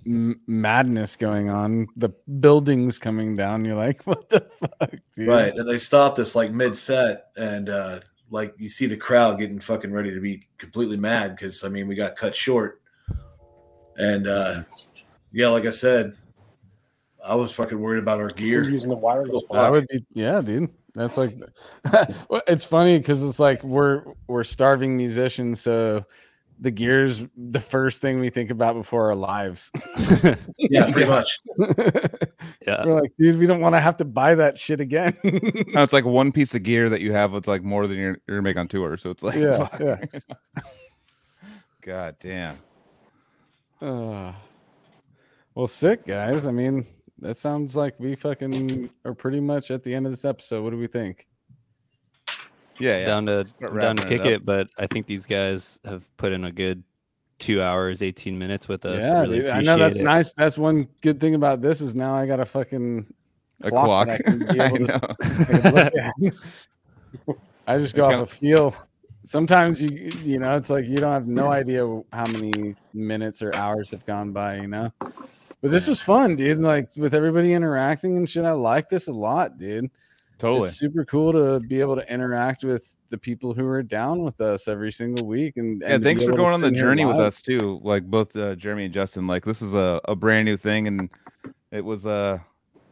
[0.05, 1.87] m- madness going on.
[1.95, 3.65] The buildings coming down.
[3.65, 5.27] You're like, what the fuck, dude?
[5.27, 5.55] right.
[5.55, 7.99] And they stopped us like mid set, and uh,
[8.29, 11.87] like you see the crowd getting fucking ready to be completely mad because I mean
[11.87, 12.81] we got cut short,
[13.97, 14.63] and uh,
[15.31, 16.15] yeah, like I said,
[17.23, 18.63] I was fucking worried about our We're gear.
[18.63, 19.57] using the wireless Fuck.
[19.57, 20.69] That would be, yeah, dude.
[20.93, 21.33] That's like,
[22.47, 26.05] it's funny because it's like we're we're starving musicians, so
[26.61, 29.71] the gear's the first thing we think about before our lives.
[30.57, 31.39] Yeah, pretty much.
[32.65, 32.85] Yeah.
[32.85, 35.17] We're like, dude, we don't want to have to buy that shit again.
[35.23, 37.33] No, it's like one piece of gear that you have.
[37.33, 38.97] It's like more than you're, you're gonna make on tour.
[38.97, 39.79] So it's like, Yeah, fuck.
[39.79, 39.97] yeah.
[41.81, 42.57] God damn.
[43.81, 44.31] Uh,
[45.55, 46.45] well, sick guys.
[46.45, 46.85] I mean,
[47.19, 50.63] that sounds like we fucking are pretty much at the end of this episode.
[50.63, 51.27] What do we think?
[52.81, 53.05] Yeah, yeah.
[53.05, 56.31] down to down to wrapping it kick it, but I think these guys have put
[56.31, 56.83] in a good
[57.39, 59.01] two hours, eighteen minutes with us.
[59.03, 60.03] yeah, really dude, I know that's it.
[60.03, 60.33] nice.
[60.33, 63.05] That's one good thing about this is now I got a fucking
[63.63, 64.07] A clock clock.
[64.09, 64.99] I I to know.
[65.33, 67.35] take a look at.
[67.67, 68.75] I just go I off kinda- a feel.
[69.23, 73.53] Sometimes you you know it's like you don't have no idea how many minutes or
[73.53, 74.91] hours have gone by, you know.
[74.99, 76.57] But this was fun, dude.
[76.59, 78.45] Like with everybody interacting and shit.
[78.45, 79.91] I like this a lot, dude.
[80.41, 80.69] Totally.
[80.69, 84.41] It's super cool to be able to interact with the people who are down with
[84.41, 85.57] us every single week.
[85.57, 87.79] And, yeah, and to thanks for going on the journey with us too.
[87.83, 89.27] Like both uh, Jeremy and Justin.
[89.27, 91.11] Like this is a, a brand new thing, and
[91.69, 92.39] it was uh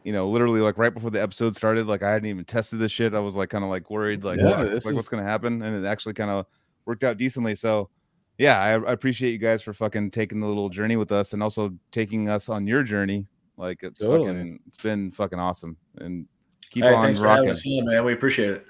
[0.04, 2.92] you know, literally like right before the episode started, like I hadn't even tested this
[2.92, 3.14] shit.
[3.14, 5.84] I was like kind of like worried, like, Yeah, this like what's gonna happen, and
[5.84, 6.46] it actually kind of
[6.86, 7.56] worked out decently.
[7.56, 7.90] So,
[8.38, 11.42] yeah, I, I appreciate you guys for fucking taking the little journey with us, and
[11.42, 13.26] also taking us on your journey.
[13.56, 14.28] Like it's Totally.
[14.28, 16.26] fucking, it's been fucking awesome, and
[16.70, 17.50] keep Hey, on thanks for having rocking.
[17.52, 18.04] us on, man.
[18.04, 18.66] We appreciate it.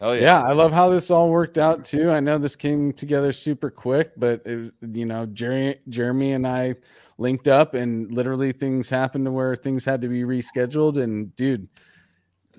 [0.00, 0.42] Oh yeah.
[0.42, 2.10] I love how this all worked out too.
[2.10, 6.74] I know this came together super quick, but it, you know, Jerry, Jeremy and I
[7.18, 11.00] linked up, and literally things happened to where things had to be rescheduled.
[11.00, 11.68] And dude,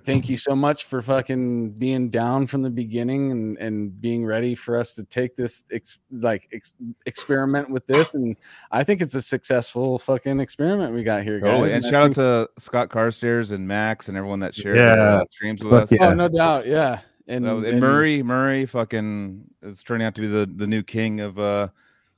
[0.06, 4.56] thank you so much for fucking being down from the beginning and and being ready
[4.56, 6.74] for us to take this ex, like ex,
[7.06, 8.16] experiment with this.
[8.16, 8.36] And
[8.72, 11.52] I think it's a successful fucking experiment we got here, guys.
[11.52, 11.72] Totally.
[11.74, 14.92] And I shout think- out to Scott Carstairs and Max and everyone that shared Yeah.
[14.94, 15.92] uh, streams with Fuck us.
[15.92, 16.08] yeah.
[16.08, 17.00] Oh, no doubt, yeah.
[17.28, 20.68] And, That was- and and- Murray, Murray, fucking is turning out to be the the
[20.68, 21.70] new king of uh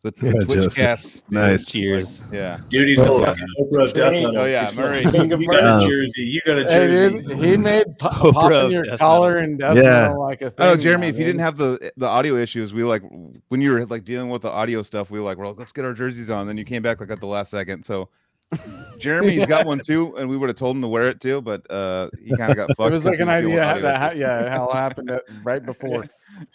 [0.06, 0.76] the, the Yeah, Twitch Joseph.
[0.76, 1.32] cast.
[1.32, 1.66] Nice.
[1.72, 2.22] Cheers.
[2.32, 2.60] Yeah.
[2.70, 3.26] Dude, he's Oh, the yeah.
[3.26, 4.38] fucking Oprah of death metal.
[4.38, 5.04] oh, yeah, He's Murray.
[5.04, 6.22] fucking- King of You got a jersey.
[6.24, 7.22] You got a Hey, jersey.
[7.28, 9.84] dude, he made po- Oprah popping your death collar and death Yeah.
[10.08, 10.56] metal like a thing.
[10.60, 13.02] Oh, Jeremy, now, if you didn't have the the audio issues, we like
[13.50, 15.86] when you were like dealing with the audio stuff, we were like, well, let's get
[15.86, 16.48] our jerseys on.
[16.48, 17.84] Then you came back like at the last second.
[17.84, 18.10] So
[19.00, 21.70] Jeremy's got one too, and we would have told him to wear it too, but
[21.72, 22.80] uh he kind of got fucked.
[22.90, 25.12] it was 'cause like an idea that ha- yeah how it happened
[25.44, 26.06] right before.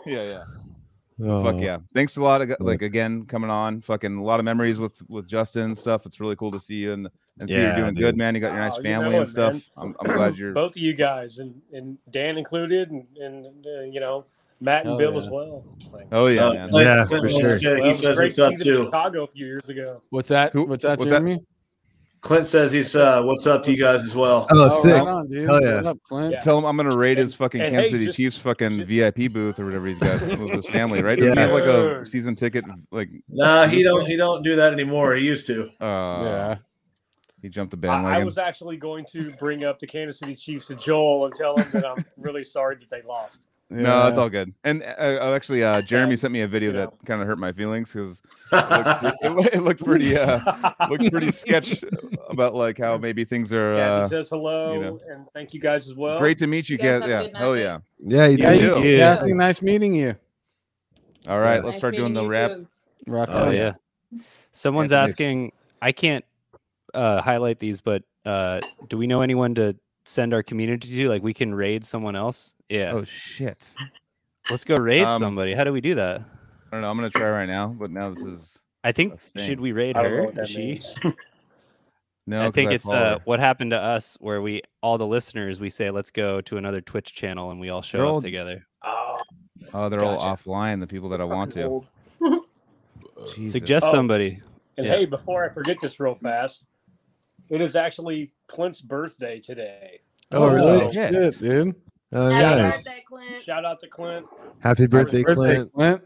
[0.07, 0.45] yeah, yeah.
[1.23, 1.79] Oh, Fuck yeah!
[1.95, 2.43] Thanks a lot.
[2.43, 6.07] ag- Like again, coming on, fucking a lot of memories with with Justin and stuff.
[6.07, 7.09] It's really cool to see you and
[7.39, 8.03] and see Yeah, you're doing dude.
[8.03, 8.35] good, man.
[8.35, 9.63] You got your nice Wow, you family know and it, stuff.
[9.77, 10.53] I'm, I'm glad you're.
[10.53, 14.25] both of you guys and, and Dan included and, and uh, you know
[14.61, 15.19] Matt and Hell Bill yeah.
[15.19, 15.65] as well.
[15.93, 16.69] Like, Oh yeah, Uh, man.
[16.69, 17.59] Clint- Yeah, for sure.
[17.59, 18.85] to well, he says great what's to up see too.
[18.85, 20.03] Chicago a few years ago.
[20.11, 20.53] What's that?
[20.53, 21.23] Who- What's that, what's that?
[22.23, 22.37] Jeremy?
[22.37, 24.47] Clint says he's uh, what's up to you guys as well.
[24.51, 24.93] Oh, Oh, sick.
[24.95, 25.49] right on, dude.
[25.49, 25.75] Hell yeah.
[25.77, 26.33] What up, Clint?
[26.33, 26.41] Yeah.
[26.41, 28.89] Tell him I'm gonna raid his fucking and Kansas hey, City just- Chiefs fucking just-
[28.89, 31.19] VIP booth or whatever he's got with his family, right?
[31.19, 31.35] Yeah.
[31.35, 32.65] Doesn't he have like a season ticket?
[32.91, 35.15] Like, Nah, he don't he don't do that anymore.
[35.15, 35.65] He used to.
[35.81, 36.57] uh, yeah.
[37.43, 40.67] he jumped the I, I was actually going to bring up the Kansas City Chiefs
[40.67, 43.47] to Joel and tell him that I'm really sorry that they lost.
[43.73, 44.53] No, it's all good.
[44.65, 44.87] And uh,
[45.21, 47.93] uh, actually, uh, Jeremy sent me a video You that kind of hurt my feelings
[47.93, 48.21] because
[48.53, 50.41] it, looked- it, it looked pretty, uh,
[50.91, 51.85] looked pretty sketch
[52.31, 53.75] about like how maybe things are.
[53.75, 55.01] Kathy Uh, says hello you know.
[55.09, 56.19] and thank you guys as well.
[56.19, 57.09] great to meet you, You guys Kat.
[57.09, 57.79] have a Yeah, hell yeah.
[58.05, 58.61] Yeah, you Yeah, do.
[58.61, 58.81] you too.
[58.83, 59.17] too, Yeah.
[59.17, 59.33] Kathy.
[59.35, 60.17] Nice meeting you.
[61.29, 61.61] All right, Yeah.
[61.61, 62.51] let's Nice start doing the meeting rap.
[63.07, 63.55] Rock Oh on.
[63.55, 63.73] yeah.
[64.53, 65.53] Someone's Anthony's- asking.
[65.83, 66.25] I can't
[66.93, 71.09] uh, highlight these, but uh, do we know anyone to send our community to?
[71.09, 72.55] Like, we can raid someone else.
[72.71, 72.93] Yeah.
[72.95, 73.69] Oh shit!
[74.49, 75.53] Let's go raid Um, somebody.
[75.55, 76.21] How do we do that?
[76.21, 76.25] I
[76.73, 76.91] don't know.
[76.91, 79.97] I'm gonna try right now, but now this is I think a should we raid
[79.97, 80.23] I don't know her?
[80.27, 80.59] what that Is she?
[80.59, 80.95] means.
[82.27, 82.41] no.
[82.43, 83.23] I 'cause think it's follow uh, her.
[83.25, 86.81] what happened to us, where we all the listeners we say let's go to another
[86.81, 88.65] Twitch channel and we all show They're up all- together.
[88.85, 89.15] Oh,
[89.75, 90.45] Oh, they're all Gotcha.
[90.49, 90.81] offline.
[90.81, 91.65] The people that I want to.
[91.65, 91.87] old.
[93.35, 93.53] Jesus.
[93.53, 93.93] Suggest Oh.
[93.93, 94.41] somebody.
[94.79, 94.97] And Yeah.
[94.97, 96.65] hey, before I forget this real fast,
[97.51, 99.99] it is actually Clint's birthday today.
[100.33, 100.73] Oh, Oh, really?
[100.85, 100.95] really?
[100.95, 101.11] Yeah.
[101.11, 101.75] Shit, dude.
[102.13, 102.85] Oh, Happy nice.
[102.85, 103.43] birthday, Clint.
[103.43, 104.27] Shout out to Clint.
[104.59, 105.73] Happy birthday, Birthday, Clint.
[105.73, 106.03] Clint.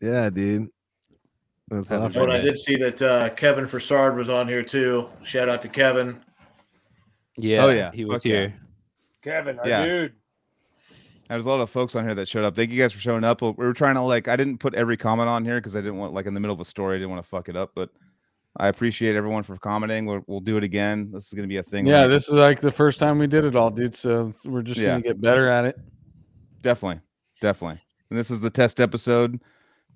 [0.00, 0.68] Yeah, dude.
[1.68, 2.26] That's Happy awesome.
[2.26, 5.08] But I did see that uh, Kevin Fassard was on here too.
[5.22, 6.20] Shout out to Kevin.
[7.36, 7.64] Yeah.
[7.64, 7.92] Oh yeah.
[7.92, 8.36] He was Fuck yeah.
[8.36, 8.54] here.
[9.22, 9.84] Kevin, our Yeah.
[9.84, 10.12] dude.
[11.28, 12.54] There's a lot of folks on here that showed up.
[12.54, 13.42] Thank you guys for showing up.
[13.42, 15.96] We were trying to like, I didn't put every comment on here because I didn't
[15.96, 16.94] want like in the middle of a story.
[16.96, 17.90] I didn't want to fuck it up, but
[18.58, 20.06] I appreciate everyone for commenting.
[20.06, 21.10] We'll, we'll do it again.
[21.12, 21.86] This is gonna be a thing.
[21.86, 23.94] Yeah, Like, this is like the first time we did it all, dude.
[23.94, 24.92] So we're just Yeah.
[24.92, 25.76] gonna get better at it.
[26.62, 27.00] definitely,
[27.40, 27.78] definitely.
[28.10, 29.40] And this is the test episode,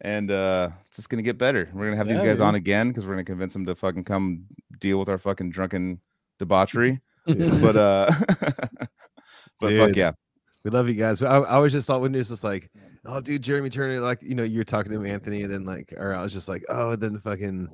[0.02, 1.68] and uh it's just gonna get better.
[1.72, 2.46] We're gonna have Yeah, these guys dude.
[2.46, 4.44] on again because we're gonna convince them to fucking come
[4.78, 6.00] deal with our fucking drunken
[6.38, 7.00] debauchery.
[7.26, 7.58] Yeah.
[7.60, 8.10] but uh,
[9.60, 10.12] but fuck yeah,
[10.64, 11.22] We love you guys.
[11.22, 12.70] I, I always just thought when it was just like,
[13.04, 15.92] oh, dude, Jeremy Turner, like, you know, you're talking to him, Anthony, and then like,
[15.96, 17.68] or I was just like, oh, then fucking,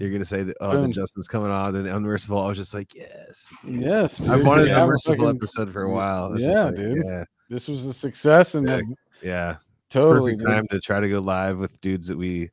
[0.00, 0.92] you're gonna say that, oh, then Boom.
[0.92, 2.38] Justin's coming on, then unmerciful.
[2.38, 5.82] I was just like, yes, Yes, I wanted Yeah, an we're unmerciful fucking- episode for
[5.82, 6.38] a while.
[6.40, 7.02] Yeah, like, dude.
[7.06, 8.86] Yeah, This was a success, and Sick.
[8.86, 9.56] then yeah.
[9.88, 10.48] totally, Perfect dude.
[10.56, 12.50] time to try to go live with dudes that we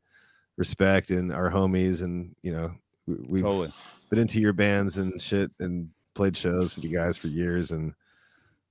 [0.57, 2.71] respect and our homies, and you know,
[3.05, 3.71] we, we've totally.
[4.09, 7.93] been into your bands and shit, and played shows with you guys for years, and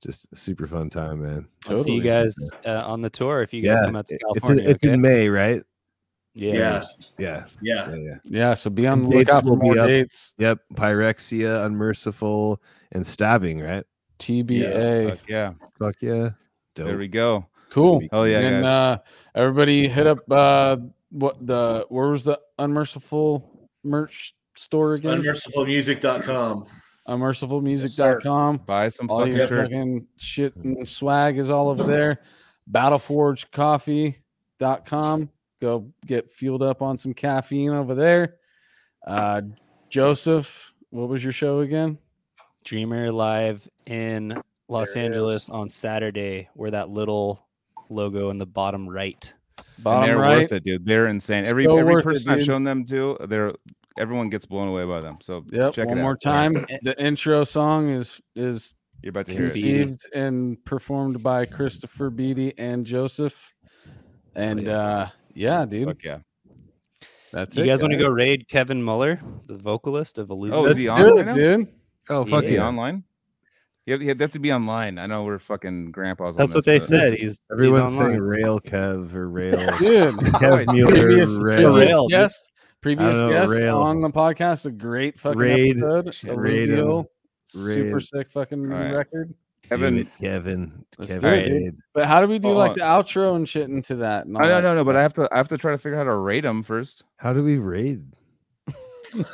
[0.02, 1.48] just a super fun time, man.
[1.68, 2.34] I'll see you guys
[2.66, 4.70] uh, on the tour if you guys Yeah, come out to it- it's in, California.
[4.70, 4.92] it's okay?
[4.94, 5.62] in May, right?
[6.36, 6.52] Yeah.
[6.52, 6.84] Yeah,
[7.18, 7.90] Yeah, yeah.
[7.90, 8.14] yeah, yeah.
[8.24, 10.34] Yeah, so be on the Dates lookout for will more dates.
[10.38, 12.60] Yep, pyrexia, unmerciful,
[12.92, 13.60] and stabbing.
[13.60, 13.84] Right?
[14.18, 15.10] TBA.
[15.10, 16.30] Fuck yeah, Fuck yeah.
[16.74, 17.46] there we go.
[17.70, 18.00] Cool.
[18.00, 18.70] be- Oh yeah, and guys.
[18.70, 18.98] uh,
[19.34, 20.76] everybody hit up uh,
[21.10, 25.22] what the where was the unmerciful merch store again?
[25.22, 26.66] Unmercifulmusic.com.
[27.08, 28.58] Unmercifulmusic.com.
[28.66, 32.20] Buy some all fucking your fucking shit and swag is all over there.
[32.70, 35.30] Battleforgecoffee.com.
[35.60, 38.36] Go get fueled up on some caffeine over there.
[39.06, 39.42] Uh,
[39.88, 41.98] Joseph, what was your show again?
[42.64, 45.50] Dreamer live in Los There Angeles is.
[45.50, 46.48] on Saturday.
[46.54, 47.46] Where that little
[47.88, 49.32] logo in the bottom right.
[49.78, 50.38] Bottom they're right.
[50.40, 50.84] worth it, dude.
[50.84, 51.46] They're insane.
[51.46, 53.52] Every So every worth it, person I've shown them to, they're
[53.98, 55.18] everyone gets blown away by them.
[55.22, 55.74] So Yep.
[55.74, 56.20] check one it more out.
[56.20, 56.66] time.
[56.82, 59.44] The intro song is is You're about to hear it.
[59.52, 63.54] conceived and performed by Christopher Beatty and Joseph.
[64.34, 64.78] And yeah.
[64.78, 65.86] uh yeah, dude.
[65.86, 66.18] Fuck yeah.
[67.32, 67.66] That's you it.
[67.66, 70.60] You guys want to go raid Kevin Muller, the vocalist of Alluvial?
[70.60, 71.68] Oh, is Let's he do on right it, dude.
[72.08, 73.04] Oh fuck Is he online?
[73.84, 74.98] You have, you have to be online.
[74.98, 76.30] I know we're fucking grandpas.
[76.30, 77.14] on That's what they said.
[77.14, 79.58] He's Everyone's he's saying rail Kev or rail.
[79.78, 80.14] Dude.
[80.16, 81.72] Kev oh, Muller, previous, rail.
[81.72, 83.78] previous guest, previous know, guest rail.
[83.78, 85.76] on the podcast, a great fucking Raid.
[85.78, 86.14] episode.
[86.14, 86.78] Shit, raid 'em.
[86.78, 87.10] Alluvial,
[87.44, 88.94] super sick fucking new Alright.
[88.94, 89.34] record.
[89.68, 89.98] Kevin.
[89.98, 90.84] It, Kevin.
[90.98, 91.78] Kevin do it, dude.
[91.94, 94.26] But how do we do Oh, like uh, the outro and shit into that?
[94.26, 95.78] and I no that no no, but I have to I have to try to
[95.78, 97.04] figure out how to rate them first.
[97.16, 98.04] How do we raid?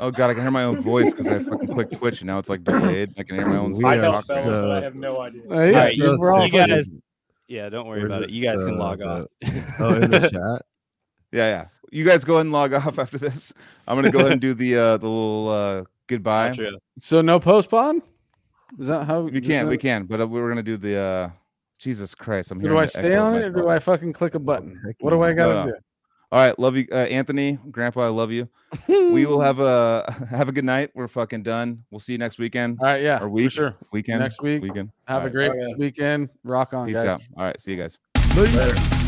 [0.00, 2.38] Oh god, I can hear my own voice because I fucking clicked Twitch and now
[2.38, 3.10] it's like delayed.
[3.18, 3.72] I can hear my own.
[3.72, 4.62] We I don't talk spell now.
[4.62, 5.42] but I have no idea.
[5.48, 6.88] Yeah, Alright, you- so you guys-
[7.48, 8.30] Yeah, don't worry We're about it.
[8.30, 9.26] You guys can log off.
[9.78, 10.62] Oh, in the chat.
[11.32, 11.66] Yeah, yeah.
[11.92, 13.52] You guys go ahead and log off after this.
[13.86, 16.50] I'm gonna go ahead and do the uh the little uh goodbye.
[16.50, 16.72] Outro.
[16.98, 17.96] So no post pod?
[18.78, 21.30] Is that how We can, no- we can, but uh, we're gonna do the uh
[21.78, 22.50] Jesus Christ.
[22.50, 22.70] I'm here.
[22.70, 22.78] Do.
[22.78, 24.80] I stay on it or do I fucking click a button?
[25.00, 25.72] What do I gotta No,
[26.32, 28.06] All right, love you, uh, Anthony, Grandpa.
[28.06, 28.48] I love you.
[28.88, 30.90] We will have a have a good night.
[30.94, 31.84] We're fucking done.
[31.90, 33.50] We'll see you next weekend All right, yeah, or for week.
[33.52, 33.76] sure.
[33.92, 34.62] Weekend Next week.
[34.62, 34.90] Weekend.
[35.06, 35.32] Have All a right.
[35.32, 35.74] great Oh, yeah.
[35.76, 36.28] weekend.
[36.44, 37.06] Rock on, Peace guys.
[37.06, 37.20] out.
[37.36, 37.96] All right, see you guys.
[38.34, 38.56] Later.
[38.58, 39.05] Later.